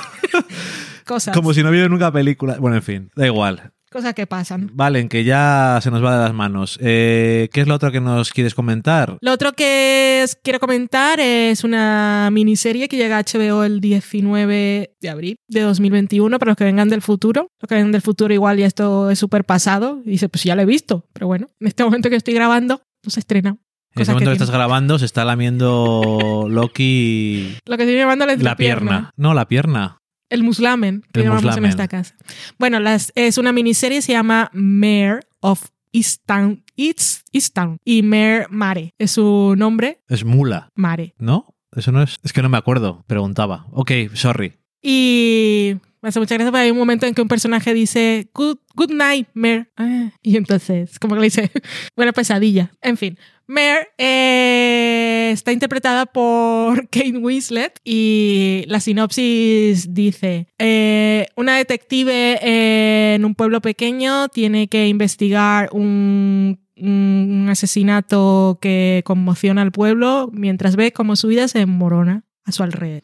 cosas, 1.05 1.35
Como 1.35 1.53
si 1.53 1.63
no 1.63 1.71
hubiera 1.71 1.89
nunca 1.89 2.11
película. 2.13 2.57
Bueno, 2.59 2.77
en 2.77 2.83
fin, 2.83 3.11
da 3.15 3.27
igual. 3.27 3.73
Cosas 3.93 4.15
que 4.15 4.27
pasan. 4.27 4.71
Valen, 4.73 5.09
que 5.09 5.25
ya 5.25 5.79
se 5.83 5.91
nos 5.91 6.03
va 6.03 6.17
de 6.17 6.23
las 6.25 6.35
manos. 6.35 6.79
Eh, 6.81 7.49
¿Qué 7.53 7.61
es 7.61 7.69
lo 7.69 7.75
otro 7.75 7.93
que 7.93 8.01
nos 8.01 8.33
quieres 8.33 8.55
comentar? 8.55 9.19
Lo 9.21 9.33
otro 9.33 9.53
que 9.53 10.23
os 10.25 10.37
quiero 10.43 10.59
comentar 10.59 11.21
es 11.21 11.65
una 11.65 12.29
miniserie 12.33 12.89
que 12.89 12.97
llega 12.97 13.19
a 13.19 13.23
HBO 13.23 13.65
el 13.65 13.81
19 13.81 14.97
de 15.01 15.09
abril 15.09 15.37
de 15.49 15.61
2021 15.61 16.39
para 16.39 16.51
los 16.51 16.57
que 16.57 16.65
vengan 16.65 16.89
del 16.89 17.03
futuro. 17.03 17.49
Los 17.61 17.69
que 17.69 17.75
vengan 17.75 17.93
del 17.93 18.03
futuro 18.03 18.35
igual 18.35 18.59
ya 18.59 18.67
esto 18.67 19.11
es 19.11 19.19
súper 19.19 19.45
pasado. 19.45 20.01
Y 20.05 20.11
dice, 20.11 20.29
pues 20.29 20.45
ya 20.45 20.57
lo 20.57 20.63
he 20.63 20.67
visto. 20.67 21.07
Pero 21.13 21.27
bueno, 21.27 21.49
en 21.61 21.67
este 21.67 21.85
momento 21.85 22.11
que 22.11 22.17
estoy 22.17 22.35
grabando, 22.35 22.83
no 23.05 23.11
se 23.11 23.21
estrena. 23.21 23.57
En 23.95 24.03
este 24.03 24.13
momento 24.13 24.31
que, 24.31 24.39
que 24.39 24.45
estás 24.45 24.55
grabando 24.55 24.99
se 24.99 25.05
está 25.05 25.25
lamiendo 25.25 26.47
Loki 26.49 27.57
Lo 27.67 27.77
que 27.77 27.83
estoy 27.83 27.97
llamando 27.97 28.25
la, 28.25 28.37
la 28.37 28.57
pierna. 28.57 29.11
No, 29.17 29.35
la 29.35 29.47
pierna. 29.47 29.99
El 30.33 30.43
muslamen, 30.43 31.03
que 31.13 31.21
El 31.21 31.27
llamamos 31.27 31.43
en 31.43 31.49
muslamen. 31.49 31.71
esta 31.71 31.89
casa. 31.89 32.15
Bueno, 32.59 32.81
las, 32.81 33.13
es 33.15 33.39
una 33.39 33.53
miniserie, 33.53 34.03
se 34.03 34.13
llama 34.13 34.51
Mayor 34.53 35.21
of 35.41 35.67
Easttown. 35.93 36.65
East, 36.77 37.27
Easttown. 37.33 37.77
Y 37.85 38.03
Mayor 38.03 38.51
Mare. 38.51 38.95
Es 38.99 39.13
su 39.13 39.55
nombre, 39.57 40.01
Es 40.09 40.25
mula, 40.25 40.69
Mare. 40.75 41.15
¿no? 41.19 41.55
Eso 41.77 41.93
no 41.93 42.03
es. 42.03 42.17
Es 42.23 42.33
que 42.33 42.43
no 42.43 42.49
me 42.49 42.57
acuerdo. 42.59 43.05
Preguntaba. 43.07 43.67
Ok, 43.73 43.93
sorry. 44.15 44.55
Y 44.83 45.77
me 46.01 46.09
hace 46.09 46.19
mucha 46.19 46.35
gracia 46.35 46.51
porque 46.51 46.65
hay 46.65 46.71
un 46.71 46.79
momento 46.79 47.07
en 47.07 47.15
que 47.15 47.23
un 47.23 47.29
personaje 47.29 47.73
dice 47.75 48.29
Good, 48.35 48.59
good 48.75 48.91
night, 48.91 49.29
Mayor. 49.35 49.71
Ah, 49.77 50.11
y 50.23 50.37
entonces, 50.37 50.99
como 50.99 51.15
que 51.15 51.21
le 51.21 51.27
dice, 51.27 51.51
buena 51.97 52.13
pesadilla. 52.13 52.73
En 52.81 52.97
fin, 52.97 53.19
Mayor 53.53 53.89
eh, 53.99 55.31
está 55.33 55.53
interpretada 55.53 56.07
por 56.07 56.89
Kate 56.91 57.19
Winslet 57.19 57.81
y 57.85 58.65
la 58.67 58.81
sinopsis 58.81 59.93
dice, 59.93 60.49
eh, 60.59 61.27
una 61.37 61.57
detective 61.57 63.15
en 63.15 63.25
un 63.25 63.35
pueblo 63.35 63.61
pequeño 63.61 64.29
tiene 64.29 64.69
que 64.69 64.89
investigar 64.89 65.69
un 65.73 66.63
un 66.83 67.47
asesinato 67.49 68.59
que 68.61 69.03
conmociona 69.05 69.63
al 69.63 69.71
pueblo 69.71 70.31
mientras 70.33 70.75
ve 70.75 70.93
cómo 70.93 71.15
su 71.15 71.29
vida 71.29 71.47
se 71.47 71.61
enmorona 71.61 72.25
a 72.45 72.53
su 72.53 72.63
alrededor. 72.63 73.03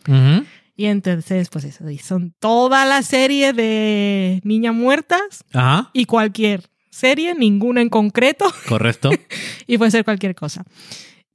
Y 0.75 0.87
entonces, 0.87 1.49
pues 1.49 1.65
eso, 1.65 1.89
y 1.91 1.99
son 1.99 2.35
toda 2.39 2.85
la 2.85 3.03
serie 3.03 3.53
de 3.53 4.41
niñas 4.45 4.75
muertas 4.75 5.45
y 5.93 6.05
cualquier 6.05 6.71
serie, 6.99 7.35
ninguna 7.35 7.81
en 7.81 7.89
concreto, 7.89 8.53
correcto. 8.69 9.11
y 9.67 9.79
puede 9.79 9.91
ser 9.91 10.05
cualquier 10.05 10.35
cosa. 10.35 10.65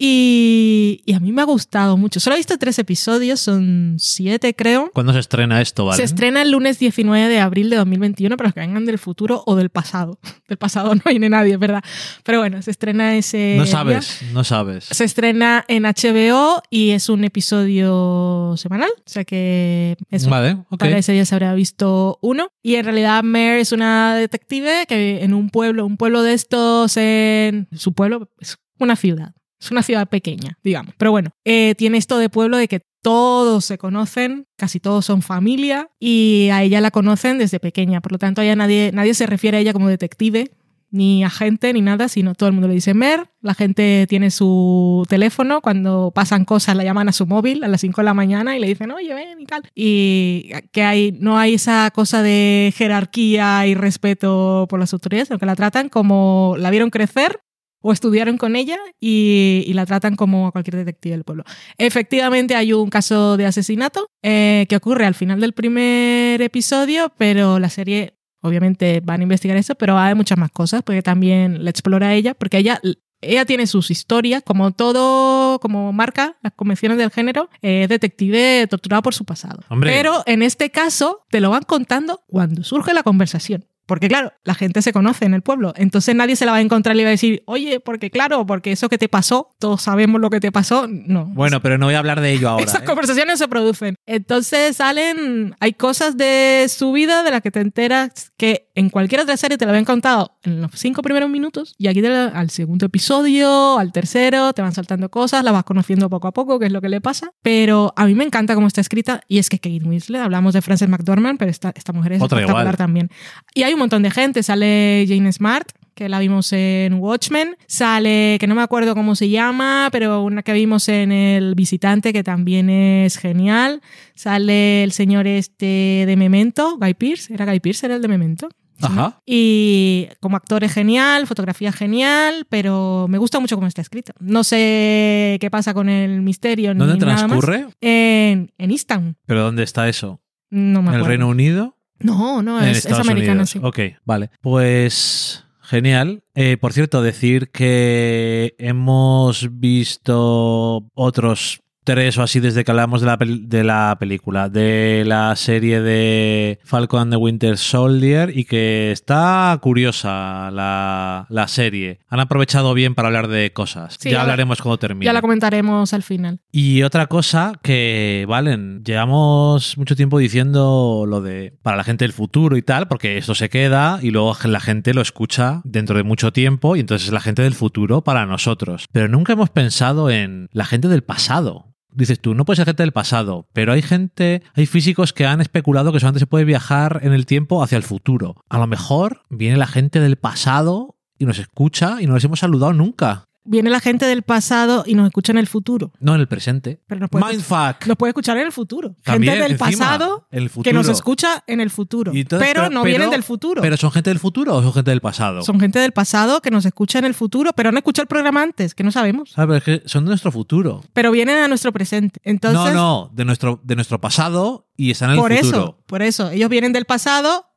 Y, 0.06 1.02
y 1.06 1.14
a 1.14 1.22
mí 1.22 1.32
me 1.32 1.44
ha 1.44 1.46
gustado 1.46 1.96
mucho. 1.96 2.20
Solo 2.20 2.36
he 2.36 2.40
visto 2.40 2.58
tres 2.58 2.78
episodios, 2.78 3.40
son 3.40 3.96
siete 3.98 4.54
creo. 4.54 4.92
¿Cuándo 4.94 5.14
se 5.14 5.20
estrena 5.20 5.62
esto? 5.62 5.90
Se 5.94 6.04
estrena 6.04 6.42
el 6.42 6.52
lunes 6.52 6.78
19 6.78 7.30
de 7.30 7.40
abril 7.40 7.70
de 7.70 7.78
2021 7.78 8.36
para 8.36 8.50
los 8.50 8.54
que 8.54 8.60
vengan 8.60 8.86
del 8.86 9.00
futuro 9.00 9.44
o 9.46 9.56
del 9.56 9.70
pasado. 9.70 10.20
Del 10.50 10.58
pasado 10.58 10.94
no 10.94 11.02
viene 11.06 11.30
nadie, 11.30 11.56
verdad. 11.56 11.82
Pero 12.24 12.40
bueno, 12.40 12.62
se 12.62 12.72
estrena 12.72 13.16
ese. 13.16 13.56
No 13.56 13.64
día. 13.64 13.72
sabes, 13.72 14.20
no 14.34 14.44
sabes. 14.44 14.84
Se 14.84 15.06
estrena 15.06 15.64
en 15.70 15.84
HBO 15.84 16.62
y 16.70 16.90
es 16.90 17.08
un 17.08 17.24
episodio 17.24 18.56
semanal. 18.58 18.90
O 18.98 19.10
sea 19.10 19.24
que 19.24 19.96
eso. 20.12 20.30
Vale, 20.30 20.58
ok. 20.70 20.80
Para 20.80 20.98
ese 20.98 21.14
día 21.14 21.24
se 21.24 21.34
habrá 21.34 21.54
visto 21.54 22.20
uno. 22.22 22.50
Y 22.62 22.76
en 22.76 22.84
realidad 22.84 23.24
Mare 23.24 23.62
es 23.62 23.72
una 23.72 24.16
detective 24.16 24.86
que 24.86 25.24
en 25.24 25.34
un 25.34 25.50
pueblo, 25.50 25.86
un 25.86 25.96
pueblo 25.96 26.24
de 26.24 26.34
estos 26.34 26.98
en 26.98 27.70
su 27.72 27.94
pueblo, 27.94 28.30
es 28.42 28.58
una 28.80 28.98
ciudad. 28.98 29.34
Es 29.64 29.72
una 29.72 29.82
ciudad 29.82 30.10
pequeña, 30.10 30.58
digamos. 30.62 30.94
Pero 30.98 31.12
bueno, 31.12 31.32
eh, 31.46 31.74
tiene 31.78 31.98
esto 31.98 32.18
de 32.18 32.28
pueblo 32.28 32.58
de 32.58 32.68
que 32.68 32.82
todos 33.02 33.64
se 33.64 33.78
conocen, 33.78 34.46
casi 34.58 34.82
todos 34.82 35.06
son 35.06 35.22
familia 35.22 35.90
y 36.02 36.50
a 36.52 36.64
ella 36.64 36.82
la 36.82 36.92
conocen 36.92 37.38
desde 37.38 37.62
pequeña. 37.62 38.02
Por 38.02 38.12
lo 38.12 38.18
tanto, 38.18 38.42
a 38.42 38.44
ella 38.44 38.58
nadie, 38.58 38.92
nadie 38.94 39.14
se 39.14 39.26
refiere 39.26 39.58
a 39.58 39.60
ella 39.62 39.72
como 39.72 39.88
detective, 39.88 40.52
ni 40.92 41.24
agente, 41.24 41.72
ni 41.72 41.80
nada, 41.80 42.10
sino 42.10 42.36
todo 42.36 42.48
el 42.48 42.54
mundo 42.54 42.68
le 42.68 42.74
dice 42.74 42.94
Mer. 42.94 43.30
La 43.42 43.54
gente 43.54 44.06
tiene 44.10 44.32
su 44.32 45.06
teléfono, 45.08 45.62
cuando 45.62 46.12
pasan 46.14 46.44
cosas 46.44 46.76
la 46.76 46.84
llaman 46.84 47.08
a 47.08 47.14
su 47.14 47.26
móvil 47.26 47.64
a 47.64 47.70
las 47.70 47.82
5 47.82 48.02
de 48.02 48.06
la 48.06 48.14
mañana 48.14 48.58
y 48.58 48.60
le 48.60 48.68
dicen, 48.68 48.92
oye, 48.92 49.14
ven 49.14 49.40
y 49.40 49.46
tal. 49.46 49.64
Y 49.74 50.52
que 50.74 50.84
hay, 50.84 51.14
no 51.14 51.40
hay 51.40 51.54
esa 51.54 51.90
cosa 51.92 52.22
de 52.22 52.74
jerarquía 52.76 53.66
y 53.66 53.76
respeto 53.76 54.68
por 54.70 54.80
las 54.80 54.92
autoridades, 54.92 55.30
sino 55.30 55.40
que 55.40 55.46
la 55.46 55.56
tratan 55.56 55.88
como 55.88 56.56
la 56.58 56.70
vieron 56.70 56.90
crecer 56.90 57.40
o 57.84 57.92
estudiaron 57.92 58.38
con 58.38 58.56
ella 58.56 58.80
y, 59.00 59.64
y 59.68 59.74
la 59.74 59.86
tratan 59.86 60.16
como 60.16 60.48
a 60.48 60.52
cualquier 60.52 60.78
detective 60.78 61.16
del 61.16 61.26
pueblo. 61.26 61.44
Efectivamente 61.78 62.56
hay 62.56 62.74
un 62.74 62.90
caso 62.90 63.38
de 63.38 63.46
asesinato 63.46 64.08
eh, 64.24 64.66
que 64.70 64.78
ocurre 64.78 65.06
al 65.06 65.14
final 65.14 65.40
del 65.42 65.54
primer 65.54 66.42
episodio, 66.42 67.14
pero 67.18 67.60
la 67.60 67.70
serie 67.70 68.16
obviamente 68.42 69.02
van 69.04 69.20
a 69.20 69.24
investigar 69.24 69.58
eso, 69.58 69.76
pero 69.76 69.98
hay 69.98 70.16
muchas 70.16 70.38
más 70.38 70.50
cosas 70.50 70.82
porque 70.82 71.02
también 71.02 71.64
la 71.64 71.70
explora 71.70 72.14
ella, 72.14 72.34
porque 72.34 72.58
ella 72.58 72.80
ella 73.24 73.46
tiene 73.46 73.68
sus 73.68 73.90
historias, 73.90 74.44
como 74.44 74.72
todo, 74.72 75.60
como 75.60 75.94
marca 75.94 76.38
las 76.42 76.54
convenciones 76.54 76.98
del 76.98 77.10
género, 77.10 77.50
es 77.62 77.88
detective 77.88 78.68
torturado 78.68 79.02
por 79.02 79.14
su 79.14 79.26
pasado. 79.26 79.62
Hombre. 79.70 79.92
Pero 79.92 80.24
en 80.26 80.44
este 80.44 80.72
caso 80.72 81.26
te 81.30 81.40
lo 81.40 81.50
van 81.50 81.64
contando 81.64 82.22
cuando 82.28 82.64
surge 82.64 82.94
la 82.94 83.04
conversación. 83.04 83.66
Porque 83.86 84.08
claro, 84.08 84.32
la 84.44 84.56
gente 84.56 84.82
se 84.82 84.94
conoce 84.94 85.26
en 85.26 85.34
el 85.34 85.42
pueblo, 85.42 85.74
entonces 85.76 86.16
nadie 86.16 86.36
se 86.36 86.46
la 86.46 86.52
va 86.54 86.58
a 86.60 86.62
encontrar 86.62 86.96
y 86.96 86.98
le 86.98 87.04
va 87.04 87.10
a 87.10 87.12
decir, 87.12 87.44
oye, 87.46 87.80
porque 87.80 88.10
claro, 88.10 88.46
porque 88.46 88.72
eso 88.72 88.90
que 88.90 88.98
te 88.98 89.10
pasó, 89.10 89.50
todos 89.60 89.82
sabemos 89.82 90.22
lo 90.22 90.30
que 90.30 90.40
te 90.40 90.52
pasó, 90.52 90.88
no. 90.88 91.26
Bueno, 91.26 91.62
pero 91.62 91.78
no 91.78 91.88
voy 91.88 91.96
a 91.96 92.00
hablar 92.00 92.22
de 92.22 92.32
ello 92.32 92.50
ahora. 92.50 92.64
Esas 92.64 92.84
¿eh? 92.84 92.86
conversaciones 92.86 93.40
se 93.40 93.48
producen. 93.48 93.96
Entonces 94.06 94.78
salen, 94.78 95.56
hay 95.60 95.74
cosas 95.74 96.18
de 96.18 96.66
su 96.70 96.92
vida 96.92 97.24
de 97.24 97.32
las 97.32 97.42
que 97.42 97.52
te 97.52 97.60
enteras 97.60 98.32
que 98.38 98.70
en 98.76 98.90
cualquier 98.90 99.22
otra 99.22 99.38
serie 99.38 99.58
te 99.58 99.66
lo 99.66 99.72
habían 99.72 99.86
contado 99.86 100.38
en 100.44 100.62
los 100.62 100.72
cinco 100.76 101.02
primeros 101.02 101.30
minutos 101.30 101.76
y 101.78 101.88
aquí 101.88 102.02
te 102.02 102.14
al 102.14 102.50
segundo 102.50 102.86
episodio, 102.86 103.80
al 103.80 103.92
tercero, 103.92 104.54
te 104.54 104.62
van 104.62 104.74
saltando 104.74 105.10
cosas, 105.10 105.44
la 105.44 105.52
vas 105.52 105.64
conociendo 105.64 106.10
poco 106.10 106.28
a 106.28 106.32
poco, 106.32 106.60
que 106.60 106.68
es 106.68 106.72
lo 106.72 106.82
que 106.82 106.90
le 106.90 107.02
pasa. 107.02 107.32
Pero 107.42 107.94
a 107.96 108.06
mí 108.06 108.16
me 108.16 108.24
encanta 108.24 108.56
cómo 108.56 108.68
está 108.68 108.82
escrita 108.82 109.22
y 109.28 109.40
es 109.40 109.50
que 109.50 109.60
Kate 109.60 109.82
Winslet, 109.84 110.22
hablamos 110.22 110.54
de 110.54 110.62
Frances 110.62 110.88
McDormand, 110.88 111.40
pero 111.40 111.52
esta, 111.52 111.74
esta 111.76 111.92
mujer 111.92 112.14
es 112.14 112.22
Otra 112.22 112.40
espectacular 112.40 112.66
igual. 112.66 112.78
también. 112.78 113.10
Y 113.54 113.64
hay 113.64 113.73
un 113.74 113.80
montón 113.80 114.04
de 114.04 114.12
gente, 114.12 114.44
sale 114.44 115.06
Jane 115.08 115.32
Smart, 115.32 115.68
que 115.96 116.10
la 116.10 116.20
vimos 116.20 116.52
en 116.54 116.96
Watchmen, 116.96 117.56
sale, 117.68 118.38
que 118.40 118.48
no 118.48 118.56
me 118.56 118.64
acuerdo 118.64 118.96
cómo 118.96 119.16
se 119.16 119.30
llama, 119.30 119.90
pero 119.92 120.24
una 120.24 120.42
que 120.42 120.54
vimos 120.54 120.90
en 120.90 121.12
El 121.12 121.54
Visitante, 121.56 122.14
que 122.14 122.24
también 122.24 122.70
es 122.70 123.18
genial, 123.18 123.82
sale 124.16 124.84
el 124.84 124.92
señor 124.92 125.28
este 125.28 126.06
de 126.08 126.16
Memento, 126.18 126.78
Guy 126.80 126.94
Pearce, 126.96 127.34
¿era 127.34 127.46
Guy 127.46 127.60
Pearce, 127.60 127.86
era 127.86 127.96
el 127.96 128.02
de 128.02 128.08
Memento? 128.08 128.50
Sí. 128.80 128.88
Ajá. 128.90 129.22
Y 129.26 130.08
como 130.20 130.36
actor 130.36 130.64
es 130.64 130.74
genial, 130.74 131.28
fotografía 131.28 131.72
genial, 131.72 132.48
pero 132.50 133.06
me 133.08 133.20
gusta 133.20 133.40
mucho 133.40 133.56
cómo 133.56 133.68
está 133.68 133.82
escrito. 133.82 134.14
No 134.20 134.44
sé 134.44 135.38
qué 135.40 135.50
pasa 135.52 135.76
con 135.76 135.90
el 135.90 136.22
misterio 136.24 136.74
¿Dónde 136.74 136.96
ni 136.96 137.00
nada 137.00 137.14
más. 137.14 137.28
transcurre? 137.28 137.68
En, 137.82 138.52
en 138.58 138.72
Easton. 138.72 139.16
¿Pero 139.28 139.44
dónde 139.44 139.62
está 139.64 139.88
eso? 139.88 140.20
No 140.50 140.82
me 140.82 140.88
¿En 140.90 140.96
el 140.96 141.02
acuerdo. 141.02 141.08
Reino 141.08 141.28
Unido? 141.30 141.73
No, 142.00 142.42
no, 142.42 142.62
en 142.62 142.70
es, 142.70 142.86
es 142.86 143.08
Unidos. 143.08 143.50
sí. 143.50 143.60
Ok, 143.62 143.80
vale. 144.06 144.30
Pues 144.42 145.46
genial. 145.62 146.24
Eh, 146.36 146.58
por 146.58 146.74
cierto, 146.74 147.02
decir 147.02 147.50
que 147.50 148.56
hemos 148.60 149.60
visto 149.60 150.86
otros 150.94 151.63
tres 151.84 152.18
o 152.18 152.24
así 152.24 152.40
desde 152.40 152.64
que 152.64 152.72
hablamos 152.72 153.02
de 153.02 153.08
la, 153.08 153.18
de 153.18 153.64
la 153.64 153.96
película, 154.00 154.50
de 154.50 155.04
la 155.06 155.36
serie 155.36 155.82
de 155.82 156.60
Falcon 156.64 157.02
and 157.02 157.12
the 157.14 157.18
Winter 157.18 157.58
Soldier 157.58 158.36
y 158.38 158.46
que 158.46 158.92
está 158.92 159.58
curiosa 159.62 160.50
la, 160.52 161.26
la 161.30 161.48
serie. 161.48 162.00
Han 162.10 162.20
aprovechado 162.20 162.74
bien 162.74 162.96
para 162.96 163.08
hablar 163.10 163.28
de 163.28 163.52
cosas. 163.54 163.98
Sí, 164.00 164.10
ya 164.10 164.12
ya 164.12 164.18
la- 164.18 164.22
hablaremos 164.24 164.62
cuando 164.62 164.78
termine. 164.78 165.06
Ya 165.06 165.14
la 165.14 165.22
comentaremos 165.22 165.94
al 165.94 166.04
final. 166.04 166.40
Y 166.52 166.84
otra 166.84 167.08
cosa 167.08 167.54
que, 167.62 168.26
Valen, 168.28 168.84
llevamos 168.84 169.78
mucho 169.78 169.96
tiempo 169.96 170.18
diciendo 170.20 171.06
lo 171.08 171.22
de 171.22 171.54
para 171.62 171.78
la 171.78 171.84
gente 171.84 172.06
del 172.06 172.14
futuro 172.14 172.58
y 172.58 172.62
tal, 172.62 172.88
porque 172.88 173.18
esto 173.18 173.36
se 173.36 173.50
queda 173.50 174.00
y 174.02 174.12
luego 174.12 174.36
la 174.46 174.60
gente 174.60 174.94
lo 174.94 175.02
escucha 175.02 175.62
dentro 175.64 175.98
de 175.98 176.04
mucho 176.04 176.32
tiempo 176.34 176.76
y 176.76 176.80
entonces 176.80 177.08
es 177.08 177.14
la 177.14 177.20
gente 177.22 177.42
del 177.42 177.54
futuro 177.54 178.04
para 178.04 178.26
nosotros. 178.26 178.86
Pero 178.92 179.08
nunca 179.08 179.34
hemos 179.34 179.50
pensado 179.50 180.10
en 180.10 180.50
la 180.52 180.66
gente 180.66 180.88
del 180.88 181.04
pasado. 181.04 181.73
Dices 181.96 182.20
tú, 182.20 182.34
no 182.34 182.46
puede 182.46 182.58
ser 182.58 182.66
gente 182.66 182.84
del 182.84 182.92
pasado, 182.92 183.48
pero 183.54 183.72
hay 183.72 183.82
gente, 183.82 184.42
hay 184.56 184.66
físicos 184.66 185.14
que 185.14 185.26
han 185.26 185.42
especulado 185.42 185.92
que 185.92 186.00
solamente 186.00 186.20
se 186.20 186.28
puede 186.28 186.46
viajar 186.46 187.02
en 187.04 187.14
el 187.14 187.26
tiempo 187.26 187.64
hacia 187.64 187.78
el 187.78 187.84
futuro. 187.84 188.36
A 188.50 188.58
lo 188.58 188.68
mejor 188.68 189.22
viene 189.30 189.58
la 189.58 189.68
gente 189.68 190.00
del 190.00 190.16
pasado 190.16 190.98
y 191.20 191.26
nos 191.26 191.40
escucha 191.40 192.02
y 192.02 192.08
no 192.08 192.16
les 192.16 192.24
hemos 192.24 192.40
saludado 192.40 192.74
nunca. 192.74 193.26
Viene 193.46 193.70
la 193.70 193.80
gente 193.80 194.06
del 194.06 194.24
pasado 194.24 194.84
y 194.86 194.96
nos 194.96 195.08
escucha 195.08 195.32
en 195.32 195.38
el 195.38 195.48
futuro. 195.48 195.92
No 196.00 196.16
en 196.16 196.22
el 196.22 196.28
presente. 196.28 196.80
Pero 196.88 197.02
nos 197.02 197.10
puede, 197.10 197.26
Mindfuck. 197.26 197.86
nos 197.88 197.98
puede 197.98 198.12
escuchar 198.12 198.38
en 198.38 198.46
el 198.46 198.52
futuro. 198.52 198.96
También, 199.04 199.34
gente 199.34 199.44
del 199.44 199.52
encima, 199.54 199.88
pasado 199.88 200.28
el 200.32 200.50
que 200.50 200.74
nos 200.74 200.88
escucha 200.88 201.44
en 201.48 201.60
el 201.60 201.70
futuro. 201.70 202.12
Entonces, 202.14 202.48
pero, 202.48 202.70
no 202.70 202.84
vienen 202.84 203.10
del 203.10 203.24
futuro. 203.24 203.62
¿Pero 203.62 203.78
son 203.78 203.92
gente 203.92 204.10
del 204.10 204.20
futuro 204.20 204.56
o 204.56 204.62
son 204.62 204.74
gente 204.74 204.92
del 204.92 205.02
pasado? 205.02 205.42
Son 205.42 205.60
gente 205.60 205.80
del 205.80 205.92
pasado 205.92 206.42
que 206.42 206.52
nos 206.52 206.66
escucha 206.66 207.00
en 207.00 207.06
el 207.06 207.14
futuro, 207.14 207.52
pero 207.54 207.70
han 207.70 207.78
escuchado 207.78 208.04
el 208.04 208.08
programa 208.08 208.42
antes, 208.42 208.76
que 208.76 208.84
no 208.84 208.92
sabemos. 208.92 209.32
¿Sabes? 209.32 209.58
Es 209.58 209.64
que 209.64 209.90
son 209.90 210.06
de 210.06 210.10
nuestro 210.10 210.32
futuro. 210.32 210.82
Pero 210.94 211.12
vienen 211.12 211.38
a 211.38 211.48
nuestro 211.48 211.72
presente. 211.72 212.20
Entonces, 212.24 212.74
no, 212.74 213.08
no, 213.08 213.12
de 213.14 213.26
nuestro, 213.26 213.60
de 213.64 213.76
nuestro 213.76 214.00
pasado 214.00 214.68
y 214.76 214.92
están 214.92 215.10
en 215.12 215.16
el 215.16 215.22
por 215.22 215.34
futuro. 215.36 215.58
eso, 215.58 215.78
por 215.86 216.02
eso. 216.02 216.30
Ellos 216.32 216.50
vienen 216.50 216.74
del 216.74 216.86
pasado 216.86 217.48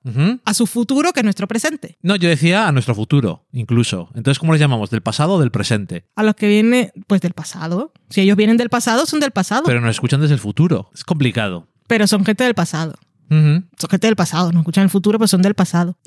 a 0.45 0.55
su 0.55 0.67
futuro, 0.67 1.13
que 1.13 1.21
es 1.21 1.25
nuestro 1.25 1.49
presente. 1.49 1.99
No, 2.01 2.15
yo 2.15 2.29
decía 2.29 2.69
a 2.69 2.73
nuestro 2.73 2.95
futuro, 2.95 3.45
incluso. 3.53 4.11
Entonces, 4.15 4.39
¿cómo 4.39 4.53
les 4.53 4.61
llamamos? 4.61 4.91
¿Del 4.91 5.01
pasado 5.01 5.35
o 5.35 5.41
del 5.41 5.51
presente? 5.51 6.07
A 6.15 6.23
los 6.23 6.37
que 6.37 6.47
viene, 6.47 6.93
pues 7.09 7.21
del 7.21 7.33
pasado. 7.33 7.93
Si 8.11 8.21
ellos 8.21 8.37
vienen 8.37 8.57
del 8.57 8.69
pasado, 8.69 9.07
son 9.07 9.19
del 9.19 9.33
pasado. 9.33 9.65
Pero, 9.65 9.79
Pero 9.79 9.87
nos 9.87 9.97
escuchan 9.97 10.21
desde 10.21 10.35
el 10.35 10.41
futuro. 10.41 10.91
Es 10.95 11.03
complicado. 11.03 11.67
son 12.07 12.25
gente 12.25 12.45
del 12.45 12.55
pasado. 12.55 12.95
Son 13.29 13.69
gente 13.91 14.07
del 14.07 14.17
pasado. 14.17 14.53
No 14.53 14.61
escuchan 14.61 14.85
el 14.85 14.91
futuro, 14.91 15.19
pero 15.19 15.29
son 15.29 15.43
del 15.43 15.55
pasado. 15.55 15.99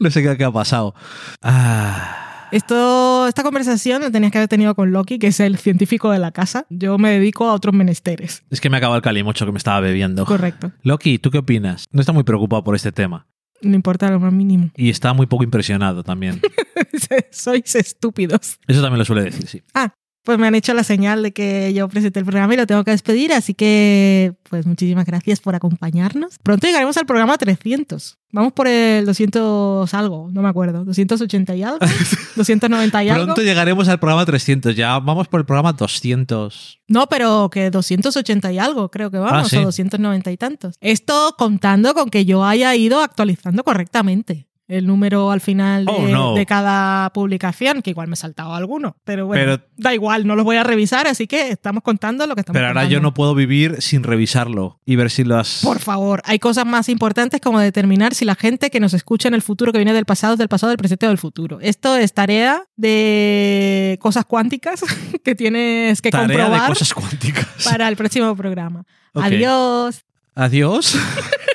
No 0.00 0.10
sé 0.10 0.22
qué 0.22 0.44
ha 0.44 0.50
pasado. 0.50 0.94
Ah. 1.42 2.29
Esto, 2.52 3.28
esta 3.28 3.42
conversación 3.42 4.02
la 4.02 4.10
tenías 4.10 4.32
que 4.32 4.38
haber 4.38 4.48
tenido 4.48 4.74
con 4.74 4.90
Loki, 4.90 5.18
que 5.18 5.28
es 5.28 5.40
el 5.40 5.56
científico 5.56 6.10
de 6.10 6.18
la 6.18 6.32
casa. 6.32 6.66
Yo 6.68 6.98
me 6.98 7.10
dedico 7.10 7.48
a 7.48 7.54
otros 7.54 7.74
menesteres. 7.74 8.42
Es 8.50 8.60
que 8.60 8.70
me 8.70 8.76
acaba 8.76 8.96
el 8.96 9.02
calimocho 9.02 9.46
que 9.46 9.52
me 9.52 9.58
estaba 9.58 9.80
bebiendo. 9.80 10.24
Correcto. 10.24 10.72
Loki, 10.82 11.18
¿tú 11.18 11.30
qué 11.30 11.38
opinas? 11.38 11.86
No 11.92 12.00
está 12.00 12.12
muy 12.12 12.24
preocupado 12.24 12.64
por 12.64 12.74
este 12.74 12.92
tema. 12.92 13.26
No 13.62 13.74
importa 13.74 14.10
lo 14.10 14.18
más 14.18 14.32
mínimo. 14.32 14.70
Y 14.76 14.90
está 14.90 15.12
muy 15.12 15.26
poco 15.26 15.44
impresionado 15.44 16.02
también. 16.02 16.40
Sois 17.30 17.74
estúpidos. 17.76 18.58
Eso 18.66 18.80
también 18.80 18.98
lo 18.98 19.04
suele 19.04 19.22
decir, 19.22 19.46
sí. 19.46 19.62
Ah, 19.74 19.92
pues 20.22 20.38
me 20.38 20.46
han 20.46 20.54
hecho 20.54 20.74
la 20.74 20.84
señal 20.84 21.22
de 21.22 21.32
que 21.32 21.72
yo 21.72 21.88
presenté 21.88 22.20
el 22.20 22.26
programa 22.26 22.52
y 22.54 22.56
lo 22.56 22.66
tengo 22.66 22.84
que 22.84 22.90
despedir, 22.90 23.32
así 23.32 23.54
que 23.54 24.34
pues 24.48 24.66
muchísimas 24.66 25.06
gracias 25.06 25.40
por 25.40 25.54
acompañarnos. 25.54 26.38
Pronto 26.42 26.66
llegaremos 26.66 26.96
al 26.98 27.06
programa 27.06 27.38
300. 27.38 28.18
Vamos 28.32 28.52
por 28.52 28.68
el 28.68 29.06
200 29.06 29.92
algo, 29.94 30.28
no 30.30 30.42
me 30.42 30.48
acuerdo. 30.48 30.84
280 30.84 31.56
y 31.56 31.62
algo, 31.64 31.78
290 32.36 33.04
y 33.04 33.08
algo. 33.08 33.24
Pronto 33.24 33.42
llegaremos 33.42 33.88
al 33.88 33.98
programa 33.98 34.24
300. 34.26 34.76
Ya 34.76 34.98
vamos 34.98 35.26
por 35.28 35.40
el 35.40 35.46
programa 35.46 35.72
200. 35.72 36.80
No, 36.88 37.06
pero 37.08 37.48
que 37.50 37.70
280 37.70 38.52
y 38.52 38.58
algo, 38.58 38.90
creo 38.90 39.10
que 39.10 39.18
vamos, 39.18 39.46
Ah, 39.46 39.48
sí. 39.48 39.56
o 39.56 39.62
290 39.64 40.30
y 40.30 40.36
tantos. 40.36 40.76
Esto 40.80 41.34
contando 41.38 41.94
con 41.94 42.08
que 42.10 42.24
yo 42.24 42.44
haya 42.44 42.74
ido 42.76 43.00
actualizando 43.02 43.64
correctamente 43.64 44.46
el 44.70 44.86
número 44.86 45.30
al 45.30 45.40
final 45.40 45.84
de, 45.84 45.92
Oh, 45.92 46.08
no. 46.08 46.34
de 46.34 46.46
cada 46.46 47.10
publicación, 47.12 47.82
que 47.82 47.90
igual 47.90 48.08
me 48.08 48.14
he 48.14 48.16
saltado 48.16 48.54
alguno, 48.54 48.96
pero 49.04 49.26
bueno, 49.26 49.42
Pero- 49.58 49.64
da 49.76 49.92
igual, 49.94 50.26
no 50.26 50.36
los 50.36 50.44
voy 50.44 50.56
a 50.56 50.62
revisar, 50.62 51.06
así 51.06 51.26
que 51.26 51.48
estamos 51.50 51.82
contando 51.82 52.26
lo 52.26 52.34
que 52.34 52.40
estamos 52.42 52.56
Pero 52.56 52.66
ahora 52.68 52.80
contando. 52.82 52.92
yo 52.94 53.00
no 53.00 53.12
puedo 53.14 53.34
vivir 53.34 53.82
sin 53.82 54.02
revisarlo 54.02 54.80
y 54.86 54.96
ver 54.96 55.10
si 55.10 55.24
las... 55.24 55.60
Por 55.62 55.80
favor, 55.80 56.22
hay 56.24 56.38
cosas 56.38 56.64
más 56.66 56.88
importantes 56.88 57.40
como 57.40 57.58
determinar 57.60 58.14
si 58.14 58.24
la 58.24 58.34
gente 58.34 58.70
que 58.70 58.80
nos 58.80 58.94
escucha 58.94 59.28
en 59.28 59.34
el 59.34 59.42
futuro, 59.42 59.72
que 59.72 59.78
viene 59.78 59.92
del 59.92 60.04
pasado, 60.06 60.34
es 60.34 60.38
del 60.38 60.48
pasado, 60.48 60.70
del 60.70 60.78
presente 60.78 61.06
o 61.06 61.08
del 61.08 61.18
futuro. 61.18 61.58
Esto 61.60 61.96
es 61.96 62.12
tarea 62.14 62.62
de 62.76 63.98
cosas 64.00 64.24
cuánticas 64.24 64.80
que 65.24 65.34
tienes 65.34 66.00
que 66.00 66.10
Tarea 66.10 66.26
de 66.28 66.34
comprobar 66.36 66.68
cosas 66.68 66.94
cuánticas. 66.94 67.46
para 67.64 67.88
el 67.88 67.96
próximo 67.96 68.34
programa. 68.36 68.84
Ok. 69.14 69.24
Adiós. 69.24 70.04
Adiós. 70.34 70.96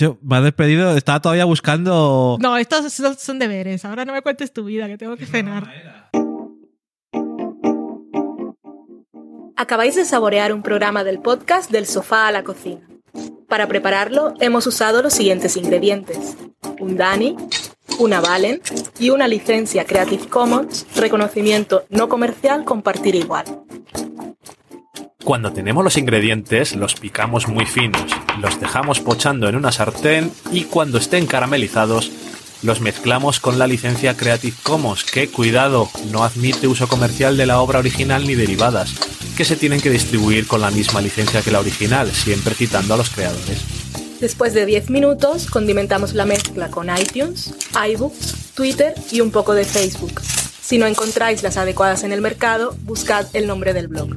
Yo 0.00 0.16
me 0.22 0.36
ha 0.36 0.40
despedido, 0.40 0.96
estaba 0.96 1.20
todavía 1.20 1.44
buscando. 1.44 2.38
No, 2.40 2.56
estos 2.56 2.90
son, 2.90 3.18
son 3.18 3.38
deberes. 3.38 3.84
Ahora 3.84 4.06
no 4.06 4.14
me 4.14 4.22
cuentes 4.22 4.50
tu 4.50 4.64
vida, 4.64 4.86
que 4.86 4.96
tengo 4.96 5.14
que 5.18 5.26
cenar. 5.26 5.70
Acabáis 9.56 9.96
de 9.96 10.06
saborear 10.06 10.54
un 10.54 10.62
programa 10.62 11.04
del 11.04 11.20
podcast 11.20 11.70
Del 11.70 11.84
sofá 11.84 12.28
a 12.28 12.32
la 12.32 12.44
cocina. 12.44 12.80
Para 13.46 13.68
prepararlo 13.68 14.32
hemos 14.40 14.66
usado 14.66 15.02
los 15.02 15.12
siguientes 15.12 15.58
ingredientes. 15.58 16.34
Un 16.78 16.96
Dani, 16.96 17.36
una 17.98 18.22
Valen 18.22 18.62
y 18.98 19.10
una 19.10 19.28
licencia 19.28 19.84
Creative 19.84 20.28
Commons, 20.28 20.86
reconocimiento 20.96 21.84
no 21.90 22.08
comercial 22.08 22.64
compartir 22.64 23.16
igual. 23.16 23.44
Cuando 25.24 25.52
tenemos 25.52 25.84
los 25.84 25.98
ingredientes, 25.98 26.74
los 26.74 26.94
picamos 26.94 27.46
muy 27.46 27.66
finos, 27.66 28.10
los 28.40 28.58
dejamos 28.58 29.00
pochando 29.00 29.48
en 29.48 29.56
una 29.56 29.70
sartén 29.70 30.32
y 30.50 30.64
cuando 30.64 30.96
estén 30.96 31.26
caramelizados, 31.26 32.10
los 32.62 32.80
mezclamos 32.80 33.38
con 33.38 33.58
la 33.58 33.66
licencia 33.66 34.16
Creative 34.16 34.56
Commons, 34.62 35.04
que, 35.04 35.28
cuidado, 35.28 35.90
no 36.10 36.24
admite 36.24 36.68
uso 36.68 36.88
comercial 36.88 37.36
de 37.36 37.46
la 37.46 37.60
obra 37.60 37.78
original 37.78 38.26
ni 38.26 38.34
derivadas, 38.34 38.94
que 39.36 39.44
se 39.44 39.56
tienen 39.56 39.80
que 39.80 39.90
distribuir 39.90 40.46
con 40.46 40.62
la 40.62 40.70
misma 40.70 41.02
licencia 41.02 41.42
que 41.42 41.50
la 41.50 41.60
original, 41.60 42.10
siempre 42.10 42.54
citando 42.54 42.94
a 42.94 42.96
los 42.96 43.10
creadores. 43.10 43.60
Después 44.20 44.54
de 44.54 44.66
10 44.66 44.90
minutos, 44.90 45.46
condimentamos 45.46 46.14
la 46.14 46.24
mezcla 46.24 46.70
con 46.70 46.88
iTunes, 46.90 47.54
iBooks, 47.88 48.52
Twitter 48.54 48.94
y 49.10 49.20
un 49.20 49.30
poco 49.30 49.54
de 49.54 49.64
Facebook. 49.64 50.20
Si 50.62 50.78
no 50.78 50.86
encontráis 50.86 51.42
las 51.42 51.56
adecuadas 51.56 52.04
en 52.04 52.12
el 52.12 52.20
mercado, 52.20 52.74
buscad 52.82 53.26
el 53.34 53.46
nombre 53.46 53.72
del 53.72 53.88
blog. 53.88 54.16